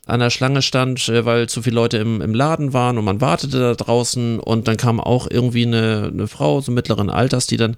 an 0.07 0.21
der 0.21 0.31
Schlange 0.31 0.63
stand, 0.63 1.09
äh, 1.09 1.25
weil 1.25 1.49
zu 1.49 1.63
viele 1.63 1.77
Leute 1.77 1.99
im, 1.99 2.21
im 2.21 2.35
Laden 2.35 2.73
waren 2.73 2.99
und 2.99 3.05
man 3.05 3.21
wartete 3.21 3.59
da 3.59 3.75
draußen. 3.75 4.41
Und 4.41 4.69
dann 4.69 4.77
kam 4.77 5.01
auch 5.01 5.29
irgendwie 5.31 5.67
eine, 5.67 6.11
eine 6.13 6.29
Frau 6.29 6.61
so 6.61 6.73
mittleren 6.73 7.11
Alters, 7.11 7.47
die 7.47 7.57
dann 7.57 7.77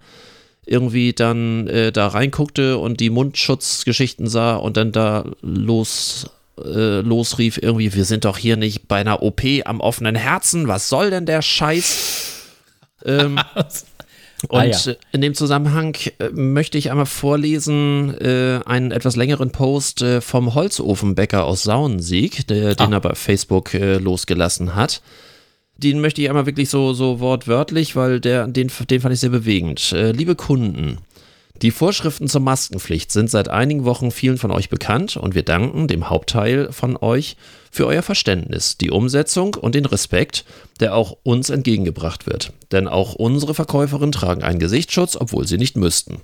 irgendwie 0.65 1.13
dann 1.13 1.67
äh, 1.69 1.93
da 1.93 2.09
reinguckte 2.09 2.79
und 2.79 3.01
die 3.01 3.11
Mundschutzgeschichten 3.11 4.29
sah 4.29 4.57
und 4.57 4.77
dann 4.77 4.93
da 4.93 5.25
los 5.41 6.31
äh, 6.59 7.01
losrief 7.01 7.59
irgendwie, 7.61 7.95
wir 7.95 8.05
sind 8.05 8.25
doch 8.25 8.39
hier 8.39 8.57
nicht 8.57 8.87
bei 8.87 9.01
einer 9.01 9.23
OP 9.23 9.43
am 9.65 9.81
offenen 9.81 10.15
Herzen, 10.15 10.69
was 10.69 10.89
soll 10.89 11.11
denn 11.11 11.27
der 11.27 11.43
Scheiß? 11.43 12.29
Ähm, 13.05 13.37
und 14.49 14.59
Ah, 14.61 14.65
ja. 14.65 14.77
äh, 14.93 14.97
in 15.13 15.21
dem 15.21 15.35
Zusammenhang 15.35 15.97
äh, 16.19 16.29
möchte 16.31 16.79
ich 16.79 16.91
einmal 16.91 17.07
vorlesen 17.07 18.15
äh, 18.21 18.61
einen 18.65 18.91
etwas 18.91 19.17
längeren 19.17 19.51
Post 19.51 20.03
äh, 20.03 20.21
vom 20.21 20.55
Holzofenbäcker 20.55 21.45
aus 21.45 21.63
Saunensieg, 21.63 22.47
der, 22.49 22.75
den 22.75 22.93
Ah. 22.93 22.97
er 22.97 23.01
bei 23.01 23.15
Facebook 23.15 23.75
äh, 23.75 23.97
losgelassen 23.99 24.75
hat. 24.75 25.03
Den 25.79 26.01
möchte 26.01 26.23
ich 26.23 26.29
einmal 26.29 26.47
wirklich 26.47 26.69
so, 26.71 26.93
so 26.93 27.19
wortwörtlich, 27.21 27.97
weil 27.97 28.21
der, 28.21 28.47
den, 28.47 28.71
den 28.91 29.01
fand 29.01 29.15
ich 29.15 29.21
sehr 29.21 29.31
bewegend. 29.31 29.93
Äh, 29.93 30.13
liebe 30.13 30.35
Kunden, 30.37 30.99
die 31.63 31.71
Vorschriften 31.71 32.29
zur 32.29 32.41
Maskenpflicht 32.41 33.13
sind 33.13 33.31
seit 33.31 33.49
einigen 33.49 33.85
Wochen 33.85 34.11
vielen 34.11 34.37
von 34.37 34.51
euch 34.51 34.69
bekannt 34.69 35.17
und 35.17 35.37
wir 35.37 35.45
danken 35.45 35.87
dem 35.87 36.11
Hauptteil 36.11 36.73
von 36.73 36.97
euch 36.97 37.37
für 37.71 37.87
euer 37.87 38.03
Verständnis, 38.03 38.77
die 38.79 38.91
Umsetzung 38.91 39.55
und 39.55 39.77
den 39.77 39.87
Respekt, 39.87 40.45
der 40.81 40.97
auch 40.97 41.17
uns 41.23 41.51
entgegengebracht 41.51 42.27
wird. 42.27 42.53
Denn 42.73 42.89
auch 42.89 43.15
unsere 43.15 43.55
Verkäuferinnen 43.55 44.13
tragen 44.13 44.43
einen 44.43 44.59
Gesichtsschutz, 44.59 45.17
obwohl 45.17 45.47
sie 45.47 45.57
nicht 45.57 45.77
müssten. 45.77 46.21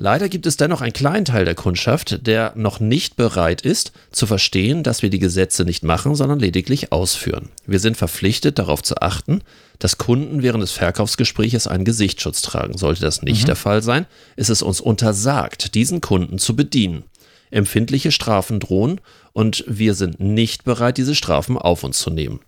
Leider 0.00 0.28
gibt 0.28 0.46
es 0.46 0.56
dennoch 0.56 0.80
einen 0.80 0.92
kleinen 0.92 1.24
Teil 1.24 1.44
der 1.44 1.56
Kundschaft, 1.56 2.24
der 2.24 2.52
noch 2.54 2.78
nicht 2.78 3.16
bereit 3.16 3.62
ist, 3.62 3.90
zu 4.12 4.26
verstehen, 4.26 4.84
dass 4.84 5.02
wir 5.02 5.10
die 5.10 5.18
Gesetze 5.18 5.64
nicht 5.64 5.82
machen, 5.82 6.14
sondern 6.14 6.38
lediglich 6.38 6.92
ausführen. 6.92 7.48
Wir 7.66 7.80
sind 7.80 7.96
verpflichtet, 7.96 8.60
darauf 8.60 8.80
zu 8.80 8.98
achten, 9.02 9.42
dass 9.80 9.98
Kunden 9.98 10.40
während 10.40 10.62
des 10.62 10.70
Verkaufsgespräches 10.70 11.66
einen 11.66 11.84
Gesichtsschutz 11.84 12.42
tragen. 12.42 12.78
Sollte 12.78 13.00
das 13.00 13.22
nicht 13.22 13.48
der 13.48 13.56
Fall 13.56 13.82
sein, 13.82 14.06
ist 14.36 14.50
es 14.50 14.62
uns 14.62 14.80
untersagt, 14.80 15.74
diesen 15.74 16.00
Kunden 16.00 16.38
zu 16.38 16.54
bedienen. 16.54 17.02
Empfindliche 17.50 18.12
Strafen 18.12 18.60
drohen 18.60 19.00
und 19.32 19.64
wir 19.66 19.94
sind 19.94 20.20
nicht 20.20 20.62
bereit, 20.62 20.96
diese 20.96 21.16
Strafen 21.16 21.58
auf 21.58 21.82
uns 21.82 21.98
zu 21.98 22.10
nehmen. 22.10 22.38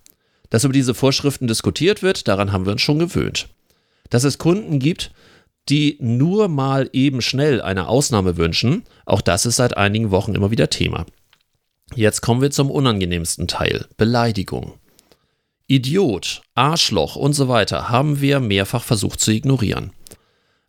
Dass 0.49 0.63
über 0.63 0.73
diese 0.73 0.93
Vorschriften 0.93 1.47
diskutiert 1.47 2.01
wird, 2.01 2.29
daran 2.29 2.53
haben 2.53 2.65
wir 2.65 2.71
uns 2.71 2.81
schon 2.81 2.99
gewöhnt. 2.99 3.49
Dass 4.09 4.23
es 4.23 4.37
Kunden 4.37 4.79
gibt, 4.79 5.11
die 5.69 5.97
nur 5.99 6.47
mal 6.47 6.89
eben 6.93 7.21
schnell 7.21 7.61
eine 7.61 7.87
Ausnahme 7.87 8.37
wünschen, 8.37 8.83
auch 9.05 9.21
das 9.21 9.45
ist 9.45 9.57
seit 9.57 9.77
einigen 9.77 10.11
Wochen 10.11 10.35
immer 10.35 10.51
wieder 10.51 10.69
Thema. 10.69 11.05
Jetzt 11.95 12.21
kommen 12.21 12.41
wir 12.41 12.51
zum 12.51 12.71
unangenehmsten 12.71 13.47
Teil, 13.47 13.85
Beleidigung. 13.97 14.73
Idiot, 15.67 16.41
Arschloch 16.55 17.15
und 17.15 17.33
so 17.33 17.47
weiter 17.47 17.89
haben 17.89 18.21
wir 18.21 18.39
mehrfach 18.39 18.83
versucht 18.83 19.19
zu 19.19 19.31
ignorieren. 19.31 19.91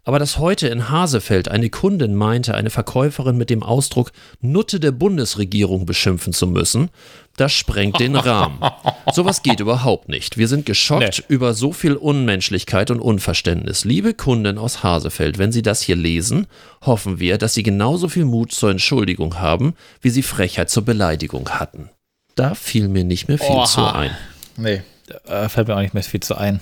Aber 0.04 0.18
dass 0.18 0.38
heute 0.38 0.66
in 0.66 0.90
Hasefeld 0.90 1.48
eine 1.48 1.70
Kundin 1.70 2.16
meinte, 2.16 2.56
eine 2.56 2.70
Verkäuferin 2.70 3.36
mit 3.36 3.50
dem 3.50 3.62
Ausdruck 3.62 4.10
Nutte 4.40 4.80
der 4.80 4.90
Bundesregierung 4.90 5.86
beschimpfen 5.86 6.32
zu 6.32 6.48
müssen, 6.48 6.90
das 7.36 7.52
sprengt 7.52 8.00
den 8.00 8.16
Rahmen. 8.16 8.58
Sowas 9.12 9.42
geht 9.44 9.60
überhaupt 9.60 10.08
nicht. 10.08 10.38
Wir 10.38 10.48
sind 10.48 10.66
geschockt 10.66 11.20
Nee. 11.28 11.34
über 11.34 11.54
so 11.54 11.72
viel 11.72 11.94
Unmenschlichkeit 11.94 12.90
und 12.90 12.98
Unverständnis. 12.98 13.84
Liebe 13.84 14.12
Kunden 14.12 14.58
aus 14.58 14.82
Hasefeld, 14.82 15.38
wenn 15.38 15.52
Sie 15.52 15.62
das 15.62 15.80
hier 15.82 15.96
lesen, 15.96 16.48
hoffen 16.84 17.20
wir, 17.20 17.38
dass 17.38 17.54
Sie 17.54 17.62
genauso 17.62 18.08
viel 18.08 18.24
Mut 18.24 18.50
zur 18.50 18.70
Entschuldigung 18.72 19.38
haben, 19.38 19.74
wie 20.00 20.10
Sie 20.10 20.22
Frechheit 20.24 20.68
zur 20.68 20.84
Beleidigung 20.84 21.48
hatten. 21.50 21.90
Da 22.34 22.54
fiel 22.56 22.88
mir 22.88 23.04
nicht 23.04 23.28
mehr 23.28 23.38
viel 23.38 23.50
Oha. 23.54 23.66
zu 23.66 23.84
ein. 23.86 24.10
Nee, 24.56 24.82
äh, 25.26 25.48
fällt 25.48 25.68
mir 25.68 25.76
auch 25.76 25.80
nicht 25.80 25.94
mehr 25.94 26.02
viel 26.02 26.20
zu 26.20 26.34
ein. 26.34 26.60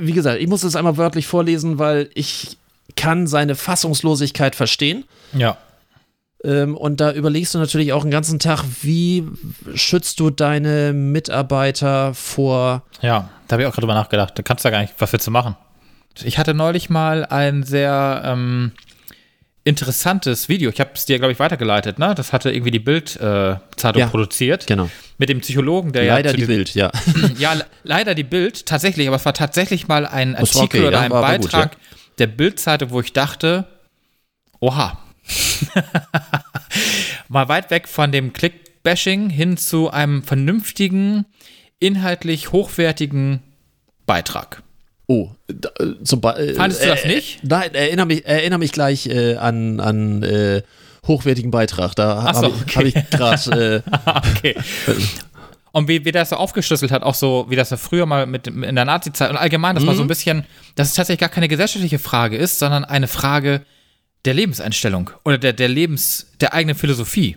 Wie 0.00 0.12
gesagt, 0.12 0.40
ich 0.40 0.48
muss 0.48 0.62
es 0.62 0.76
einmal 0.76 0.96
wörtlich 0.96 1.26
vorlesen, 1.26 1.78
weil 1.78 2.10
ich 2.14 2.56
kann 2.96 3.26
seine 3.26 3.54
Fassungslosigkeit 3.54 4.54
verstehen. 4.54 5.04
Ja. 5.32 5.56
Ähm, 6.42 6.76
und 6.76 7.00
da 7.00 7.12
überlegst 7.12 7.54
du 7.54 7.58
natürlich 7.58 7.92
auch 7.92 8.02
den 8.02 8.10
ganzen 8.10 8.38
Tag, 8.38 8.64
wie 8.82 9.26
schützt 9.74 10.20
du 10.20 10.30
deine 10.30 10.92
Mitarbeiter 10.92 12.14
vor. 12.14 12.82
Ja, 13.02 13.28
da 13.46 13.54
habe 13.54 13.62
ich 13.62 13.68
auch 13.68 13.72
gerade 13.72 13.82
drüber 13.82 13.94
nachgedacht. 13.94 14.38
Da 14.38 14.42
kannst 14.42 14.64
du 14.64 14.68
ja 14.68 14.72
gar 14.72 14.80
nicht, 14.80 14.94
was 14.98 15.12
willst 15.12 15.26
du 15.26 15.30
machen? 15.30 15.56
Ich 16.22 16.38
hatte 16.38 16.54
neulich 16.54 16.90
mal 16.90 17.24
ein 17.24 17.62
sehr 17.62 18.22
ähm, 18.24 18.72
interessantes 19.64 20.48
Video. 20.48 20.70
Ich 20.70 20.80
habe 20.80 20.90
es 20.94 21.04
dir, 21.04 21.18
glaube 21.18 21.32
ich, 21.32 21.38
weitergeleitet. 21.38 21.98
Ne? 21.98 22.14
Das 22.14 22.32
hatte 22.32 22.50
irgendwie 22.50 22.70
die 22.70 22.78
Bild-Zeitung 22.78 24.00
Ja. 24.00 24.06
produziert. 24.08 24.66
Genau. 24.66 24.88
mit 25.18 25.28
dem 25.28 25.40
Psychologen, 25.40 25.92
der 25.92 26.04
Leider 26.06 26.30
ja 26.30 26.34
zu 26.34 26.40
die 26.40 26.46
Bild, 26.46 26.74
ja. 26.74 26.90
ja, 27.38 27.52
le- 27.52 27.66
leider 27.82 28.14
die 28.14 28.24
Bild, 28.24 28.64
tatsächlich, 28.64 29.06
aber 29.06 29.16
es 29.16 29.24
war 29.26 29.34
tatsächlich 29.34 29.86
mal 29.86 30.06
ein 30.06 30.34
Artikel 30.34 30.62
okay, 30.62 30.80
oder 30.86 30.92
ja, 30.92 31.00
ein 31.00 31.10
war 31.10 31.36
gut, 31.36 31.50
Beitrag 31.52 31.76
der 32.18 32.26
Bild-Zeitung, 32.26 32.90
wo 32.90 33.00
ich 33.02 33.12
dachte, 33.12 33.66
oha. 34.60 34.98
mal 37.28 37.48
weit 37.48 37.70
weg 37.70 37.86
von 37.86 38.12
dem 38.12 38.32
Click-Bashing 38.32 39.28
hin 39.30 39.56
zu 39.58 39.90
einem 39.90 40.22
vernünftigen, 40.22 41.26
inhaltlich 41.78 42.50
hochwertigen 42.52 43.40
Beitrag. 44.06 44.62
Oh, 45.10 45.28
da, 45.48 45.70
äh, 45.80 46.04
zum 46.04 46.20
Be 46.20 46.36
äh, 46.36 46.54
Fandest 46.54 46.84
du 46.84 46.86
das 46.86 47.04
äh, 47.04 47.08
nicht? 47.08 47.42
Nein, 47.42 47.74
erinnere 47.74 48.06
mich, 48.06 48.24
erinnere 48.24 48.60
mich 48.60 48.70
gleich 48.70 49.06
äh, 49.08 49.34
an, 49.38 49.80
an 49.80 50.22
äh, 50.22 50.62
hochwertigen 51.04 51.50
Beitrag. 51.50 51.96
Da 51.96 52.32
so, 52.32 52.42
habe 52.42 52.46
ich, 52.54 52.62
okay. 52.62 52.74
hab 52.76 52.84
ich 52.84 53.10
gerade. 53.10 53.82
Äh, 53.84 54.30
okay. 54.36 54.56
Und 55.72 55.88
wie, 55.88 56.04
wie 56.04 56.12
das 56.12 56.30
so 56.30 56.36
aufgeschlüsselt 56.36 56.92
hat, 56.92 57.02
auch 57.02 57.16
so, 57.16 57.46
wie 57.48 57.56
das 57.56 57.70
so 57.70 57.76
früher 57.76 58.06
mal 58.06 58.24
mit 58.26 58.46
in 58.46 58.76
der 58.76 58.84
Nazi-Zeit 58.84 59.30
und 59.30 59.36
allgemein, 59.36 59.74
dass 59.74 59.82
man 59.82 59.96
so 59.96 60.02
ein 60.02 60.06
bisschen, 60.06 60.44
dass 60.76 60.90
es 60.90 60.94
tatsächlich 60.94 61.18
gar 61.18 61.28
keine 61.28 61.48
gesellschaftliche 61.48 61.98
Frage 61.98 62.36
ist, 62.36 62.60
sondern 62.60 62.84
eine 62.84 63.08
Frage 63.08 63.62
der 64.24 64.34
Lebenseinstellung 64.34 65.10
oder 65.24 65.38
der, 65.38 65.54
der 65.54 65.68
Lebens, 65.68 66.28
der 66.40 66.54
eigenen 66.54 66.76
Philosophie. 66.76 67.36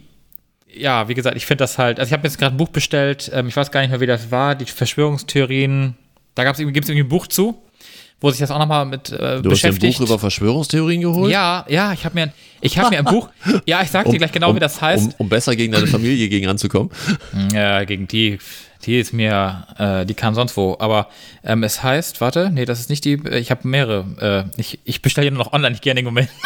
Ja, 0.72 1.08
wie 1.08 1.16
gesagt, 1.16 1.38
ich 1.38 1.48
finde 1.48 1.64
das 1.64 1.80
halt, 1.80 2.00
also 2.00 2.10
ich 2.10 2.14
habe 2.14 2.28
jetzt 2.28 2.38
gerade 2.38 2.54
ein 2.54 2.58
Buch 2.58 2.70
bestellt, 2.70 3.32
ähm, 3.34 3.48
ich 3.48 3.56
weiß 3.56 3.72
gar 3.72 3.82
nicht 3.82 3.90
mehr, 3.90 4.00
wie 4.00 4.06
das 4.06 4.30
war, 4.30 4.54
die 4.54 4.66
Verschwörungstheorien, 4.66 5.96
da 6.36 6.44
gibt 6.44 6.56
es 6.56 6.60
irgendwie 6.62 7.00
ein 7.02 7.10
Buch 7.10 7.28
zu, 7.28 7.62
wo 8.22 8.30
sich 8.32 8.40
das 8.40 8.52
auch 8.52 8.60
nochmal 8.60 8.86
mit 8.86 9.12
äh, 9.12 9.18
du 9.18 9.26
hast 9.26 9.36
dir 9.36 9.40
ein 9.40 9.50
beschäftigt. 9.50 9.98
Buch 10.00 10.06
über 10.08 10.20
Verschwörungstheorien 10.20 11.02
geholt? 11.02 11.32
ja, 11.32 11.66
ja, 11.68 11.92
ich 11.94 12.06
habe 12.06 12.16
mir, 12.16 12.22
ein- 12.24 12.34
ich 12.62 12.78
habe 12.78 12.90
mir 12.92 13.00
ein 13.00 13.06
Buch, 13.06 13.30
ja, 13.66 13.82
ich 13.82 13.92
sag 13.92 14.10
dir 14.10 14.18
gleich 14.18 14.32
genau, 14.32 14.56
wie 14.56 14.60
das 14.60 14.82
heißt. 14.82 15.08
Um, 15.08 15.14
um 15.26 15.30
besser 15.30 15.56
gegen 15.56 15.74
deine 15.74 15.88
Familie 15.88 16.30
gegen 16.30 16.48
anzukommen. 16.48 16.90
Ja, 17.54 17.84
gegen 17.84 18.08
die, 18.08 18.40
die 18.86 19.00
ist 19.00 19.12
mir, 19.14 19.68
äh, 19.78 20.06
die 20.06 20.14
kann 20.14 20.36
sonst 20.36 20.56
wo. 20.56 20.78
Aber 20.80 21.10
ähm, 21.44 21.64
es 21.64 21.84
heißt, 21.84 22.22
warte, 22.22 22.50
nee, 22.52 22.64
das 22.66 22.80
ist 22.80 22.90
nicht 22.90 23.04
die, 23.04 23.16
ich 23.32 23.52
habe 23.52 23.68
mehrere. 23.68 24.50
Äh, 24.56 24.62
ich 24.62 24.80
ich 24.86 25.02
bestelle 25.02 25.26
hier 25.26 25.32
nur 25.32 25.44
noch 25.44 25.52
online, 25.54 25.76
ich 25.76 25.82
gehe 25.82 25.92
in 25.92 25.98
den 25.98 26.06
Moment. 26.06 26.30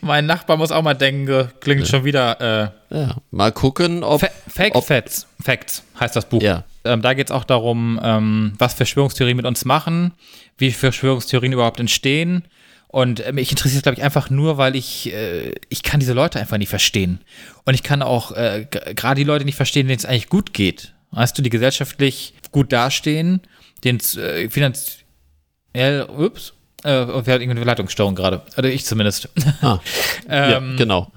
mein 0.00 0.26
Nachbar 0.26 0.56
muss 0.56 0.72
auch 0.72 0.82
mal 0.82 0.94
denken, 0.94 1.48
klingt 1.60 1.86
schon 1.86 2.04
wieder. 2.04 2.72
Äh, 2.90 2.96
Ja, 2.96 3.16
mal 3.30 3.52
gucken, 3.52 4.02
ob. 4.04 4.20
Fa 4.20 4.28
Fake 4.48 4.74
ob, 4.74 4.86
Facts, 4.86 5.26
Facts 5.42 5.82
heißt 6.00 6.16
das 6.16 6.28
Buch. 6.28 6.42
Ja. 6.42 6.64
Ähm, 6.84 7.02
da 7.02 7.14
geht 7.14 7.28
es 7.28 7.32
auch 7.32 7.44
darum, 7.44 8.00
ähm, 8.02 8.52
was 8.58 8.74
Verschwörungstheorien 8.74 9.36
mit 9.36 9.46
uns 9.46 9.64
machen, 9.64 10.12
wie 10.58 10.70
Verschwörungstheorien 10.70 11.52
überhaupt 11.52 11.80
entstehen. 11.80 12.44
Und 12.88 13.26
ähm, 13.26 13.36
mich 13.36 13.50
interessiert, 13.50 13.84
glaube 13.84 13.96
ich, 13.98 14.04
einfach 14.04 14.30
nur, 14.30 14.58
weil 14.58 14.76
ich, 14.76 15.12
äh, 15.12 15.54
ich 15.68 15.82
kann 15.82 16.00
diese 16.00 16.12
Leute 16.12 16.38
einfach 16.38 16.58
nicht 16.58 16.68
verstehen. 16.68 17.20
Und 17.64 17.74
ich 17.74 17.82
kann 17.82 18.02
auch 18.02 18.32
äh, 18.32 18.66
gerade 18.70 19.18
die 19.18 19.24
Leute 19.24 19.44
nicht 19.44 19.56
verstehen, 19.56 19.86
denen 19.86 19.98
es 19.98 20.04
eigentlich 20.04 20.28
gut 20.28 20.52
geht. 20.52 20.92
Weißt 21.10 21.36
du, 21.36 21.42
die 21.42 21.50
gesellschaftlich 21.50 22.34
gut 22.50 22.72
dastehen, 22.72 23.40
denen 23.84 23.98
es 23.98 24.16
äh, 24.16 24.48
finanziell, 24.50 26.06
ups, 26.08 26.52
äh, 26.84 26.90
wir 26.90 27.14
hatten 27.16 27.28
irgendwie 27.28 27.50
eine 27.50 27.64
Leitungsstörung 27.64 28.14
gerade. 28.14 28.42
Oder 28.56 28.68
ich 28.70 28.84
zumindest. 28.84 29.28
Ah, 29.60 29.80
ja, 30.28 30.58
genau. 30.76 31.10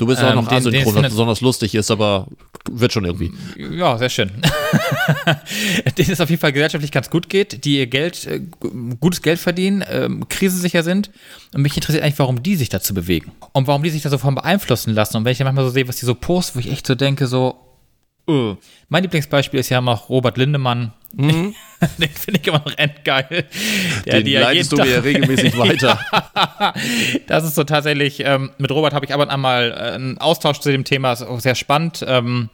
Du 0.00 0.06
bist 0.06 0.22
auch 0.24 0.30
ähm, 0.30 0.36
noch 0.36 0.48
den- 0.48 0.56
asynchron, 0.56 0.94
was 0.94 1.10
besonders 1.10 1.40
lustig 1.42 1.74
ist, 1.74 1.90
aber 1.90 2.26
wird 2.70 2.90
schon 2.92 3.04
irgendwie. 3.04 3.32
Ja, 3.56 3.98
sehr 3.98 4.08
schön. 4.08 4.30
denen 5.98 6.10
es 6.10 6.20
auf 6.20 6.30
jeden 6.30 6.40
Fall 6.40 6.52
gesellschaftlich 6.52 6.90
ganz 6.90 7.10
gut 7.10 7.28
geht, 7.28 7.64
die 7.66 7.78
ihr 7.78 7.86
Geld, 7.86 8.26
äh, 8.26 8.40
gu- 8.40 8.96
gutes 8.98 9.20
Geld 9.20 9.38
verdienen, 9.38 9.84
ähm, 9.90 10.26
krisensicher 10.28 10.82
sind. 10.82 11.10
Und 11.54 11.60
mich 11.62 11.76
interessiert 11.76 12.02
eigentlich, 12.02 12.18
warum 12.18 12.42
die 12.42 12.56
sich 12.56 12.70
dazu 12.70 12.94
bewegen. 12.94 13.32
Und 13.52 13.66
warum 13.66 13.82
die 13.82 13.90
sich 13.90 14.00
da 14.02 14.08
so 14.08 14.16
von 14.16 14.34
beeinflussen 14.34 14.94
lassen. 14.94 15.18
Und 15.18 15.24
wenn 15.26 15.32
ich 15.32 15.38
dann 15.38 15.44
manchmal 15.46 15.64
so 15.66 15.70
sehe, 15.70 15.86
was 15.86 15.96
die 15.96 16.06
so 16.06 16.14
posten, 16.14 16.56
wo 16.56 16.60
ich 16.60 16.70
echt 16.72 16.86
so 16.86 16.94
denke, 16.94 17.26
so, 17.26 17.56
äh. 18.28 18.56
Mein 18.88 19.02
Lieblingsbeispiel 19.02 19.60
ist 19.60 19.68
ja 19.68 19.80
noch 19.80 20.08
Robert 20.08 20.36
Lindemann. 20.36 20.92
Den 21.12 21.54
finde 21.98 22.40
ich 22.40 22.46
immer 22.46 22.62
noch 22.64 22.76
endgeil. 22.76 23.46
Der, 24.06 24.22
Den 24.22 24.26
ja 24.26 24.40
leitest 24.42 24.72
du 24.72 24.76
mir 24.76 24.86
ja 24.86 25.00
regelmäßig 25.00 25.58
weiter. 25.58 25.98
Das 27.26 27.44
ist 27.44 27.54
so 27.54 27.64
tatsächlich, 27.64 28.20
ähm, 28.24 28.50
mit 28.58 28.70
Robert 28.70 28.92
habe 28.92 29.04
ich 29.04 29.14
aber 29.14 29.24
und 29.24 29.30
an 29.30 29.40
mal 29.40 29.72
äh, 29.72 29.94
einen 29.94 30.18
Austausch 30.18 30.60
zu 30.60 30.70
dem 30.70 30.84
Thema, 30.84 31.12
ist 31.12 31.22
auch 31.22 31.40
sehr 31.40 31.54
spannend. 31.54 32.04
Ähm, 32.06 32.48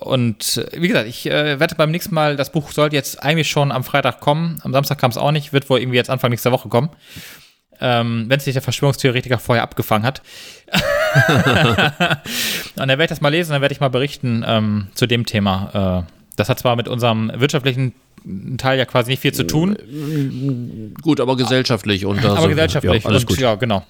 und 0.00 0.56
äh, 0.56 0.80
wie 0.80 0.88
gesagt, 0.88 1.08
ich 1.08 1.26
äh, 1.26 1.60
wette 1.60 1.74
beim 1.74 1.90
nächsten 1.90 2.14
Mal, 2.14 2.36
das 2.36 2.50
Buch 2.50 2.72
sollte 2.72 2.96
jetzt 2.96 3.22
eigentlich 3.22 3.48
schon 3.48 3.70
am 3.70 3.84
Freitag 3.84 4.20
kommen. 4.20 4.60
Am 4.62 4.72
Samstag 4.72 4.98
kam 4.98 5.10
es 5.10 5.16
auch 5.16 5.30
nicht, 5.30 5.52
wird 5.52 5.68
wohl 5.68 5.80
irgendwie 5.80 5.98
jetzt 5.98 6.10
Anfang 6.10 6.30
nächster 6.30 6.52
Woche 6.52 6.68
kommen. 6.68 6.90
Ähm, 7.80 8.26
Wenn 8.28 8.38
es 8.38 8.46
nicht 8.46 8.54
der 8.54 8.62
Verschwörungstheoretiker 8.62 9.38
vorher 9.38 9.62
abgefangen 9.62 10.06
hat. 10.06 10.22
und 11.28 11.36
dann 12.76 12.88
werde 12.88 13.04
ich 13.04 13.08
das 13.08 13.20
mal 13.20 13.28
lesen, 13.28 13.52
dann 13.52 13.62
werde 13.62 13.72
ich 13.72 13.80
mal 13.80 13.90
berichten 13.90 14.44
ähm, 14.46 14.88
zu 14.94 15.06
dem 15.06 15.26
Thema. 15.26 16.04
Äh, 16.06 16.12
das 16.36 16.48
hat 16.48 16.58
zwar 16.58 16.76
mit 16.76 16.88
unserem 16.88 17.30
wirtschaftlichen 17.34 17.92
Teil 18.56 18.78
ja 18.78 18.86
quasi 18.86 19.10
nicht 19.10 19.20
viel 19.20 19.34
zu 19.34 19.46
tun, 19.46 19.76
Gut, 21.02 21.20
aber 21.20 21.36
gesellschaftlich 21.36 22.06
und 22.06 22.18
also, 22.18 22.36
aber 22.36 22.48
gesellschaftlich. 22.48 23.02
Ja, 23.02 23.08
alles 23.08 23.22
und, 23.22 23.28
gut. 23.28 23.38
Ja, 23.38 23.54
genau. 23.56 23.84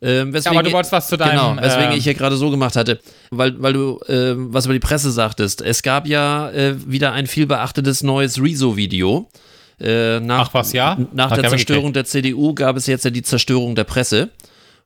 Ähm, 0.00 0.32
weswegen, 0.32 0.56
aber 0.56 0.68
du 0.68 0.72
wolltest 0.72 0.92
was 0.92 1.08
zu 1.08 1.16
deinem, 1.16 1.56
Genau, 1.56 1.56
weswegen 1.60 1.92
äh, 1.92 1.96
ich 1.96 2.04
hier 2.04 2.14
gerade 2.14 2.36
so 2.36 2.50
gemacht 2.50 2.76
hatte, 2.76 3.00
weil, 3.30 3.60
weil 3.60 3.72
du 3.72 4.00
ähm, 4.08 4.54
was 4.54 4.64
über 4.64 4.74
die 4.74 4.80
Presse 4.80 5.10
sagtest. 5.10 5.60
Es 5.60 5.82
gab 5.82 6.06
ja 6.06 6.50
äh, 6.50 6.76
wieder 6.86 7.12
ein 7.12 7.26
viel 7.26 7.46
beachtetes 7.46 8.02
neues 8.02 8.40
Rezo-Video. 8.40 9.28
Äh, 9.80 10.20
nach, 10.20 10.48
Ach 10.48 10.54
was, 10.54 10.72
ja? 10.72 10.98
Nach 11.12 11.30
Hab 11.30 11.40
der 11.40 11.50
Zerstörung 11.50 11.92
der 11.92 12.04
CDU 12.04 12.54
gab 12.54 12.76
es 12.76 12.86
jetzt 12.86 13.04
ja 13.04 13.10
die 13.10 13.22
Zerstörung 13.22 13.74
der 13.74 13.84
Presse, 13.84 14.30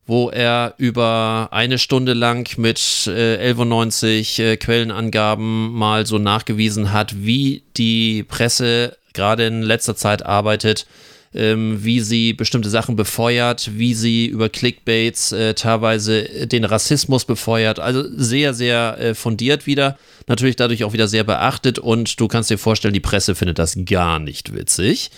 wo 0.06 0.28
er 0.30 0.74
über 0.76 1.48
eine 1.50 1.78
Stunde 1.78 2.12
lang 2.12 2.58
mit 2.58 3.06
äh, 3.06 3.36
1190 3.36 4.38
äh, 4.38 4.56
Quellenangaben 4.56 5.72
mal 5.72 6.06
so 6.06 6.18
nachgewiesen 6.18 6.92
hat, 6.92 7.24
wie 7.24 7.62
die 7.76 8.22
Presse 8.24 8.96
gerade 9.12 9.46
in 9.46 9.62
letzter 9.62 9.96
Zeit 9.96 10.24
arbeitet, 10.26 10.86
ähm, 11.34 11.82
wie 11.82 12.00
sie 12.00 12.32
bestimmte 12.32 12.68
Sachen 12.68 12.96
befeuert, 12.96 13.70
wie 13.74 13.94
sie 13.94 14.26
über 14.26 14.48
Clickbaits 14.48 15.32
äh, 15.32 15.54
teilweise 15.54 16.46
den 16.46 16.64
Rassismus 16.64 17.24
befeuert. 17.24 17.78
Also 17.78 18.04
sehr, 18.14 18.54
sehr 18.54 18.98
äh, 18.98 19.14
fundiert 19.14 19.66
wieder. 19.66 19.96
Natürlich 20.26 20.56
dadurch 20.56 20.84
auch 20.84 20.92
wieder 20.92 21.08
sehr 21.08 21.24
beachtet 21.24 21.78
und 21.78 22.20
du 22.20 22.28
kannst 22.28 22.50
dir 22.50 22.58
vorstellen, 22.58 22.94
die 22.94 23.00
Presse 23.00 23.34
findet 23.34 23.58
das 23.58 23.76
gar 23.86 24.18
nicht 24.18 24.54
witzig. 24.54 25.10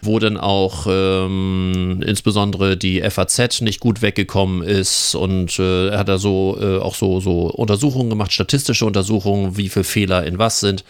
Wo 0.00 0.20
dann 0.20 0.36
auch 0.36 0.86
ähm, 0.88 2.04
insbesondere 2.06 2.76
die 2.76 3.02
FAZ 3.02 3.62
nicht 3.62 3.80
gut 3.80 4.00
weggekommen 4.00 4.62
ist 4.62 5.16
und 5.16 5.58
äh, 5.58 5.90
hat 5.90 6.08
da 6.08 6.18
so 6.18 6.56
äh, 6.60 6.78
auch 6.78 6.94
so, 6.94 7.18
so 7.18 7.50
Untersuchungen 7.50 8.08
gemacht, 8.08 8.32
statistische 8.32 8.86
Untersuchungen, 8.86 9.56
wie 9.56 9.68
viele 9.68 9.84
Fehler 9.84 10.24
in 10.24 10.38
was 10.38 10.60
sind 10.60 10.84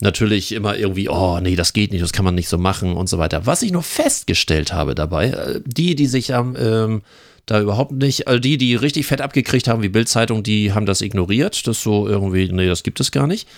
natürlich 0.00 0.52
immer 0.52 0.76
irgendwie, 0.76 1.08
oh 1.08 1.38
nee, 1.40 1.56
das 1.56 1.72
geht 1.72 1.92
nicht, 1.92 2.02
das 2.02 2.12
kann 2.12 2.24
man 2.24 2.34
nicht 2.34 2.48
so 2.48 2.58
machen 2.58 2.94
und 2.94 3.08
so 3.08 3.18
weiter. 3.18 3.46
Was 3.46 3.62
ich 3.62 3.72
noch 3.72 3.84
festgestellt 3.84 4.72
habe 4.72 4.94
dabei, 4.94 5.30
äh, 5.30 5.60
die, 5.64 5.94
die 5.94 6.06
sich 6.06 6.34
am 6.34 6.56
ähm, 6.58 7.02
da 7.46 7.60
überhaupt 7.60 7.92
nicht, 7.92 8.26
also 8.26 8.40
die, 8.40 8.58
die 8.58 8.74
richtig 8.74 9.06
fett 9.06 9.20
abgekriegt 9.20 9.68
haben, 9.68 9.82
wie 9.82 9.88
Bildzeitung, 9.88 10.42
die 10.42 10.72
haben 10.72 10.84
das 10.84 11.00
ignoriert. 11.00 11.66
Das 11.66 11.80
so 11.80 12.08
irgendwie, 12.08 12.50
nee, 12.50 12.66
das 12.66 12.82
gibt 12.82 13.00
es 13.00 13.12
gar 13.12 13.28
nicht. 13.28 13.48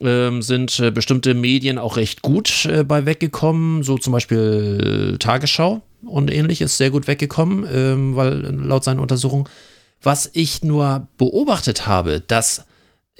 Ähm, 0.00 0.42
sind 0.42 0.78
äh, 0.78 0.90
bestimmte 0.90 1.34
Medien 1.34 1.78
auch 1.78 1.96
recht 1.96 2.22
gut 2.22 2.66
äh, 2.66 2.84
bei 2.84 3.06
weggekommen, 3.06 3.82
so 3.82 3.98
zum 3.98 4.12
Beispiel 4.12 5.14
äh, 5.14 5.18
Tagesschau 5.18 5.82
und 6.02 6.30
ähnliches 6.30 6.76
sehr 6.76 6.90
gut 6.90 7.08
weggekommen, 7.08 7.66
ähm, 7.72 8.14
weil 8.14 8.42
laut 8.54 8.84
seinen 8.84 9.00
Untersuchungen. 9.00 9.48
Was 10.00 10.30
ich 10.34 10.62
nur 10.62 11.08
beobachtet 11.16 11.88
habe, 11.88 12.20
dass 12.20 12.64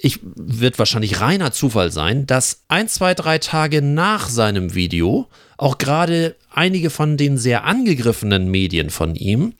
ich 0.01 0.21
wird 0.23 0.79
wahrscheinlich 0.79 1.21
reiner 1.21 1.51
Zufall 1.51 1.91
sein, 1.91 2.25
dass 2.27 2.63
ein, 2.69 2.89
zwei, 2.89 3.15
drei 3.15 3.39
Tage 3.39 3.83
nach 3.83 4.29
seinem 4.29 4.75
Video 4.75 5.27
auch 5.57 5.77
gerade 5.77 6.37
einige 6.51 6.89
von 6.89 7.17
den 7.17 7.37
sehr 7.37 7.65
angegriffenen 7.65 8.49
Medien 8.49 8.91
von 8.91 9.17
ihm 9.17 9.55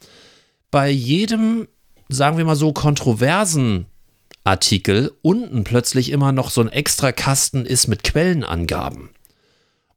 bei 0.71 0.89
jedem, 0.89 1.67
sagen 2.07 2.37
wir 2.37 2.45
mal 2.45 2.55
so, 2.55 2.71
kontroversen 2.71 3.85
Artikel 4.45 5.11
unten 5.21 5.65
plötzlich 5.65 6.09
immer 6.09 6.31
noch 6.31 6.51
so 6.51 6.61
ein 6.61 6.69
extra 6.69 7.11
Kasten 7.11 7.65
ist 7.65 7.87
mit 7.87 8.05
Quellenangaben. 8.05 9.09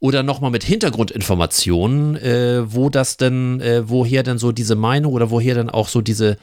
Oder 0.00 0.24
nochmal 0.24 0.50
mit 0.50 0.64
Hintergrundinformationen, 0.64 2.16
äh, 2.16 2.74
wo 2.74 2.90
das 2.90 3.16
denn, 3.16 3.60
äh, 3.60 3.88
woher 3.88 4.24
denn 4.24 4.38
so 4.38 4.50
diese 4.50 4.74
Meinung 4.74 5.12
oder 5.12 5.30
woher 5.30 5.54
denn 5.54 5.70
auch 5.70 5.86
so 5.86 6.00
diese, 6.00 6.38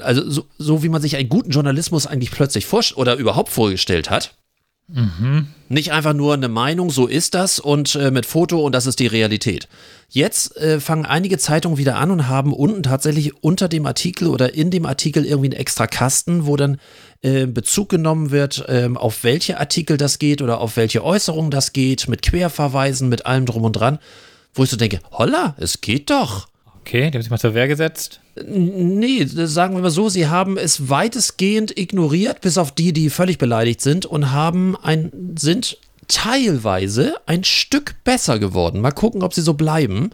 also 0.00 0.28
so, 0.30 0.46
so 0.58 0.82
wie 0.82 0.88
man 0.88 1.02
sich 1.02 1.16
einen 1.16 1.28
guten 1.28 1.50
Journalismus 1.50 2.06
eigentlich 2.06 2.30
plötzlich 2.30 2.66
vorstellt 2.66 2.98
oder 2.98 3.16
überhaupt 3.16 3.50
vorgestellt 3.50 4.10
hat. 4.10 4.34
Nicht 5.68 5.92
einfach 5.92 6.14
nur 6.14 6.32
eine 6.32 6.48
Meinung, 6.48 6.88
so 6.88 7.06
ist 7.06 7.34
das 7.34 7.58
und 7.58 7.94
äh, 7.94 8.10
mit 8.10 8.24
Foto 8.24 8.64
und 8.64 8.72
das 8.74 8.86
ist 8.86 9.00
die 9.00 9.06
Realität. 9.06 9.68
Jetzt 10.08 10.56
äh, 10.56 10.80
fangen 10.80 11.04
einige 11.04 11.36
Zeitungen 11.36 11.76
wieder 11.76 11.96
an 11.96 12.10
und 12.10 12.26
haben 12.26 12.54
unten 12.54 12.82
tatsächlich 12.82 13.42
unter 13.44 13.68
dem 13.68 13.84
Artikel 13.84 14.28
oder 14.28 14.54
in 14.54 14.70
dem 14.70 14.86
Artikel 14.86 15.26
irgendwie 15.26 15.50
einen 15.50 15.60
extra 15.60 15.86
Kasten, 15.86 16.46
wo 16.46 16.56
dann 16.56 16.80
äh, 17.20 17.44
Bezug 17.44 17.90
genommen 17.90 18.30
wird, 18.30 18.64
ähm, 18.68 18.96
auf 18.96 19.24
welche 19.24 19.60
Artikel 19.60 19.98
das 19.98 20.18
geht 20.18 20.40
oder 20.40 20.58
auf 20.58 20.78
welche 20.78 21.04
Äußerungen 21.04 21.50
das 21.50 21.74
geht, 21.74 22.08
mit 22.08 22.22
Querverweisen, 22.22 23.10
mit 23.10 23.26
allem 23.26 23.44
drum 23.44 23.64
und 23.64 23.72
dran, 23.72 23.98
wo 24.54 24.64
ich 24.64 24.70
so 24.70 24.78
denke, 24.78 25.00
holla, 25.10 25.54
es 25.58 25.82
geht 25.82 26.08
doch. 26.08 26.48
Okay, 26.88 27.10
die 27.10 27.18
haben 27.18 27.22
sich 27.22 27.30
mal 27.30 27.38
zur 27.38 27.52
Wehr 27.52 27.68
gesetzt. 27.68 28.20
Nee, 28.46 29.26
sagen 29.26 29.74
wir 29.74 29.82
mal 29.82 29.90
so, 29.90 30.08
sie 30.08 30.28
haben 30.28 30.56
es 30.56 30.88
weitestgehend 30.88 31.78
ignoriert, 31.78 32.40
bis 32.40 32.56
auf 32.56 32.72
die, 32.72 32.94
die 32.94 33.10
völlig 33.10 33.36
beleidigt 33.36 33.82
sind 33.82 34.06
und 34.06 34.32
haben 34.32 34.74
ein, 34.74 35.12
sind 35.38 35.76
teilweise 36.06 37.16
ein 37.26 37.44
Stück 37.44 37.96
besser 38.04 38.38
geworden. 38.38 38.80
Mal 38.80 38.92
gucken, 38.92 39.22
ob 39.22 39.34
sie 39.34 39.42
so 39.42 39.52
bleiben. 39.52 40.12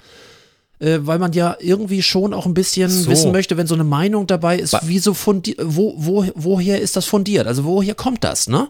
Äh, 0.80 0.98
weil 1.02 1.20
man 1.20 1.32
ja 1.32 1.56
irgendwie 1.60 2.02
schon 2.02 2.34
auch 2.34 2.44
ein 2.44 2.54
bisschen 2.54 2.90
So. 2.90 3.08
wissen 3.08 3.30
möchte, 3.30 3.56
wenn 3.56 3.68
so 3.68 3.76
eine 3.76 3.84
Meinung 3.84 4.26
dabei 4.26 4.58
ist, 4.58 4.76
wie 4.88 4.98
so 4.98 5.14
fundi 5.14 5.54
wo, 5.62 5.94
wo, 5.96 6.26
woher 6.34 6.80
ist 6.80 6.96
das 6.96 7.04
fundiert? 7.04 7.46
Also 7.46 7.62
woher 7.62 7.94
kommt 7.94 8.24
das, 8.24 8.48
ne? 8.48 8.66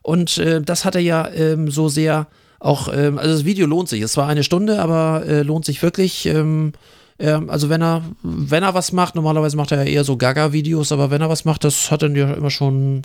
Und 0.00 0.38
äh, 0.38 0.62
das 0.62 0.86
hat 0.86 0.94
er 0.94 1.02
ja 1.02 1.28
ähm, 1.28 1.70
so 1.70 1.90
sehr 1.90 2.28
auch, 2.60 2.88
ähm, 2.90 3.18
also 3.18 3.34
das 3.34 3.44
Video 3.44 3.66
lohnt 3.66 3.90
sich. 3.90 4.00
Es 4.00 4.16
war 4.16 4.26
eine 4.26 4.42
Stunde, 4.42 4.80
aber 4.80 5.26
äh, 5.26 5.42
lohnt 5.42 5.66
sich 5.66 5.82
wirklich. 5.82 6.24
Ähm, 6.24 6.72
ähm, 7.22 7.48
also 7.48 7.68
wenn 7.68 7.80
er, 7.80 8.02
wenn 8.22 8.64
er 8.64 8.74
was 8.74 8.92
macht, 8.92 9.14
normalerweise 9.14 9.56
macht 9.56 9.70
er 9.70 9.84
ja 9.84 9.90
eher 9.90 10.04
so 10.04 10.16
Gaga-Videos, 10.16 10.90
aber 10.90 11.10
wenn 11.10 11.22
er 11.22 11.28
was 11.28 11.44
macht, 11.44 11.62
das 11.64 11.90
hat 11.90 12.02
dann 12.02 12.16
ja 12.16 12.34
immer 12.34 12.50
schon, 12.50 13.02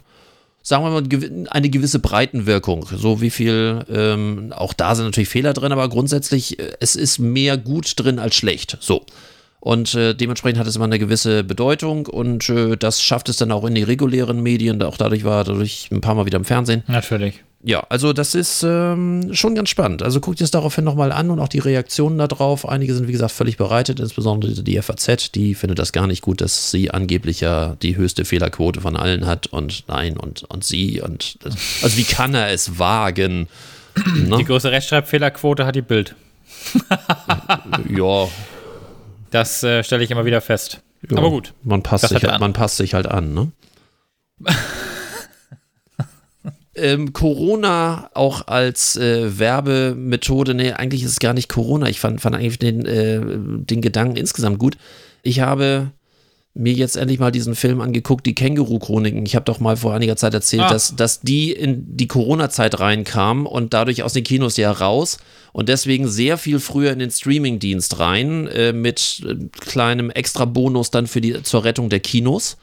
sagen 0.63 0.83
wir 0.83 0.89
mal, 0.89 1.47
eine 1.51 1.69
gewisse 1.69 1.99
Breitenwirkung. 1.99 2.87
So 2.95 3.21
wie 3.21 3.29
viel, 3.29 3.85
ähm, 3.89 4.51
auch 4.55 4.73
da 4.73 4.95
sind 4.95 5.05
natürlich 5.05 5.29
Fehler 5.29 5.53
drin, 5.53 5.71
aber 5.71 5.87
grundsätzlich, 5.87 6.59
äh, 6.59 6.73
es 6.79 6.95
ist 6.95 7.19
mehr 7.19 7.57
gut 7.57 7.93
drin 7.95 8.17
als 8.17 8.35
schlecht. 8.35 8.77
So. 8.81 9.05
Und 9.59 9.93
äh, 9.93 10.15
dementsprechend 10.15 10.59
hat 10.59 10.67
es 10.67 10.75
immer 10.75 10.85
eine 10.85 10.99
gewisse 10.99 11.43
Bedeutung 11.43 12.07
und 12.07 12.49
äh, 12.49 12.75
das 12.75 13.01
schafft 13.01 13.29
es 13.29 13.37
dann 13.37 13.51
auch 13.51 13.65
in 13.65 13.75
die 13.75 13.83
regulären 13.83 14.41
Medien. 14.41 14.81
Auch 14.81 14.97
dadurch 14.97 15.23
war 15.25 15.41
er 15.41 15.43
dadurch 15.43 15.89
ein 15.91 16.01
paar 16.01 16.15
Mal 16.15 16.25
wieder 16.25 16.37
im 16.37 16.45
Fernsehen. 16.45 16.83
Natürlich. 16.87 17.43
Ja, 17.63 17.85
also 17.89 18.13
das 18.13 18.35
ist 18.35 18.63
ähm, 18.63 19.33
schon 19.33 19.55
ganz 19.55 19.69
spannend. 19.69 20.03
Also 20.03 20.19
guckt 20.21 20.39
es 20.41 20.51
daraufhin 20.51 20.83
nochmal 20.83 21.11
an 21.11 21.31
und 21.31 21.39
auch 21.39 21.47
die 21.47 21.57
Reaktionen 21.59 22.17
darauf. 22.19 22.69
Einige 22.69 22.93
sind, 22.93 23.07
wie 23.07 23.11
gesagt, 23.11 23.31
völlig 23.31 23.57
bereitet, 23.57 23.99
insbesondere 23.99 24.51
die 24.63 24.79
FAZ, 24.81 25.31
die 25.31 25.55
findet 25.55 25.79
das 25.79 25.91
gar 25.91 26.05
nicht 26.07 26.21
gut, 26.21 26.39
dass 26.39 26.69
sie 26.71 26.91
angeblich 26.91 27.41
ja 27.41 27.75
die 27.81 27.97
höchste 27.97 28.25
Fehlerquote 28.25 28.79
von 28.81 28.95
allen 28.95 29.25
hat 29.25 29.47
und 29.47 29.85
nein 29.87 30.17
und, 30.17 30.43
und 30.43 30.63
sie 30.63 31.01
und 31.01 31.39
also 31.81 31.97
wie 31.97 32.03
kann 32.03 32.35
er 32.35 32.51
es 32.51 32.77
wagen? 32.77 33.47
Ne? 34.15 34.37
Die 34.37 34.45
größte 34.45 34.71
Rechtschreibfehlerquote 34.71 35.65
hat 35.65 35.75
die 35.75 35.81
Bild. 35.81 36.15
Ja, 37.89 38.27
Das 39.31 39.63
äh, 39.63 39.83
stelle 39.83 40.03
ich 40.03 40.11
immer 40.11 40.25
wieder 40.25 40.41
fest. 40.41 40.81
ja, 41.09 41.17
Aber 41.17 41.29
gut. 41.29 41.53
Man 41.63 41.83
passt, 41.83 42.07
sich 42.07 42.13
halt, 42.23 42.33
an. 42.33 42.39
man 42.39 42.53
passt 42.53 42.77
sich 42.77 42.93
halt 42.93 43.07
an, 43.07 43.33
ne? 43.33 43.51
ähm, 46.77 47.13
Corona 47.13 48.09
auch 48.13 48.47
als 48.47 48.95
äh, 48.95 49.37
Werbemethode, 49.39 50.53
nee, 50.53 50.71
eigentlich 50.71 51.03
ist 51.03 51.11
es 51.11 51.19
gar 51.19 51.33
nicht 51.33 51.49
Corona. 51.49 51.87
Ich 51.89 51.99
fand, 51.99 52.21
fand 52.21 52.35
eigentlich 52.35 52.59
den, 52.59 52.85
äh, 52.85 53.21
den 53.21 53.81
Gedanken 53.81 54.17
insgesamt 54.17 54.59
gut. 54.59 54.77
Ich 55.23 55.39
habe 55.41 55.91
mir 56.53 56.73
jetzt 56.73 56.97
endlich 56.97 57.19
mal 57.19 57.31
diesen 57.31 57.53
Film 57.55 57.81
angeguckt, 57.81 58.25
die 58.25 58.33
Känguru-Chroniken. 58.33 59.25
Ich 59.27 59.35
habe 59.35 59.45
doch 59.45 59.59
mal 59.59 59.77
vor 59.77 59.93
einiger 59.93 60.15
Zeit 60.15 60.33
erzählt, 60.33 60.63
Ah. 60.63 60.69
dass, 60.69 60.95
dass 60.95 61.21
die 61.21 61.51
in 61.51 61.95
die 61.95 62.07
Corona-Zeit 62.07 62.79
reinkamen 62.79 63.45
und 63.45 63.73
dadurch 63.75 64.01
aus 64.01 64.13
den 64.13 64.23
Kinos 64.23 64.57
ja 64.57 64.71
raus 64.71 65.19
und 65.53 65.69
deswegen 65.69 66.07
sehr 66.07 66.37
viel 66.37 66.59
früher 66.59 66.91
in 66.91 66.99
den 66.99 67.11
Streaming-Dienst 67.11 67.99
rein 67.99 68.47
äh, 68.47 68.73
mit 68.73 69.21
äh, 69.23 69.35
kleinem 69.59 70.09
Extra-Bonus 70.09 70.89
dann 70.89 71.05
für 71.05 71.21
die, 71.21 71.43
zur 71.43 71.63
Rettung 71.63 71.89
der 71.89 71.99
Kinos. 71.99 72.57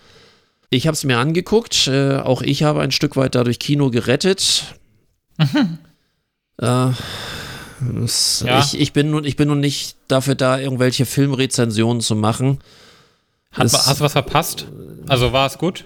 Ich 0.75 0.87
habe 0.87 0.95
es 0.95 1.05
mir 1.05 1.19
angeguckt. 1.19 1.87
Äh, 1.89 2.17
auch 2.17 2.43
ich 2.43 2.63
habe 2.63 2.81
ein 2.81 2.91
Stück 2.91 3.17
weit 3.17 3.35
dadurch 3.35 3.59
Kino 3.59 3.91
gerettet. 3.91 4.65
äh, 6.59 6.89
es, 8.05 8.45
Ja. 8.47 8.61
ich, 8.61 8.79
ich, 8.81 8.93
bin 8.93 9.11
nun, 9.11 9.25
ich 9.25 9.37
bin 9.37 9.49
nun 9.49 9.61
nicht 9.61 9.97
dafür 10.09 10.35
da, 10.35 10.59
irgendwelche 10.59 11.07
Filmrezensionen 11.07 12.01
zu 12.01 12.15
machen. 12.17 12.59
Hat, 13.53 13.67
Es- 13.67 13.87
hast 13.87 14.01
du 14.01 14.05
was 14.05 14.13
verpasst? 14.13 14.67
Also 15.09 15.33
war 15.33 15.47
es 15.47 15.59
gut? 15.59 15.85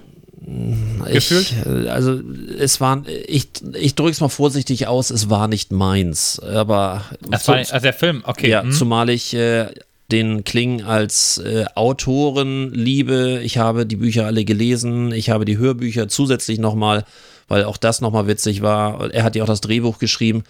Gefühlt? 1.13 1.53
Ich, 1.53 1.67
äh, 1.67 1.89
also 1.89 2.21
es 2.59 2.81
war, 2.81 3.03
ich, 3.27 3.49
ich 3.75 3.95
drücke 3.95 4.13
es 4.13 4.21
mal 4.21 4.29
vorsichtig 4.29 4.87
aus, 4.87 5.11
es 5.11 5.29
war 5.29 5.49
nicht 5.49 5.73
meins. 5.73 6.39
Aber 6.41 7.03
Das 7.29 7.45
zu- 7.45 7.49
war, 7.53 7.59
also 7.59 7.79
der 7.81 7.93
Film, 7.93 8.23
okay. 8.25 8.49
ja, 8.49 8.63
hm. 8.63 8.73
zumal 8.73 9.11
ich 9.11 9.35
äh, 9.35 9.67
den 10.11 10.45
Kling 10.45 10.83
als 10.83 11.39
äh, 11.39 11.67
Autoren 11.75 12.73
liebe. 12.73 13.41
Ich 13.43 13.59
habe 13.59 13.85
die 13.85 13.97
Bücher 13.97 14.27
alle 14.27 14.45
gelesen. 14.45 15.13
Ich 15.13 15.31
habe 15.31 15.45
die 15.45 15.59
Hörbücher 15.59 16.09
zusätzlich 16.09 16.59
nochmal, 16.59 17.05
weil 17.47 17.65
auch 17.65 17.77
das 17.77 18.01
nochmal 18.01 18.27
witzig 18.27 18.63
war. 18.63 19.13
Er 19.13 19.23
hat 19.23 19.37
ja 19.37 19.43
auch 19.43 19.49
das 19.49 19.61
Drehbuch 19.61 19.99
geschrieben. 19.99 20.45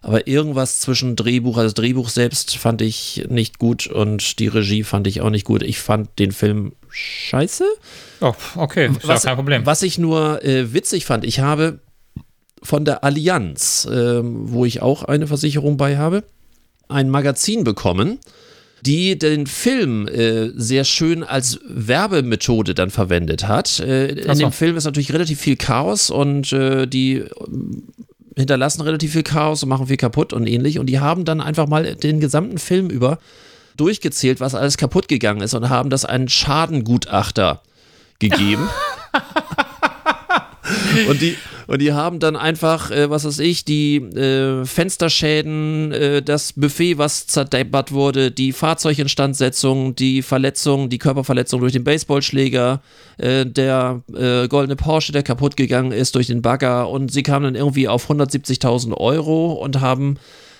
Aber 0.00 0.28
irgendwas 0.28 0.80
zwischen 0.80 1.16
Drehbuch, 1.16 1.56
also 1.56 1.66
das 1.66 1.74
Drehbuch 1.74 2.08
selbst 2.08 2.56
fand 2.56 2.82
ich 2.82 3.26
nicht 3.28 3.58
gut 3.58 3.88
und 3.88 4.38
die 4.38 4.46
Regie 4.46 4.84
fand 4.84 5.08
ich 5.08 5.20
auch 5.22 5.30
nicht 5.30 5.44
gut. 5.44 5.62
Ich 5.62 5.80
fand 5.80 6.18
den 6.20 6.30
Film 6.30 6.72
scheiße. 6.88 7.64
oh, 8.20 8.32
okay, 8.56 8.86
ist 8.90 9.02
ja 9.02 9.08
Was, 9.08 9.24
kein 9.24 9.36
Problem. 9.36 9.66
was 9.66 9.82
ich 9.82 9.98
nur 9.98 10.44
äh, 10.44 10.72
witzig 10.72 11.04
fand, 11.04 11.24
ich 11.24 11.40
habe 11.40 11.80
von 12.62 12.84
der 12.84 13.02
Allianz, 13.02 13.88
ähm, 13.90 14.52
wo 14.52 14.64
ich 14.64 14.82
auch 14.82 15.02
eine 15.02 15.26
Versicherung 15.26 15.76
bei 15.76 15.96
habe, 15.96 16.22
ein 16.88 17.10
Magazin 17.10 17.64
bekommen, 17.64 18.18
die 18.82 19.18
den 19.18 19.46
Film 19.46 20.06
äh, 20.08 20.50
sehr 20.54 20.84
schön 20.84 21.24
als 21.24 21.60
Werbemethode 21.68 22.74
dann 22.74 22.90
verwendet 22.90 23.46
hat. 23.46 23.80
Äh, 23.80 24.08
in 24.08 24.34
so. 24.34 24.44
dem 24.44 24.52
Film 24.52 24.76
ist 24.76 24.84
natürlich 24.84 25.12
relativ 25.12 25.40
viel 25.40 25.56
Chaos 25.56 26.10
und 26.10 26.52
äh, 26.52 26.86
die 26.86 27.16
ähm, 27.16 27.84
hinterlassen 28.36 28.82
relativ 28.82 29.12
viel 29.12 29.22
Chaos 29.24 29.62
und 29.62 29.68
machen 29.68 29.88
viel 29.88 29.96
kaputt 29.96 30.32
und 30.32 30.46
ähnlich. 30.46 30.78
Und 30.78 30.86
die 30.86 31.00
haben 31.00 31.24
dann 31.24 31.40
einfach 31.40 31.66
mal 31.66 31.96
den 31.96 32.20
gesamten 32.20 32.58
Film 32.58 32.88
über 32.88 33.18
durchgezählt, 33.76 34.40
was 34.40 34.54
alles 34.54 34.76
kaputt 34.76 35.08
gegangen 35.08 35.40
ist 35.40 35.54
und 35.54 35.68
haben 35.68 35.90
das 35.90 36.04
einen 36.04 36.28
Schadengutachter 36.28 37.62
gegeben. 38.18 38.68
und, 41.08 41.20
die, 41.20 41.36
und 41.68 41.82
die 41.82 41.92
haben 41.92 42.18
dann 42.18 42.34
einfach, 42.34 42.90
äh, 42.90 43.10
was 43.10 43.26
weiß 43.26 43.40
ich, 43.40 43.62
die 43.62 43.96
äh, 43.96 44.64
Fensterschäden, 44.64 45.92
äh, 45.92 46.22
das 46.22 46.54
Buffet, 46.54 46.96
was 46.96 47.26
zerdeppert 47.26 47.92
wurde, 47.92 48.30
die 48.30 48.52
Fahrzeuginstandsetzung, 48.52 49.94
die 49.94 50.22
Verletzung, 50.22 50.88
die 50.88 50.96
Körperverletzung 50.96 51.60
durch 51.60 51.74
den 51.74 51.84
Baseballschläger, 51.84 52.80
äh, 53.18 53.44
der 53.44 54.00
äh, 54.16 54.48
goldene 54.48 54.76
Porsche, 54.76 55.12
der 55.12 55.22
kaputt 55.22 55.58
gegangen 55.58 55.92
ist 55.92 56.14
durch 56.14 56.28
den 56.28 56.40
Bagger 56.40 56.88
und 56.88 57.12
sie 57.12 57.22
kamen 57.22 57.44
dann 57.44 57.54
irgendwie 57.54 57.86
auf 57.86 58.10
170.000 58.10 58.94
Euro 58.94 59.52
und 59.52 59.82
haben 59.82 60.16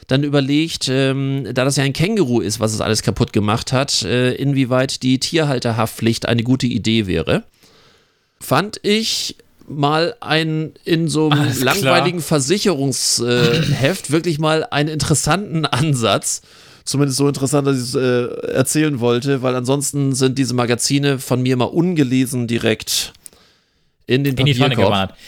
dann 0.09 0.25
überlegt, 0.25 0.91
ähm, 0.91 1.49
da 1.55 1.65
das 1.65 1.77
ja 1.77 1.85
ein 1.85 1.95
Känguru 1.95 2.41
ist, 2.41 2.61
was 2.61 2.75
es 2.75 2.83
alles 2.83 3.03
kaputt 3.03 3.33
gemacht 3.33 3.73
hat, 3.73 4.03
äh, 4.03 4.35
inwieweit 4.35 5.03
die 5.03 5.19
Tierhalterhaftpflicht 5.19 6.29
eine 6.29 6.43
gute 6.43 6.67
Idee 6.67 7.07
wäre. 7.07 7.45
Fand 8.41 8.79
ich 8.83 9.37
mal 9.69 10.15
ein 10.21 10.73
in 10.85 11.09
so 11.09 11.29
einem 11.31 11.43
Alles 11.43 11.61
klar. 11.61 11.75
langweiligen 11.75 12.21
Versicherungsheft 12.21 14.11
wirklich 14.11 14.39
mal 14.39 14.65
einen 14.71 14.89
interessanten 14.89 15.67
Ansatz. 15.67 16.43
Zumindest 16.85 17.19
so 17.19 17.29
interessant, 17.29 17.67
dass 17.67 17.77
ich 17.77 17.83
es 17.83 17.95
äh, 17.95 18.53
erzählen 18.53 18.99
wollte, 19.01 19.43
weil 19.43 19.55
ansonsten 19.55 20.15
sind 20.15 20.39
diese 20.39 20.55
Magazine 20.55 21.19
von 21.19 21.43
mir 21.43 21.57
mal 21.57 21.65
ungelesen 21.67 22.47
direkt 22.47 23.13
in 24.07 24.25
den 24.25 24.37
in 24.37 24.47
die 24.47 24.55
Tonne 24.55 24.71
Papierkorb. 24.71 24.87
gewandert. 24.95 25.19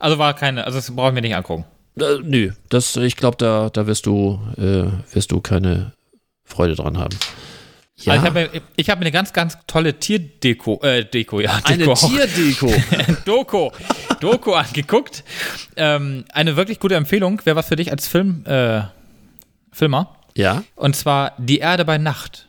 Also 0.00 0.18
war 0.18 0.34
keine, 0.34 0.64
also 0.64 0.78
das 0.78 0.90
brauche 0.90 1.08
ich 1.08 1.14
mir 1.14 1.20
nicht 1.22 1.36
angucken. 1.36 1.64
Äh, 1.98 2.16
nö, 2.24 2.50
das, 2.70 2.96
ich 2.96 3.14
glaube, 3.16 3.36
da, 3.38 3.70
da 3.70 3.86
wirst 3.86 4.06
du, 4.06 4.40
äh, 4.56 4.86
wirst 5.14 5.30
du 5.30 5.40
keine 5.40 5.92
Freude 6.44 6.74
dran 6.74 6.98
haben. 6.98 7.16
Ja, 7.96 8.14
Also 8.14 8.24
ich 8.24 8.30
habe 8.30 8.50
mir, 8.76 8.84
hab 8.88 8.98
mir 8.98 9.02
eine 9.02 9.12
ganz, 9.12 9.32
ganz 9.32 9.56
tolle 9.68 9.98
Tierdeko, 9.98 10.80
äh, 10.82 11.04
Deko, 11.04 11.40
ja, 11.40 11.60
eine 11.64 11.78
Deko 11.78 11.92
auch. 11.92 12.10
Tierdeko. 12.10 12.72
Doku, 13.24 13.70
Doku 14.20 14.52
angeguckt. 14.52 15.22
Ähm, 15.76 16.24
eine 16.32 16.56
wirklich 16.56 16.80
gute 16.80 16.96
Empfehlung. 16.96 17.40
Wäre 17.44 17.54
was 17.56 17.68
für 17.68 17.76
dich 17.76 17.90
als 17.92 18.08
Film, 18.08 18.44
äh, 18.46 18.82
Filmer. 19.70 20.16
ja, 20.36 20.64
Und 20.74 20.96
zwar 20.96 21.32
Die 21.38 21.58
Erde 21.58 21.84
bei 21.84 21.98
Nacht. 21.98 22.48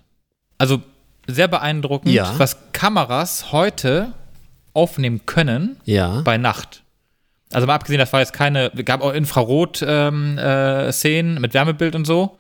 Also 0.57 0.81
sehr 1.27 1.47
beeindruckend, 1.47 2.11
Ja. 2.13 2.33
was 2.37 2.57
Kameras 2.71 3.51
heute 3.51 4.13
aufnehmen 4.73 5.25
können 5.27 5.77
ja. 5.85 6.21
bei 6.21 6.37
Nacht. 6.37 6.81
Also 7.53 7.67
mal 7.67 7.75
abgesehen, 7.75 7.99
das 7.99 8.11
war 8.13 8.19
jetzt 8.19 8.33
keine, 8.33 8.71
gab 8.83 9.01
auch 9.01 9.13
Infrarot-Szenen 9.13 10.37
äh, 10.39 10.91
Szenen 10.91 11.39
mit 11.39 11.53
Wärmebild 11.53 11.95
und 11.95 12.05
so, 12.05 12.37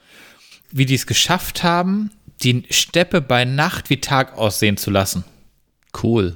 wie 0.71 0.85
die 0.85 0.95
es 0.95 1.05
geschafft 1.07 1.63
haben, 1.63 2.11
die 2.43 2.63
Steppe 2.69 3.21
bei 3.21 3.45
Nacht 3.45 3.89
wie 3.89 4.01
Tag 4.01 4.37
aussehen 4.37 4.77
zu 4.77 4.91
lassen. 4.91 5.23
Cool. 6.01 6.35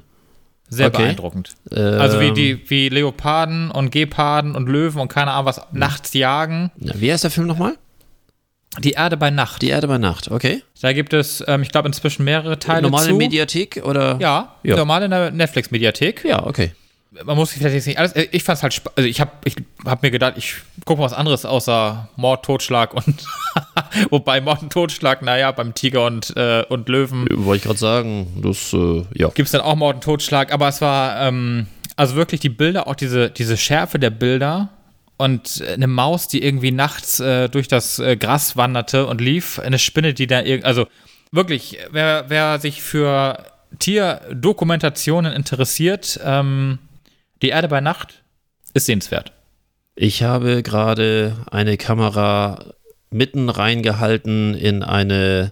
Sehr 0.69 0.87
Okay. 0.87 1.03
beeindruckend. 1.03 1.55
Also 1.71 2.19
wie 2.19 2.27
Ähm, 2.27 2.35
die, 2.35 2.69
wie 2.69 2.89
Leoparden 2.89 3.71
und 3.71 3.91
Geparden 3.91 4.55
und 4.55 4.69
Löwen 4.69 5.01
und 5.01 5.07
keine 5.07 5.31
Ahnung 5.31 5.45
was 5.47 5.61
nachts 5.71 6.13
jagen. 6.13 6.71
Ja, 6.77 6.93
wie 6.95 7.11
heißt 7.11 7.23
der 7.23 7.31
Film 7.31 7.47
nochmal? 7.47 7.75
Die 8.77 8.91
Erde 8.91 9.17
bei 9.17 9.31
Nacht. 9.31 9.63
Die 9.63 9.69
Erde 9.69 9.87
bei 9.87 9.97
Nacht, 9.97 10.29
okay. 10.29 10.61
Da 10.79 10.93
gibt 10.93 11.13
es, 11.13 11.43
ähm, 11.47 11.63
ich 11.63 11.69
glaube, 11.69 11.87
inzwischen 11.87 12.23
mehrere 12.23 12.59
Teile 12.59 12.83
Normale 12.83 13.09
zu. 13.09 13.15
Mediathek 13.15 13.81
oder? 13.83 14.17
Ja, 14.21 14.55
Ja. 14.61 14.77
normal 14.77 15.01
in 15.03 15.09
der 15.11 15.31
Netflix-Mediathek. 15.31 16.23
Ja, 16.23 16.45
okay. 16.45 16.71
Man 17.25 17.35
muss 17.37 17.49
sich 17.49 17.57
vielleicht 17.59 17.75
jetzt 17.75 17.87
nicht 17.87 17.97
alles. 17.99 18.11
äh, 18.13 18.27
Ich 18.31 18.43
fand's 18.43 18.61
halt, 18.63 18.73
spa- 18.73 18.91
also 18.95 19.07
ich 19.09 19.19
habe 19.19 19.31
ich 19.43 19.55
hab 19.85 20.03
mir 20.03 20.11
gedacht, 20.11 20.33
ich 20.37 20.55
gucke 20.85 20.99
mal 21.01 21.05
was 21.05 21.13
anderes 21.13 21.43
außer 21.45 22.09
Mord, 22.15 22.45
Totschlag 22.45 22.93
und 22.93 23.23
wobei 24.11 24.41
Mord 24.41 24.61
und 24.61 24.71
Totschlag, 24.73 25.21
naja, 25.21 25.51
beim 25.51 25.73
Tiger 25.73 26.05
und, 26.05 26.35
äh, 26.37 26.63
und 26.69 26.87
Löwen 26.89 27.27
Wollte 27.31 27.57
ich 27.57 27.63
gerade 27.63 27.79
sagen, 27.79 28.27
das, 28.43 28.73
äh, 28.73 29.03
ja. 29.15 29.29
gibt 29.29 29.47
es 29.47 29.51
dann 29.51 29.61
auch 29.61 29.75
Mord 29.75 29.95
und 29.95 30.03
Totschlag, 30.03 30.51
aber 30.53 30.67
es 30.67 30.81
war, 30.81 31.21
ähm, 31.27 31.67
also 31.95 32.15
wirklich 32.15 32.41
die 32.41 32.49
Bilder, 32.49 32.87
auch 32.87 32.95
diese, 32.95 33.29
diese 33.31 33.57
Schärfe 33.57 33.97
der 33.99 34.11
Bilder 34.11 34.69
und 35.17 35.61
eine 35.67 35.87
Maus, 35.87 36.27
die 36.27 36.43
irgendwie 36.43 36.71
nachts 36.71 37.19
äh, 37.19 37.49
durch 37.49 37.67
das 37.67 37.99
äh, 37.99 38.15
Gras 38.17 38.55
wanderte 38.55 39.05
und 39.07 39.19
lief, 39.19 39.59
eine 39.59 39.79
Spinne, 39.79 40.13
die 40.13 40.27
da 40.27 40.41
irgendwie, 40.41 40.63
also 40.65 40.87
wirklich, 41.31 41.79
wer, 41.91 42.25
wer 42.29 42.59
sich 42.59 42.81
für 42.81 43.43
Tierdokumentationen 43.79 45.33
interessiert, 45.33 46.19
ähm, 46.23 46.79
die 47.41 47.49
Erde 47.49 47.67
bei 47.67 47.81
Nacht 47.81 48.23
ist 48.73 48.85
sehenswert. 48.85 49.33
Ich 49.95 50.23
habe 50.23 50.63
gerade 50.63 51.35
eine 51.51 51.75
Kamera 51.77 52.73
mitten 53.11 53.49
reingehalten 53.49 54.53
in 54.53 54.83
eine 54.83 55.51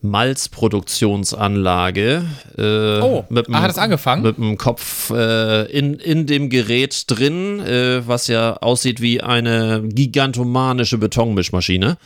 Malzproduktionsanlage. 0.00 2.24
Äh, 2.58 3.00
Oh, 3.00 3.24
mit 3.28 3.46
dem- 3.46 3.54
ah, 3.54 3.62
hat 3.62 3.70
es 3.70 3.78
angefangen? 3.78 4.22
Mit 4.22 4.36
dem 4.36 4.58
Kopf 4.58 5.10
äh, 5.10 5.64
in, 5.70 5.94
in 5.94 6.26
dem 6.26 6.50
Gerät 6.50 7.04
drin, 7.08 7.60
äh, 7.60 8.06
was 8.06 8.26
ja 8.28 8.56
aussieht 8.58 9.00
wie 9.00 9.20
eine 9.22 9.82
gigantomanische 9.86 10.98
Betonmischmaschine. 10.98 11.96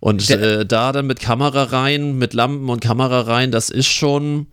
Und 0.00 0.28
äh, 0.30 0.66
da 0.66 0.92
dann 0.92 1.06
mit 1.06 1.20
Kamera 1.20 1.64
rein, 1.64 2.16
mit 2.18 2.34
Lampen 2.34 2.68
und 2.68 2.80
Kamera 2.80 3.22
rein, 3.22 3.50
das 3.50 3.70
ist 3.70 3.86
schon 3.86 4.46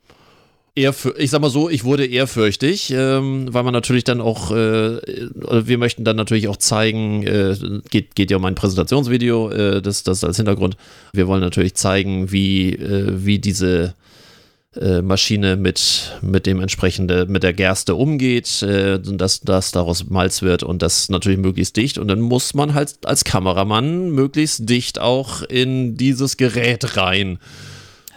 eher, 0.76 0.93
für, 0.93 1.17
ich 1.17 1.32
sag 1.32 1.41
mal 1.41 1.49
so, 1.49 1.69
ich 1.69 1.84
wurde 1.84 2.05
ehrfürchtig, 2.05 2.91
ähm, 2.91 3.53
weil 3.53 3.63
man 3.63 3.74
natürlich 3.74 4.03
dann 4.03 4.22
auch, 4.22 4.51
äh, 4.51 5.01
wir 5.01 5.78
möchten 5.78 6.03
dann 6.03 6.15
natürlich 6.15 6.47
auch 6.47 6.57
zeigen, 6.57 7.24
äh, 7.24 7.55
geht, 7.89 8.15
geht 8.15 8.32
ja 8.32 8.38
um 8.38 8.45
ein 8.45 8.55
Präsentationsvideo, 8.55 9.49
äh, 9.49 9.82
das, 9.82 10.03
das 10.03 10.24
als 10.24 10.38
Hintergrund. 10.38 10.78
Wir 11.13 11.28
wollen 11.28 11.41
natürlich 11.41 11.76
zeigen, 11.76 12.32
wie, 12.32 12.74
äh, 12.74 13.26
wie 13.26 13.39
diese 13.39 13.95
äh, 14.80 15.01
Maschine 15.01 15.57
mit, 15.57 16.17
mit 16.22 16.45
dem 16.45 16.61
entsprechende, 16.61 17.26
mit 17.26 17.43
der 17.43 17.51
Gerste 17.51 17.95
umgeht, 17.95 18.61
äh, 18.63 18.99
dass, 18.99 19.41
dass 19.41 19.72
daraus 19.72 20.09
Malz 20.09 20.41
wird 20.41 20.63
und 20.63 20.82
das 20.82 21.09
natürlich 21.09 21.39
möglichst 21.39 21.76
dicht. 21.76 21.97
Und 21.97 22.07
dann 22.07 22.22
muss 22.22 22.53
man 22.53 22.74
halt 22.74 22.95
als 23.03 23.26
Kameramann 23.26 24.11
möglichst 24.11 24.69
dicht 24.69 24.99
auch 24.99 25.41
in 25.41 25.97
dieses 25.97 26.38
Gerät 26.38 26.95
rein. 26.95 27.39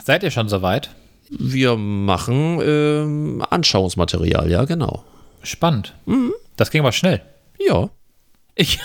Seid 0.04 0.22
ihr 0.22 0.30
schon 0.30 0.48
soweit? 0.48 0.90
Wir 1.30 1.76
machen 1.76 2.60
ähm, 2.62 3.44
Anschauungsmaterial, 3.48 4.50
ja, 4.50 4.64
genau. 4.64 5.04
Spannend. 5.42 5.94
Das 6.56 6.70
ging 6.70 6.80
aber 6.80 6.92
schnell. 6.92 7.22
Ja. 7.58 7.90
Ich, 8.54 8.78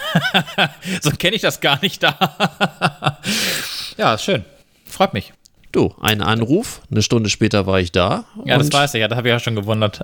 so 1.02 1.12
kenne 1.12 1.36
ich 1.36 1.42
das 1.42 1.62
gar 1.62 1.80
nicht 1.82 2.02
da. 2.02 3.18
ja, 3.98 4.18
schön. 4.18 4.44
Freut 4.86 5.14
mich. 5.14 5.34
Du, 5.72 5.94
ein 6.02 6.22
Anruf, 6.24 6.82
eine 6.90 7.04
Stunde 7.04 7.30
später 7.30 7.68
war 7.68 7.80
ich 7.80 7.92
da. 7.92 8.26
Ja, 8.44 8.58
das 8.58 8.74
weiß 8.74 8.96
ich 8.96 9.02
ja, 9.02 9.08
das 9.08 9.18
habe 9.18 9.28
ich 9.28 9.32
ja 9.32 9.40
schon 9.40 9.56
gewundert. 9.56 10.02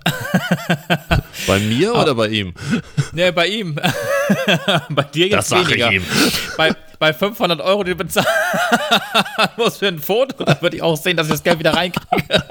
Bei 1.48 1.58
mir 1.60 1.96
oder 1.96 2.14
bei 2.16 2.28
ihm? 2.28 2.54
Nee, 3.14 3.32
bei 3.32 3.48
ihm. 3.48 3.76
bei 4.90 5.04
dir 5.04 5.28
jetzt 5.28 5.38
Das 5.38 5.50
sag 5.50 5.62
ich 5.64 5.70
weniger. 5.70 5.92
ihm. 5.92 6.04
Bei, 6.58 6.76
bei 7.00 7.14
500 7.14 7.62
Euro, 7.62 7.84
die 7.84 7.92
du 7.92 7.98
bezahlen 7.98 8.28
musst 9.58 9.80
für 9.80 9.88
ein 9.88 10.00
Foto, 10.00 10.44
dann 10.44 10.62
würde 10.62 10.78
ich 10.78 10.82
auch 10.84 10.98
sehen, 10.98 11.18
dass 11.18 11.28
ich 11.28 11.34
das 11.34 11.44
Geld 11.44 11.60
wieder 11.60 11.74
reinkriege. 11.74 12.44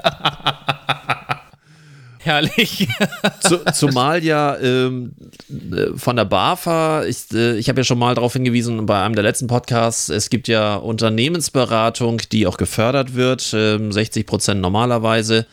Herrlich. 2.25 2.87
Zu, 3.41 3.63
zumal 3.71 4.23
ja 4.23 4.57
ähm, 4.57 5.13
äh, 5.49 5.95
von 5.95 6.15
der 6.15 6.25
BAFA, 6.25 7.05
ich, 7.05 7.31
äh, 7.31 7.55
ich 7.57 7.69
habe 7.69 7.81
ja 7.81 7.83
schon 7.83 7.99
mal 7.99 8.15
darauf 8.15 8.33
hingewiesen 8.33 8.83
bei 8.87 8.99
einem 8.99 9.13
der 9.13 9.23
letzten 9.23 9.45
Podcasts, 9.45 10.09
es 10.09 10.31
gibt 10.31 10.47
ja 10.47 10.75
Unternehmensberatung, 10.75 12.19
die 12.31 12.47
auch 12.47 12.57
gefördert 12.57 13.13
wird, 13.13 13.53
ähm, 13.55 13.91
60 13.91 14.25
Prozent 14.25 14.59
normalerweise 14.59 15.45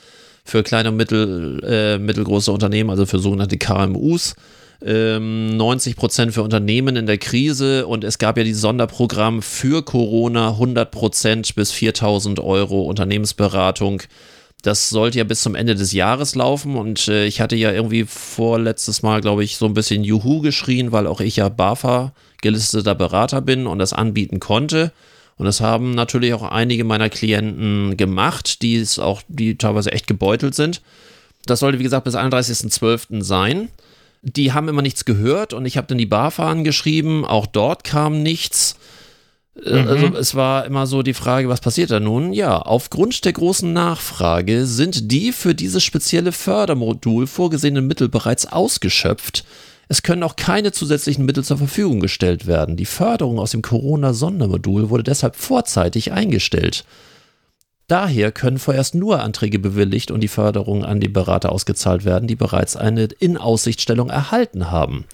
für 0.45 0.63
kleine 0.63 0.89
und 0.89 0.97
mittel, 0.97 1.63
äh, 1.63 1.99
mittelgroße 1.99 2.51
Unternehmen, 2.51 2.89
also 2.89 3.05
für 3.05 3.19
sogenannte 3.19 3.59
KMUs. 3.59 4.35
ähm, 4.85 5.55
90 5.57 5.95
Prozent 5.95 6.33
für 6.33 6.43
Unternehmen 6.43 6.97
in 6.97 7.07
der 7.07 7.19
Krise 7.19 7.87
und 7.87 8.03
es 8.03 8.17
gab 8.17 8.39
ja 8.39 8.45
dieses 8.45 8.63
Sonderprogramm 8.63 9.43
für 9.43 9.85
Corona 9.85 10.49
100 10.53 10.91
Prozent 10.91 11.55
bis 11.55 11.71
4000 11.71 12.41
Euro 12.41 12.81
Unternehmensberatung. 12.83 14.03
Das 14.63 14.91
sollte 14.91 15.19
ja 15.19 15.25
bis 15.25 15.43
zum 15.43 15.57
Ende 15.57 15.75
des 15.75 15.93
Jahres 15.93 16.37
laufen 16.37 16.77
und 16.77 17.09
äh, 17.09 17.27
ich 17.27 17.41
hatte 17.41 17.57
ja 17.57 17.73
irgendwie 17.73 18.05
vorletztes 18.05 19.03
Mal, 19.03 19.21
glaube 19.21 19.43
ich, 19.43 19.57
so 19.57 19.67
ein 19.67 19.75
bisschen 19.75 20.05
Juhu 20.05 20.41
geschrien, 20.41 20.93
weil 20.93 21.09
auch 21.09 21.21
ich 21.21 21.37
ja 21.37 21.49
BAFA 21.49 22.13
gelisteter 22.41 22.95
Berater 22.95 23.41
bin 23.41 23.67
und 23.67 23.81
das 23.81 23.93
anbieten 23.93 24.39
konnte. 24.39 24.93
Und 25.37 25.47
das 25.47 25.61
haben 25.61 25.95
natürlich 25.95 26.35
auch 26.35 26.43
einige 26.45 26.85
meiner 26.85 27.09
Klienten 27.09 27.97
gemacht, 27.97 28.63
die 28.63 28.77
es 28.77 29.01
auch, 29.01 29.23
die 29.27 29.59
teilweise 29.59 29.91
echt 29.91 30.07
gebeutelt 30.07 30.55
sind. 30.55 30.83
Das 31.47 31.61
sollte, 31.61 31.81
wie 31.81 31.85
gesagt, 31.85 32.05
bis 32.05 32.15
31.12. 32.15 33.23
sein. 33.23 33.69
Die 34.23 34.53
haben 34.53 34.69
immer 34.69 34.83
nichts 34.83 35.05
gehört 35.05 35.53
und 35.53 35.67
ich 35.67 35.77
habe 35.77 35.89
dann 35.89 35.99
die 35.99 36.07
BAFA 36.07 36.49
angeschrieben, 36.49 37.25
auch 37.25 37.47
dort 37.47 37.83
kam 37.83 38.23
nichts. 38.23 38.77
Äh, 39.61 39.71
Also 39.71 40.15
es 40.17 40.35
war 40.35 40.65
immer 40.65 40.87
so 40.87 41.03
die 41.03 41.15
Frage, 41.15 41.49
was 41.49 41.61
passiert 41.61 41.91
da 41.91 42.01
nun? 42.01 42.33
Ja, 42.33 42.59
aufgrund 42.59 43.25
der 43.25 43.33
großen 43.33 43.73
Nachfrage 43.73 44.67
sind 44.67 45.11
die 45.13 45.33
für 45.33 45.55
dieses 45.55 45.85
spezielle 45.85 46.33
Fördermodul 46.33 47.27
vorgesehenen 47.27 47.87
Mittel 47.87 48.09
bereits 48.09 48.47
ausgeschöpft. 48.47 49.45
Es 49.89 50.03
können 50.03 50.23
auch 50.23 50.37
keine 50.37 50.73
zusätzlichen 50.73 51.27
Mittel 51.27 51.45
zur 51.45 51.59
Verfügung 51.59 52.01
gestellt 52.01 52.47
werden. 52.47 52.77
Die 52.77 52.87
Förderung 52.87 53.39
aus 53.39 53.51
dem 53.51 53.61
Corona-Sondermodul 53.61 54.89
wurde 54.89 55.03
deshalb 55.03 55.37
vorzeitig 55.37 56.13
eingestellt. 56.13 56.85
Daher 57.89 58.33
können 58.33 58.59
vorerst 58.59 58.95
nur 58.95 59.21
Anträge 59.21 59.59
bewilligt 59.59 60.11
und 60.11 60.21
die 60.21 60.29
Förderung 60.29 60.83
an 60.83 60.99
die 61.01 61.09
Berater 61.09 61.53
ausgezahlt 61.53 62.07
werden, 62.07 62.27
die 62.27 62.37
bereits 62.37 62.75
eine 62.75 63.05
Inaussichtstellung 63.05 64.09
erhalten 64.09 64.71
haben. 64.71 65.05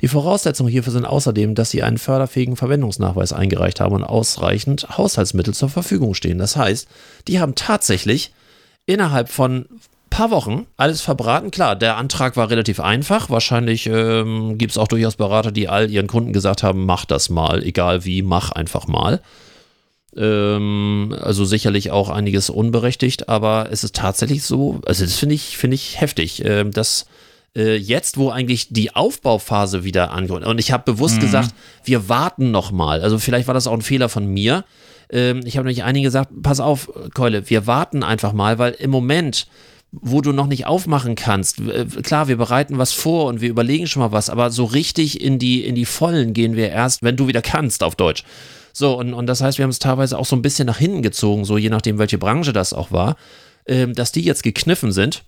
Die 0.00 0.08
Voraussetzungen 0.08 0.70
hierfür 0.70 0.92
sind 0.92 1.04
außerdem, 1.04 1.54
dass 1.54 1.70
sie 1.70 1.82
einen 1.82 1.98
förderfähigen 1.98 2.56
Verwendungsnachweis 2.56 3.32
eingereicht 3.32 3.80
haben 3.80 3.94
und 3.94 4.04
ausreichend 4.04 4.96
Haushaltsmittel 4.96 5.54
zur 5.54 5.68
Verfügung 5.68 6.14
stehen. 6.14 6.38
Das 6.38 6.56
heißt, 6.56 6.88
die 7.28 7.40
haben 7.40 7.54
tatsächlich 7.54 8.32
innerhalb 8.86 9.28
von 9.28 9.66
paar 10.12 10.30
Wochen 10.30 10.66
alles 10.76 11.00
verbraten. 11.00 11.50
Klar, 11.50 11.74
der 11.74 11.96
Antrag 11.96 12.36
war 12.36 12.50
relativ 12.50 12.80
einfach. 12.80 13.30
Wahrscheinlich 13.30 13.86
ähm, 13.86 14.58
gibt 14.58 14.72
es 14.72 14.78
auch 14.78 14.88
durchaus 14.88 15.16
Berater, 15.16 15.50
die 15.50 15.68
all 15.68 15.90
ihren 15.90 16.06
Kunden 16.06 16.32
gesagt 16.32 16.62
haben, 16.62 16.84
mach 16.84 17.06
das 17.06 17.30
mal, 17.30 17.64
egal 17.64 18.04
wie, 18.04 18.22
mach 18.22 18.52
einfach 18.52 18.86
mal. 18.86 19.22
Ähm, 20.14 21.16
also 21.18 21.46
sicherlich 21.46 21.90
auch 21.90 22.10
einiges 22.10 22.50
unberechtigt, 22.50 23.30
aber 23.30 23.68
es 23.70 23.84
ist 23.84 23.96
tatsächlich 23.96 24.42
so, 24.42 24.80
also 24.84 25.02
das 25.04 25.16
finde 25.16 25.34
ich, 25.34 25.56
finde 25.56 25.76
ich 25.76 26.00
heftig, 26.00 26.44
ähm, 26.44 26.70
dass 26.72 27.06
äh, 27.56 27.76
jetzt, 27.76 28.16
wo 28.16 28.30
eigentlich 28.30 28.68
die 28.70 28.94
Aufbauphase 28.94 29.84
wieder 29.84 30.10
angeht, 30.12 30.44
und 30.44 30.58
ich 30.58 30.72
habe 30.72 30.90
bewusst 30.92 31.20
gesagt, 31.20 31.54
wir 31.84 32.08
warten 32.08 32.50
noch 32.50 32.72
mal. 32.72 33.02
Also 33.02 33.18
vielleicht 33.18 33.46
war 33.46 33.54
das 33.54 33.66
auch 33.66 33.74
ein 33.74 33.82
Fehler 33.82 34.08
von 34.08 34.26
mir. 34.26 34.64
Ähm, 35.10 35.40
ich 35.44 35.56
habe 35.56 35.66
nämlich 35.66 35.84
einige 35.84 36.06
gesagt, 36.06 36.30
pass 36.42 36.60
auf, 36.60 36.90
Keule, 37.14 37.48
wir 37.50 37.66
warten 37.66 38.02
einfach 38.02 38.32
mal, 38.32 38.58
weil 38.58 38.72
im 38.72 38.90
Moment 38.90 39.46
wo 39.92 40.22
du 40.22 40.32
noch 40.32 40.46
nicht 40.46 40.66
aufmachen 40.66 41.14
kannst. 41.14 41.60
äh, 41.60 41.84
Klar, 42.02 42.26
wir 42.26 42.36
bereiten 42.36 42.78
was 42.78 42.92
vor 42.92 43.26
und 43.26 43.40
wir 43.40 43.50
überlegen 43.50 43.86
schon 43.86 44.00
mal 44.00 44.10
was, 44.12 44.30
aber 44.30 44.50
so 44.50 44.64
richtig 44.64 45.20
in 45.20 45.38
die, 45.38 45.64
in 45.64 45.74
die 45.74 45.84
Vollen 45.84 46.32
gehen 46.32 46.56
wir 46.56 46.70
erst, 46.70 47.02
wenn 47.02 47.16
du 47.16 47.28
wieder 47.28 47.42
kannst, 47.42 47.84
auf 47.84 47.94
Deutsch. 47.94 48.24
So, 48.72 48.98
und, 48.98 49.12
und 49.12 49.26
das 49.26 49.42
heißt, 49.42 49.58
wir 49.58 49.64
haben 49.64 49.70
es 49.70 49.78
teilweise 49.78 50.18
auch 50.18 50.24
so 50.24 50.34
ein 50.34 50.40
bisschen 50.40 50.66
nach 50.66 50.78
hinten 50.78 51.02
gezogen, 51.02 51.44
so 51.44 51.58
je 51.58 51.68
nachdem, 51.68 51.98
welche 51.98 52.16
Branche 52.16 52.54
das 52.54 52.72
auch 52.72 52.90
war, 52.90 53.16
ähm, 53.66 53.92
dass 53.92 54.12
die 54.12 54.22
jetzt 54.22 54.42
gekniffen 54.42 54.92
sind, 54.92 55.24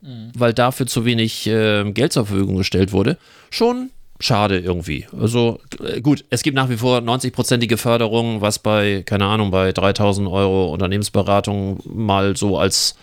weil 0.00 0.52
dafür 0.54 0.86
zu 0.86 1.04
wenig 1.04 1.46
ähm, 1.46 1.94
Geld 1.94 2.12
zur 2.12 2.26
Verfügung 2.26 2.56
gestellt 2.56 2.92
wurde. 2.92 3.18
Schon 3.50 3.90
schade 4.20 4.58
irgendwie. 4.58 5.06
Also 5.18 5.60
äh, 5.82 6.00
gut, 6.00 6.24
es 6.30 6.42
gibt 6.42 6.56
nach 6.56 6.68
wie 6.68 6.76
vor 6.76 6.98
90-prozentige 6.98 7.76
Förderung, 7.76 8.40
was 8.40 8.58
bei, 8.58 9.02
keine 9.04 9.26
Ahnung, 9.26 9.50
bei 9.50 9.72
3000 9.72 10.28
Euro 10.28 10.72
Unternehmensberatung 10.72 11.80
mal 11.84 12.36
so 12.36 12.58
als, 12.58 12.96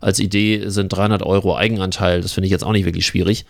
als 0.00 0.18
Idee 0.18 0.68
sind 0.68 0.92
300 0.92 1.22
Euro 1.22 1.56
Eigenanteil. 1.56 2.20
Das 2.20 2.32
finde 2.32 2.46
ich 2.46 2.52
jetzt 2.52 2.64
auch 2.64 2.72
nicht 2.72 2.84
wirklich 2.84 3.06
schwierig. 3.06 3.46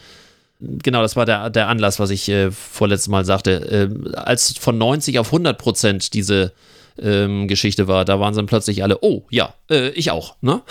Genau, 0.61 1.03
das 1.03 1.14
war 1.14 1.24
der, 1.24 1.51
der 1.51 1.68
Anlass, 1.68 2.01
was 2.01 2.11
ich 2.11 2.28
äh, 2.28 2.51
vorletztes 2.51 3.09
Mal 3.09 3.24
sagte. 3.24 3.53
Ähm, 3.70 4.12
als 4.14 4.59
von 4.59 4.76
90 4.76 5.18
auf 5.18 5.28
100 5.28 5.57
Prozent 5.57 6.14
diese 6.14 6.53
ähm, 7.01 7.46
Geschichte 7.46 7.86
war, 7.86 8.05
da 8.05 8.18
waren 8.18 8.34
dann 8.34 8.46
plötzlich 8.46 8.82
alle, 8.82 8.99
oh 9.03 9.22
ja, 9.30 9.55
äh, 9.70 9.90
ich 9.90 10.11
auch, 10.11 10.34
ne? 10.40 10.62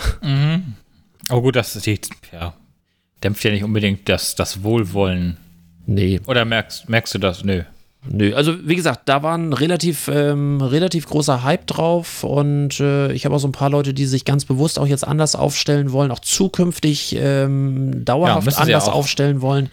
Oh 1.30 1.40
gut, 1.40 1.56
das 1.56 1.72
die, 1.74 2.00
ja, 2.32 2.54
dämpft 3.22 3.44
ja 3.44 3.50
nicht 3.50 3.64
unbedingt 3.64 4.08
das, 4.08 4.34
das 4.34 4.62
Wohlwollen. 4.62 5.36
Nee, 5.86 6.20
Oder 6.26 6.44
merkst, 6.44 6.88
merkst 6.88 7.14
du 7.14 7.18
das? 7.18 7.44
Nö. 7.44 7.62
Nö, 8.10 8.34
also 8.34 8.54
wie 8.66 8.76
gesagt, 8.76 9.02
da 9.06 9.22
war 9.22 9.36
ein 9.36 9.52
relativ, 9.52 10.08
ähm, 10.08 10.60
relativ 10.60 11.06
großer 11.06 11.42
Hype 11.42 11.66
drauf 11.66 12.22
und 12.24 12.78
äh, 12.80 13.12
ich 13.12 13.24
habe 13.24 13.34
auch 13.34 13.40
so 13.40 13.48
ein 13.48 13.52
paar 13.52 13.70
Leute, 13.70 13.92
die 13.92 14.06
sich 14.06 14.24
ganz 14.24 14.44
bewusst 14.44 14.78
auch 14.78 14.86
jetzt 14.86 15.06
anders 15.06 15.34
aufstellen 15.34 15.92
wollen, 15.92 16.10
auch 16.10 16.20
zukünftig 16.20 17.16
ähm, 17.18 18.04
dauerhaft 18.04 18.50
sie 18.50 18.56
anders 18.56 18.88
auch. 18.88 18.94
aufstellen 18.94 19.40
wollen. 19.40 19.70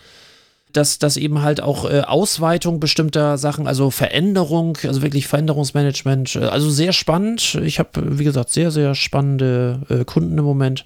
Dass, 0.74 1.00
dass 1.00 1.16
eben 1.16 1.42
halt 1.42 1.62
auch 1.62 1.90
äh, 1.90 2.02
Ausweitung 2.02 2.82
bestimmter 2.82 3.38
Sachen, 3.38 3.66
also 3.66 3.92
Veränderung, 3.92 4.78
also 4.84 5.02
wirklich 5.02 5.28
Veränderungsmanagement, 5.28 6.36
äh, 6.36 6.40
also 6.40 6.70
sehr 6.70 6.92
spannend. 6.92 7.56
Ich 7.64 7.80
habe, 7.80 8.20
wie 8.20 8.26
gesagt, 8.26 8.50
sehr, 8.50 8.72
sehr 8.72 8.94
spannende 8.94 9.80
äh, 9.88 10.04
Kunden 10.04 10.38
im 10.38 10.44
Moment. 10.44 10.86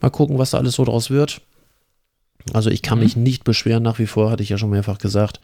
Mal 0.00 0.10
gucken, 0.10 0.38
was 0.38 0.50
da 0.50 0.58
alles 0.58 0.74
so 0.74 0.84
draus 0.84 1.10
wird. 1.10 1.40
Also 2.52 2.70
ich 2.70 2.82
kann 2.82 2.98
mich 2.98 3.16
nicht 3.16 3.44
beschweren, 3.44 3.82
nach 3.82 3.98
wie 3.98 4.06
vor, 4.06 4.30
hatte 4.30 4.42
ich 4.42 4.50
ja 4.50 4.58
schon 4.58 4.70
mehrfach 4.70 4.98
gesagt. 4.98 5.40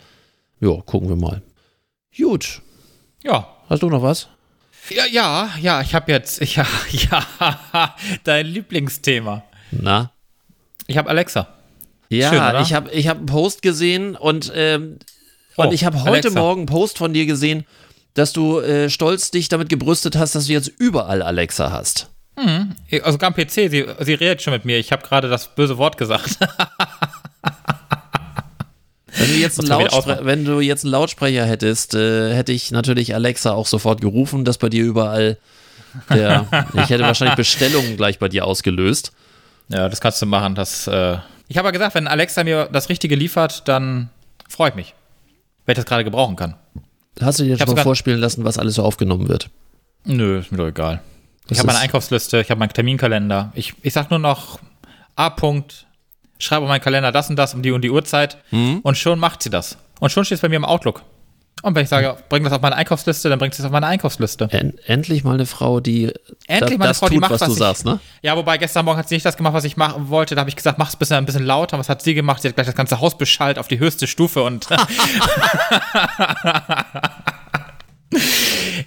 Ja, 0.61 0.81
gucken 0.87 1.09
wir 1.09 1.17
mal. 1.17 1.43
Gut. 2.17 2.63
Ja. 3.25 3.49
Hast 3.69 3.83
du 3.83 3.89
noch 3.89 4.03
was? 4.03 4.29
Ja, 4.91 5.07
ja, 5.07 5.51
ja, 5.61 5.81
ich 5.81 5.95
habe 5.95 6.13
jetzt, 6.13 6.41
ja, 6.57 6.67
ja, 6.91 7.97
dein 8.25 8.47
Lieblingsthema. 8.47 9.43
Na? 9.71 10.13
Ich 10.87 10.97
habe 10.99 11.09
Alexa. 11.09 11.49
Ja, 12.09 12.29
Schön, 12.29 12.63
ich 12.63 12.75
habe 12.75 12.91
ich 12.91 13.09
hab 13.09 13.17
einen 13.19 13.27
Post 13.27 13.63
gesehen 13.63 14.17
und, 14.17 14.53
ähm, 14.55 14.99
und 15.57 15.69
Oh, 15.69 15.73
ich 15.73 15.85
habe 15.85 16.01
heute 16.03 16.29
Alexa. 16.29 16.39
Morgen 16.39 16.61
einen 16.63 16.67
Post 16.67 16.99
von 16.99 17.15
dir 17.15 17.25
gesehen, 17.27 17.65
dass 18.15 18.33
du 18.33 18.61
äh, 18.61 18.91
stolz 18.91 19.31
dich 19.31 19.49
damit 19.49 19.69
gebrüstet 19.71 20.17
hast, 20.17 20.35
dass 20.35 20.47
du 20.47 20.53
jetzt 20.53 20.69
überall 20.69 21.23
Alexa 21.23 21.71
hast. 21.73 22.11
Also 22.91 23.13
sogar 23.13 23.29
am 23.29 23.35
PC, 23.35 23.51
sie, 23.71 23.87
sie 24.01 24.15
redet 24.15 24.43
schon 24.43 24.53
mit 24.53 24.65
mir. 24.65 24.79
Ich 24.79 24.93
habe 24.93 25.03
gerade 25.07 25.29
das 25.29 25.49
böse 25.55 25.79
Wort 25.79 25.97
gesagt. 25.97 26.39
Wenn 29.15 29.29
du 29.29 29.35
jetzt 29.35 29.71
einen, 29.71 30.27
wenn 30.27 30.45
du 30.45 30.61
jetzt 30.61 30.85
einen 30.85 30.93
Lautsprecher 30.93 31.45
hättest, 31.45 31.95
äh, 31.95 32.35
hätte 32.35 32.53
ich 32.53 32.71
natürlich 32.71 33.15
Alexa 33.15 33.53
auch 33.53 33.67
sofort 33.67 34.01
gerufen, 34.01 34.45
dass 34.45 34.57
bei 34.59 34.69
dir 34.69 34.83
überall 34.85 35.37
der, 36.09 36.47
ich 36.75 36.89
hätte 36.89 37.03
wahrscheinlich 37.03 37.37
Bestellungen 37.37 37.97
gleich 37.97 38.19
bei 38.19 38.29
dir 38.29 38.47
ausgelöst. 38.47 39.13
ja, 39.69 39.89
das 39.89 40.01
kannst 40.01 40.21
du 40.23 40.27
machen. 40.27 40.55
Das, 40.55 40.87
äh 40.87 41.19
ich 41.49 41.59
habe 41.59 41.69
ja 41.69 41.73
gesagt, 41.73 41.95
wenn 41.95 42.09
Alexa 42.09 42.43
mir 42.43 42.69
das 42.73 42.89
Richtige 42.89 43.15
liefert, 43.15 43.69
dann 43.69 44.09
freue 44.49 44.71
ich 44.71 44.75
mich. 44.75 44.95
Wenn 45.67 45.75
ich 45.75 45.77
das 45.79 45.85
gerade 45.87 46.05
gebrauchen 46.05 46.37
kann. 46.37 46.57
Hast 47.21 47.39
du 47.39 47.45
dir 47.45 47.59
schon 47.59 47.75
mal 47.75 47.83
vorspielen 47.83 48.19
lassen, 48.19 48.45
was 48.45 48.59
alles 48.59 48.77
so 48.77 48.83
aufgenommen 48.83 49.29
wird? 49.29 49.51
Nö, 50.05 50.39
ist 50.39 50.51
mir 50.51 50.59
doch 50.59 50.69
egal. 50.69 51.03
Das 51.49 51.53
ich 51.53 51.59
habe 51.59 51.67
meine 51.67 51.79
ist- 51.79 51.85
Einkaufsliste, 51.85 52.41
ich 52.41 52.51
habe 52.51 52.59
meinen 52.59 52.73
Terminkalender. 52.73 53.53
Ich, 53.55 53.75
ich 53.83 53.93
sag 53.93 54.11
nur 54.11 54.19
noch 54.19 54.59
A. 55.17 55.29
-Punkt, 55.29 55.85
schreibe 56.39 56.63
auf 56.65 56.69
meinen 56.69 56.81
Kalender 56.81 57.13
das 57.13 57.29
und 57.31 57.37
das 57.37 57.55
um 57.55 57.63
die 57.63 57.73
und 57.73 57.83
die 57.83 57.91
Uhrzeit 57.91 58.39
Mhm. 58.51 58.81
und 58.83 58.97
schon 58.97 59.19
macht 59.19 59.43
sie 59.43 59.51
das. 59.51 59.77
Und 60.01 60.11
schon 60.11 60.25
steht 60.25 60.37
es 60.37 60.43
bei 60.43 60.49
mir 60.49 60.57
im 60.57 60.65
Outlook. 60.65 61.03
Und 61.65 61.77
wenn 61.77 61.85
ich 61.85 61.89
sage, 61.91 62.17
bring 62.29 62.43
das 62.43 62.53
auf 62.53 62.61
meine 62.61 62.75
Einkaufsliste, 62.75 63.29
dann 63.29 63.39
bringt 63.39 63.55
sie 63.55 63.63
es 63.63 63.67
auf 63.67 63.71
meine 63.71 63.87
Einkaufsliste. 63.87 64.49
En 64.51 64.77
endlich 64.87 65.23
mal 65.23 65.35
eine 65.35 65.47
Frau, 65.47 65.79
die 65.79 66.13
Endlich 66.49 66.77
mal 66.77 66.87
eine 66.87 66.95
Frau, 66.95 67.07
die 67.09 67.15
tut, 67.15 67.21
macht, 67.21 67.31
was, 67.31 67.41
was 67.43 67.49
du 67.51 67.53
ich- 67.53 67.59
sagst, 67.61 67.85
ne? 67.85 68.01
Ja, 68.23 68.37
wobei 68.37 68.59
gestern 68.59 68.85
Morgen 68.85 68.99
hat 68.99 69.09
sie 69.09 69.15
nicht 69.15 69.25
das 69.25 69.37
gemacht, 69.37 69.55
was 69.55 69.63
ich 69.63 69.77
machen 69.77 70.09
wollte. 70.09 70.35
Da 70.35 70.41
habe 70.41 70.51
ich 70.51 70.57
gesagt, 70.57 70.79
mach 70.79 70.89
es 70.89 70.97
ein 70.97 70.99
bisschen, 70.99 71.19
ein 71.19 71.25
bisschen 71.27 71.45
lauter. 71.45 71.79
Was 71.79 71.89
hat 71.89 72.03
sie 72.03 72.15
gemacht? 72.15 72.43
Sie 72.43 72.49
hat 72.49 72.57
gleich 72.57 72.67
das 72.67 72.75
ganze 72.75 73.01
Haus 73.01 73.17
beschallt 73.17 73.61
auf 73.61 73.69
die 73.69 73.79
höchste 73.79 74.09
Stufe 74.09 74.43
und 74.43 74.67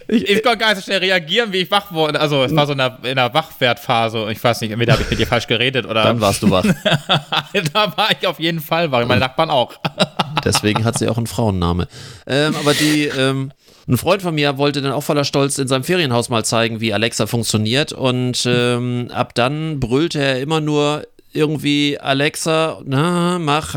ich, 0.08 0.30
ich 0.30 0.44
konnte 0.44 0.60
gar 0.60 0.70
nicht 0.70 0.78
so 0.78 0.84
schnell 0.84 1.00
reagieren, 1.00 1.52
wie 1.52 1.58
ich 1.58 1.72
wach 1.72 1.92
wurde. 1.92 2.20
Also 2.20 2.44
es 2.44 2.56
war 2.56 2.66
so 2.66 2.74
in 2.74 2.78
der, 2.78 2.98
in 3.04 3.16
der 3.16 3.34
Wachwertphase. 3.34 4.32
Ich 4.32 4.44
weiß 4.44 4.62
nicht, 4.62 4.72
entweder 4.72 4.94
habe 4.94 5.04
ich 5.04 5.10
mit 5.10 5.20
ihr 5.20 5.28
falsch 5.28 5.48
geredet 5.48 5.86
oder 5.86 6.04
Dann 6.04 6.22
warst 6.22 6.44
du 6.44 6.52
wach. 6.52 6.64
da 7.74 7.98
war 7.98 8.10
ich 8.12 8.28
auf 8.28 8.40
jeden 8.40 8.62
Fall 8.62 8.92
wach. 8.92 9.06
Meine 9.06 9.22
Nachbarn 9.22 9.50
auch. 9.50 9.74
Deswegen 10.46 10.84
hat 10.84 10.98
sie 10.98 11.08
auch 11.10 11.18
einen 11.18 11.28
Frauenname. 11.28 11.88
Ähm, 12.28 12.56
aber 12.56 12.74
die, 12.74 13.06
ähm, 13.06 13.52
ein 13.88 13.98
Freund 13.98 14.22
von 14.22 14.36
mir 14.36 14.58
wollte 14.58 14.82
dann 14.82 14.92
auch 14.92 15.04
voller 15.04 15.24
Stolz 15.24 15.58
in 15.58 15.68
seinem 15.68 15.84
Ferienhaus 15.84 16.30
mal 16.30 16.46
zeigen, 16.46 16.82
wie 16.82 16.94
Alexa 16.94 17.28
funktioniert. 17.28 17.94
Und 17.94 18.46
ähm, 18.46 19.10
ab 19.14 19.34
dann 19.36 19.80
brüllte 19.80 20.20
er 20.20 20.40
immer 20.40 20.62
nur 20.62 21.04
irgendwie 21.34 22.00
Alexa, 22.00 22.82
na, 22.86 23.40
mach, 23.40 23.74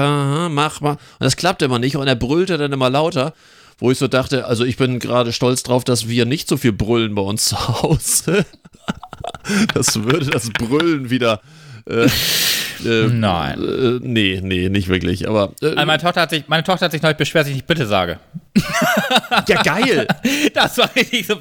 mach 0.48 0.80
mal. 0.80 0.92
Und 0.92 0.98
das 1.18 1.36
klappte 1.36 1.64
immer 1.64 1.78
nicht 1.78 1.96
und 1.96 2.06
er 2.06 2.14
brüllte 2.14 2.56
dann 2.56 2.72
immer 2.72 2.88
lauter. 2.88 3.34
Wo 3.78 3.90
ich 3.90 3.98
so 3.98 4.08
dachte, 4.08 4.46
also 4.46 4.64
ich 4.64 4.76
bin 4.76 4.98
gerade 4.98 5.32
stolz 5.32 5.62
drauf, 5.62 5.84
dass 5.84 6.08
wir 6.08 6.24
nicht 6.24 6.48
so 6.48 6.56
viel 6.56 6.72
brüllen 6.72 7.14
bei 7.14 7.22
uns 7.22 7.44
zu 7.48 7.56
Hause. 7.82 8.44
Das 9.74 10.02
würde 10.02 10.26
das 10.26 10.50
Brüllen 10.50 11.10
wieder. 11.10 11.40
Äh, 11.88 12.08
äh, 12.84 13.06
Nein. 13.08 13.58
äh, 13.60 13.98
nee, 14.02 14.40
nee, 14.42 14.68
nicht 14.68 14.88
wirklich. 14.88 15.28
Aber 15.28 15.54
äh, 15.62 15.66
Also 15.66 15.86
meine, 15.86 15.98
Tochter 16.02 16.20
hat 16.22 16.30
sich, 16.30 16.48
meine 16.48 16.62
Tochter 16.64 16.86
hat 16.86 16.92
sich 16.92 17.02
neulich 17.02 17.16
beschwert, 17.16 17.44
dass 17.44 17.50
ich 17.50 17.56
nicht 17.56 17.66
bitte 17.66 17.86
sage. 17.86 18.18
ja, 19.46 19.62
geil. 19.62 20.06
Das 20.54 20.76
war 20.78 20.90
richtig 20.94 21.26
so. 21.26 21.36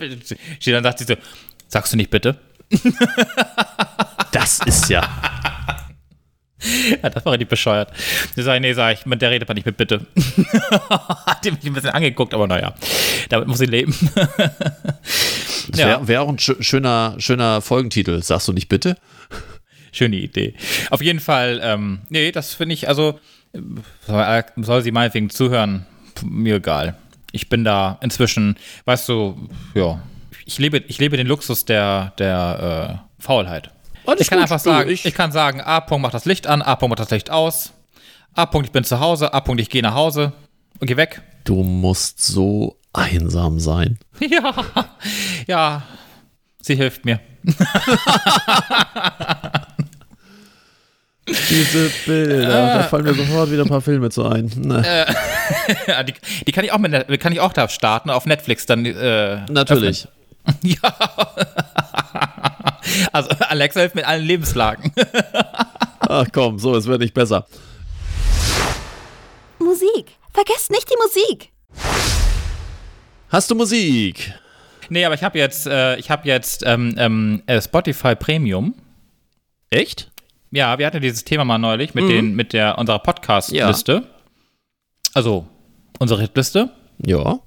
Dann 0.72 0.84
sagt 0.84 1.00
sie 1.00 1.06
so, 1.06 1.16
sagst 1.68 1.94
du 1.94 1.98
nicht 1.98 2.10
bitte? 2.10 2.38
Das 4.32 4.60
ist 4.66 4.90
ja. 4.90 5.08
Ja, 7.04 7.10
das 7.10 7.24
war 7.26 7.34
richtig 7.34 7.50
bescheuert. 7.50 7.92
Sie 8.36 8.42
sagt, 8.42 8.62
nee, 8.62 8.74
sag 8.74 8.94
ich, 8.94 9.06
mit 9.06 9.22
der 9.22 9.30
redet 9.30 9.48
man 9.48 9.56
nicht 9.56 9.66
mit 9.66 9.78
bitte. 9.78 10.08
Hat 10.90 11.46
die 11.46 11.52
mich 11.52 11.64
ein 11.66 11.74
bisschen 11.74 11.92
angeguckt, 11.92 12.34
aber 12.34 12.48
naja, 12.48 12.74
damit 13.30 13.48
muss 13.48 13.60
sie 13.60 13.66
leben. 13.66 13.94
Das 15.70 15.82
Ja. 15.82 15.88
wäre 15.88 16.08
wär 16.08 16.22
auch 16.22 16.30
ein 16.30 16.38
schö- 16.38 16.62
schöner, 16.64 17.16
schöner 17.18 17.62
Folgentitel. 17.62 18.24
Sagst 18.24 18.48
du 18.48 18.54
nicht 18.54 18.70
bitte? 18.70 18.96
Schöne 19.92 20.16
Idee. 20.16 20.54
Auf 20.92 21.02
jeden 21.02 21.20
Fall, 21.20 21.60
ähm, 21.62 22.00
nee, 22.10 22.32
das 22.32 22.54
finde 22.54 22.74
ich, 22.74 22.88
also, 22.88 23.20
soll, 24.06 24.46
soll 24.58 24.82
sie 24.82 24.92
meinetwegen 24.92 25.30
zuhören, 25.30 25.86
mir 26.24 26.56
egal. 26.56 26.96
Ich 27.34 27.50
bin 27.50 27.66
da 27.66 27.98
inzwischen, 28.02 28.56
weißt 28.86 29.10
du, 29.10 29.50
ja, 29.74 30.02
ich 30.46 30.58
lebe, 30.58 30.78
ich 30.88 31.00
lebe 31.00 31.18
den 31.18 31.28
Luxus 31.28 31.66
der, 31.66 32.14
der 32.18 33.02
äh, 33.20 33.22
Faulheit. 33.22 33.70
Alles 34.08 34.22
ich 34.22 34.28
kann 34.30 34.38
gut, 34.40 34.44
einfach 34.44 34.60
sagen, 34.60 34.90
ich- 34.90 35.06
ich, 35.06 35.14
kann 35.14 35.32
sagen, 35.32 35.62
A. 35.62 35.80
Punkt 35.82 36.02
macht 36.02 36.14
das 36.14 36.26
Licht 36.26 36.48
an, 36.48 36.62
A. 36.62 36.76
Punkt 36.76 36.92
macht 36.92 37.00
das 37.06 37.12
Licht 37.12 37.30
aus, 37.30 37.74
A. 38.34 38.46
Punkt 38.46 38.68
ich 38.68 38.72
bin 38.72 38.84
zu 38.84 39.00
Hause, 39.00 39.34
A. 39.34 39.42
Punkt 39.42 39.62
ich 39.62 39.70
gehe 39.70 39.82
nach 39.84 39.94
Hause 39.96 40.32
und 40.80 40.88
geh 40.88 40.98
weg. 40.98 41.22
Du 41.44 41.64
musst 41.64 42.24
so 42.26 42.78
einsam 42.94 43.60
sein. 43.60 44.00
Ja, 44.20 44.54
ja, 45.46 45.84
sie 46.62 46.76
hilft 46.76 47.06
mir. 47.06 47.20
Diese 51.50 51.90
Bilder, 52.06 52.48
da 52.78 52.84
fallen 52.84 53.04
mir 53.04 53.14
sofort 53.14 53.52
wieder 53.52 53.64
ein 53.64 53.68
paar 53.68 53.82
Filme 53.82 54.10
zu 54.10 54.26
ein. 54.26 54.50
Ne. 54.56 55.06
Ja, 55.88 56.04
die, 56.04 56.14
die 56.46 56.52
kann 56.54 56.64
ich 56.66 56.72
auch 56.72 56.78
mit, 56.78 57.20
kann 57.22 57.32
ich 57.34 57.40
auch 57.42 57.52
da 57.54 57.68
starten 57.70 58.10
auf 58.10 58.26
Netflix 58.26 58.66
dann. 58.66 58.86
Äh, 58.86 59.42
Natürlich. 59.50 60.08
Ja. 60.64 60.80
Also 63.12 63.30
Alexa 63.50 63.82
hilft 63.82 63.96
mit 63.96 64.06
allen 64.06 64.26
Lebenslagen. 64.26 64.92
Ach 66.00 66.26
komm, 66.32 66.58
so, 66.58 66.76
es 66.76 66.86
wird 66.86 67.02
nicht 67.02 67.14
besser. 67.14 67.46
Musik. 69.60 70.16
Vergesst 70.34 70.72
nicht 70.72 70.90
die 70.90 70.96
Musik. 71.02 71.52
Hast 73.30 73.52
du 73.52 73.56
Musik? 73.56 74.34
nee, 74.90 75.04
aber 75.04 75.16
ich 75.16 75.24
habe 75.24 75.38
jetzt, 75.38 75.68
äh, 75.68 75.98
ich 75.98 76.10
habe 76.10 76.28
jetzt 76.28 76.64
ähm, 76.66 76.96
ähm, 76.98 77.44
äh, 77.46 77.62
Spotify 77.62 78.16
Premium. 78.16 78.74
Echt? 79.70 80.10
Ja, 80.52 80.78
wir 80.80 80.86
hatten 80.86 81.02
dieses 81.02 81.26
Thema 81.26 81.44
mal 81.44 81.58
neulich 81.58 81.94
mit 81.94 82.10
den, 82.10 82.36
mit 82.36 82.54
der 82.54 82.78
unserer 82.78 83.00
Podcast-Liste. 83.00 84.08
Also 85.14 85.46
unsere 86.00 86.22
Hitliste, 86.22 86.72
Ja. 87.06 87.40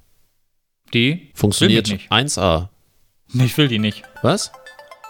die 0.93 1.31
Funktioniert 1.35 1.89
mich 1.89 2.09
1A. 2.11 2.69
Ich 3.35 3.57
will 3.57 3.69
die 3.69 3.79
nicht. 3.79 4.03
Was? 4.23 4.51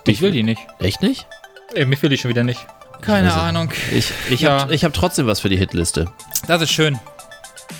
Ich 0.06 0.20
will 0.20 0.30
die 0.32 0.42
nicht. 0.42 0.60
Echt 0.78 1.02
nicht? 1.02 1.26
Äh, 1.74 1.84
Mich 1.84 2.02
will 2.02 2.10
die 2.10 2.18
schon 2.18 2.28
wieder 2.30 2.44
nicht. 2.44 2.66
Keine 3.00 3.28
nicht. 3.28 3.36
Ahnung. 3.36 3.70
Ich, 3.92 4.12
ich 4.28 4.40
Ja. 4.42 4.60
habe 4.60 4.74
ich 4.74 4.84
hab 4.84 4.92
trotzdem 4.92 5.26
was 5.26 5.40
für 5.40 5.48
die 5.48 5.56
Hitliste. 5.56 6.10
Das 6.46 6.60
ist 6.62 6.70
schön. 6.70 6.98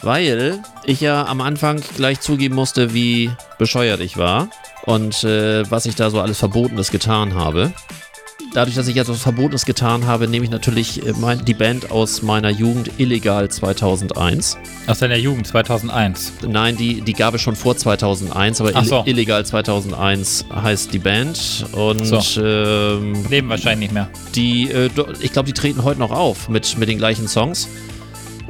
Weil 0.03 0.63
ich 0.85 1.01
ja 1.01 1.27
am 1.27 1.41
Anfang 1.41 1.83
gleich 1.97 2.21
zugeben 2.21 2.55
musste, 2.55 2.95
wie 2.95 3.31
bescheuert 3.59 4.01
ich 4.01 4.17
war 4.17 4.49
und 4.87 5.25
äh, 5.25 5.69
was 5.71 5.85
ich 5.85 5.95
da 5.95 6.09
so 6.11 6.21
alles 6.21 6.39
Verbotenes 6.39 6.91
getan 6.91 7.35
habe. 7.35 7.73
Dadurch, 8.53 8.75
dass 8.75 8.89
ich 8.89 8.97
jetzt 8.97 9.09
was 9.09 9.23
Verbotenes 9.23 9.65
getan 9.65 10.07
habe, 10.07 10.27
nehme 10.27 10.45
ich 10.45 10.51
natürlich 10.51 11.07
äh, 11.07 11.13
mein, 11.21 11.45
die 11.45 11.55
Band 11.55 11.93
aus 11.93 12.21
meiner 12.23 12.51
Jugend 12.51 12.91
Illegal 12.99 13.49
2001. 13.49 14.59
Aus 14.89 14.99
deiner 14.99 15.17
Jugend 15.17 15.47
2001. 15.47 16.33
Nein, 16.49 16.77
die, 16.77 17.01
die 17.01 17.13
gab 17.13 17.33
es 17.35 17.43
schon 17.43 17.55
vor 17.55 17.77
2001, 17.77 18.61
aber 18.61 18.73
so. 18.85 18.97
Ill- 19.05 19.09
Illegal 19.11 19.47
2001 19.47 20.47
heißt 20.53 20.93
die 20.93 20.99
Band 20.99 21.65
und 21.73 22.05
So. 22.05 22.43
ähm, 22.43 23.25
Leben 23.31 23.49
wahrscheinlich 23.49 23.91
nicht 23.91 23.95
mehr. 23.95 24.09
die, 24.35 24.69
äh, 24.71 24.91
ich 25.21 25.33
glaube, 25.33 25.47
die 25.47 25.53
treten 25.55 25.85
heute 25.85 26.01
noch 26.01 26.11
auf 26.11 26.49
mit, 26.49 26.77
mit 26.77 26.89
den 26.89 26.99
gleichen 26.99 27.29
Songs. 27.29 27.69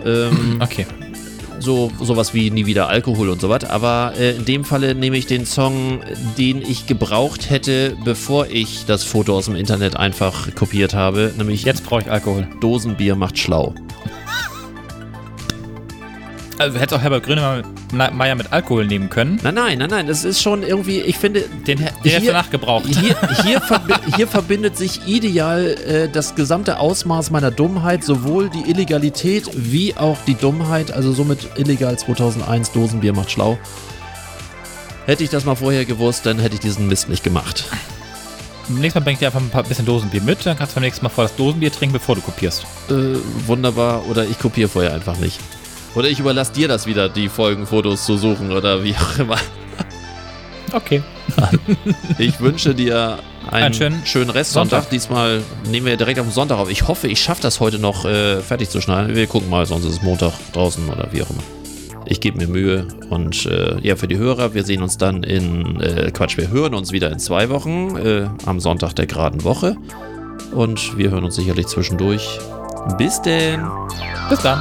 Ähm, 0.05 0.59
Okay. 0.63 0.87
So 1.61 1.91
sowas 2.01 2.35
wie 2.35 2.51
nie 2.51 2.67
wieder 2.67 2.89
Alkohol 2.89 3.29
und 3.29 3.41
so 3.41 3.49
was. 3.49 3.65
Aber 3.65 4.15
äh, 4.19 4.37
in 4.37 4.45
dem 4.45 4.65
Falle 4.65 4.95
nehme 4.95 5.17
ich 5.17 5.27
den 5.27 5.47
Song, 5.47 6.01
den 6.37 6.63
ich 6.63 6.87
gebraucht 6.87 7.51
hätte, 7.51 7.97
bevor 8.05 8.47
ich 8.49 8.85
das 8.87 9.05
Foto 9.05 9.37
aus 9.37 9.45
dem 9.47 9.57
Internet 9.57 9.97
einfach 9.97 10.55
kopiert 10.55 10.95
habe, 10.95 11.33
nämlich 11.37 11.65
Jetzt 11.65 11.85
brauche 11.85 12.03
ich 12.03 12.11
Alkohol. 12.11 12.49
Dosenbier 12.61 13.15
macht 13.15 13.39
schlau. 13.39 13.75
Also 16.61 16.79
hätte 16.79 16.95
auch 16.97 17.01
Herbert 17.01 17.25
Grönemeyer 17.25 18.35
mit 18.35 18.53
Alkohol 18.53 18.87
nehmen 18.87 19.09
können. 19.09 19.41
Nein, 19.43 19.55
nein, 19.55 19.79
nein, 19.79 19.89
nein. 19.89 20.07
Das 20.07 20.25
ist 20.25 20.43
schon 20.43 20.63
irgendwie, 20.63 21.01
ich 21.01 21.17
finde. 21.17 21.41
Den, 21.67 21.79
den 21.79 21.89
hier, 22.03 22.13
hätte 22.13 22.33
nachgebraucht. 22.35 22.85
Hier, 22.85 23.17
hier, 23.45 23.63
verbi 23.63 23.95
hier, 24.15 24.29
verbindet 24.29 24.77
sich 24.77 25.07
ideal 25.07 25.69
äh, 25.87 26.09
das 26.11 26.35
gesamte 26.35 26.79
Ausmaß 26.79 27.31
meiner 27.31 27.51
Dummheit, 27.51 28.05
sowohl 28.05 28.51
die 28.51 28.71
Illegalität 28.71 29.49
wie 29.55 29.97
auch 29.97 30.19
die 30.27 30.35
Dummheit. 30.35 30.93
Also 30.93 31.13
somit 31.13 31.49
illegal 31.57 31.99
2001, 31.99 32.73
Dosenbier 32.73 33.15
macht 33.15 33.31
schlau. 33.31 33.59
Hätte 35.07 35.25
ich 35.25 35.31
das 35.31 35.47
mal 35.47 35.55
vorher 35.55 35.87
gewusst, 35.87 36.27
dann 36.27 36.39
hätte 36.39 36.57
ich 36.57 36.61
diesen 36.61 36.89
Mist 36.89 37.09
nicht 37.09 37.25
gemacht. 37.25 37.65
Nächstes 38.69 38.97
Mal 38.97 39.01
bring 39.01 39.15
ich 39.15 39.21
dir 39.21 39.27
einfach 39.29 39.41
ein 39.41 39.49
paar 39.49 39.63
bisschen 39.63 39.87
Dosenbier 39.87 40.21
mit, 40.21 40.45
dann 40.45 40.59
kannst 40.59 40.73
du 40.73 40.75
beim 40.75 40.85
nächsten 40.85 41.07
Mal 41.07 41.09
vor 41.09 41.25
das 41.25 41.35
Dosenbier 41.37 41.73
trinken, 41.73 41.95
bevor 41.95 42.17
du 42.17 42.21
kopierst. 42.21 42.67
Äh, 42.91 43.17
wunderbar. 43.47 44.07
Oder 44.11 44.27
ich 44.27 44.39
kopiere 44.39 44.69
vorher 44.69 44.93
einfach 44.93 45.17
nicht. 45.17 45.41
Oder 45.95 46.09
ich 46.09 46.21
überlasse 46.21 46.53
dir 46.53 46.69
das 46.69 46.87
wieder, 46.87 47.09
die 47.09 47.29
Folgenfotos 47.29 48.05
zu 48.05 48.17
suchen 48.17 48.53
oder 48.53 48.85
wie 48.85 48.95
auch 48.95 49.19
immer. 49.19 49.37
Okay. 50.73 51.03
Ich 52.19 52.41
wünsche 52.41 52.75
dir 52.75 53.19
einen, 53.51 53.65
Einen 53.65 53.75
schönen 53.75 54.03
schönen 54.05 54.31
Restsonntag. 54.31 54.83
Sonntag. 54.83 54.91
Diesmal 54.91 55.43
nehmen 55.71 55.87
wir 55.87 55.97
direkt 55.97 56.19
auf 56.19 56.27
den 56.27 56.33
Sonntag 56.33 56.59
auf. 56.59 56.71
Ich 56.71 56.87
hoffe, 56.87 57.09
ich 57.09 57.21
schaffe 57.21 57.43
das 57.43 57.61
heute 57.61 57.79
noch 57.79 58.05
äh, 58.05 58.41
fertig 58.41 58.69
zu 58.69 58.81
schneiden. 58.81 59.15
Wir 59.15 59.27
gucken 59.27 59.49
mal, 59.49 59.65
sonst 59.65 59.85
ist 59.85 59.93
es 59.93 60.03
Montag 60.03 60.33
draußen 60.53 60.89
oder 60.89 61.09
wie 61.13 61.23
auch 61.23 61.31
immer. 61.31 61.43
Ich 62.07 62.21
gebe 62.21 62.39
mir 62.39 62.49
Mühe 62.49 62.89
und 63.09 63.47
äh, 63.47 63.77
ja, 63.83 63.95
für 63.97 64.09
die 64.09 64.19
Hörer, 64.19 64.53
wir 64.55 64.65
sehen 64.65 64.83
uns 64.83 64.99
dann 64.99 65.23
in, 65.23 65.81
äh, 65.81 66.11
Quatsch, 66.13 66.37
wir 66.37 66.49
hören 66.49 66.75
uns 66.75 66.93
wieder 66.93 67.11
in 67.11 67.19
zwei 67.21 67.49
Wochen 67.51 67.97
äh, 67.97 68.29
am 68.47 68.59
Sonntag 68.59 68.95
der 68.95 69.07
geraden 69.07 69.45
Woche 69.45 69.77
und 70.53 70.99
wir 70.99 71.11
hören 71.11 71.25
uns 71.25 71.37
sicherlich 71.37 71.69
zwischendurch. 71.69 72.39
Bis 72.99 73.23
denn! 73.23 73.65
Bis 74.29 74.41
dann. 74.43 74.61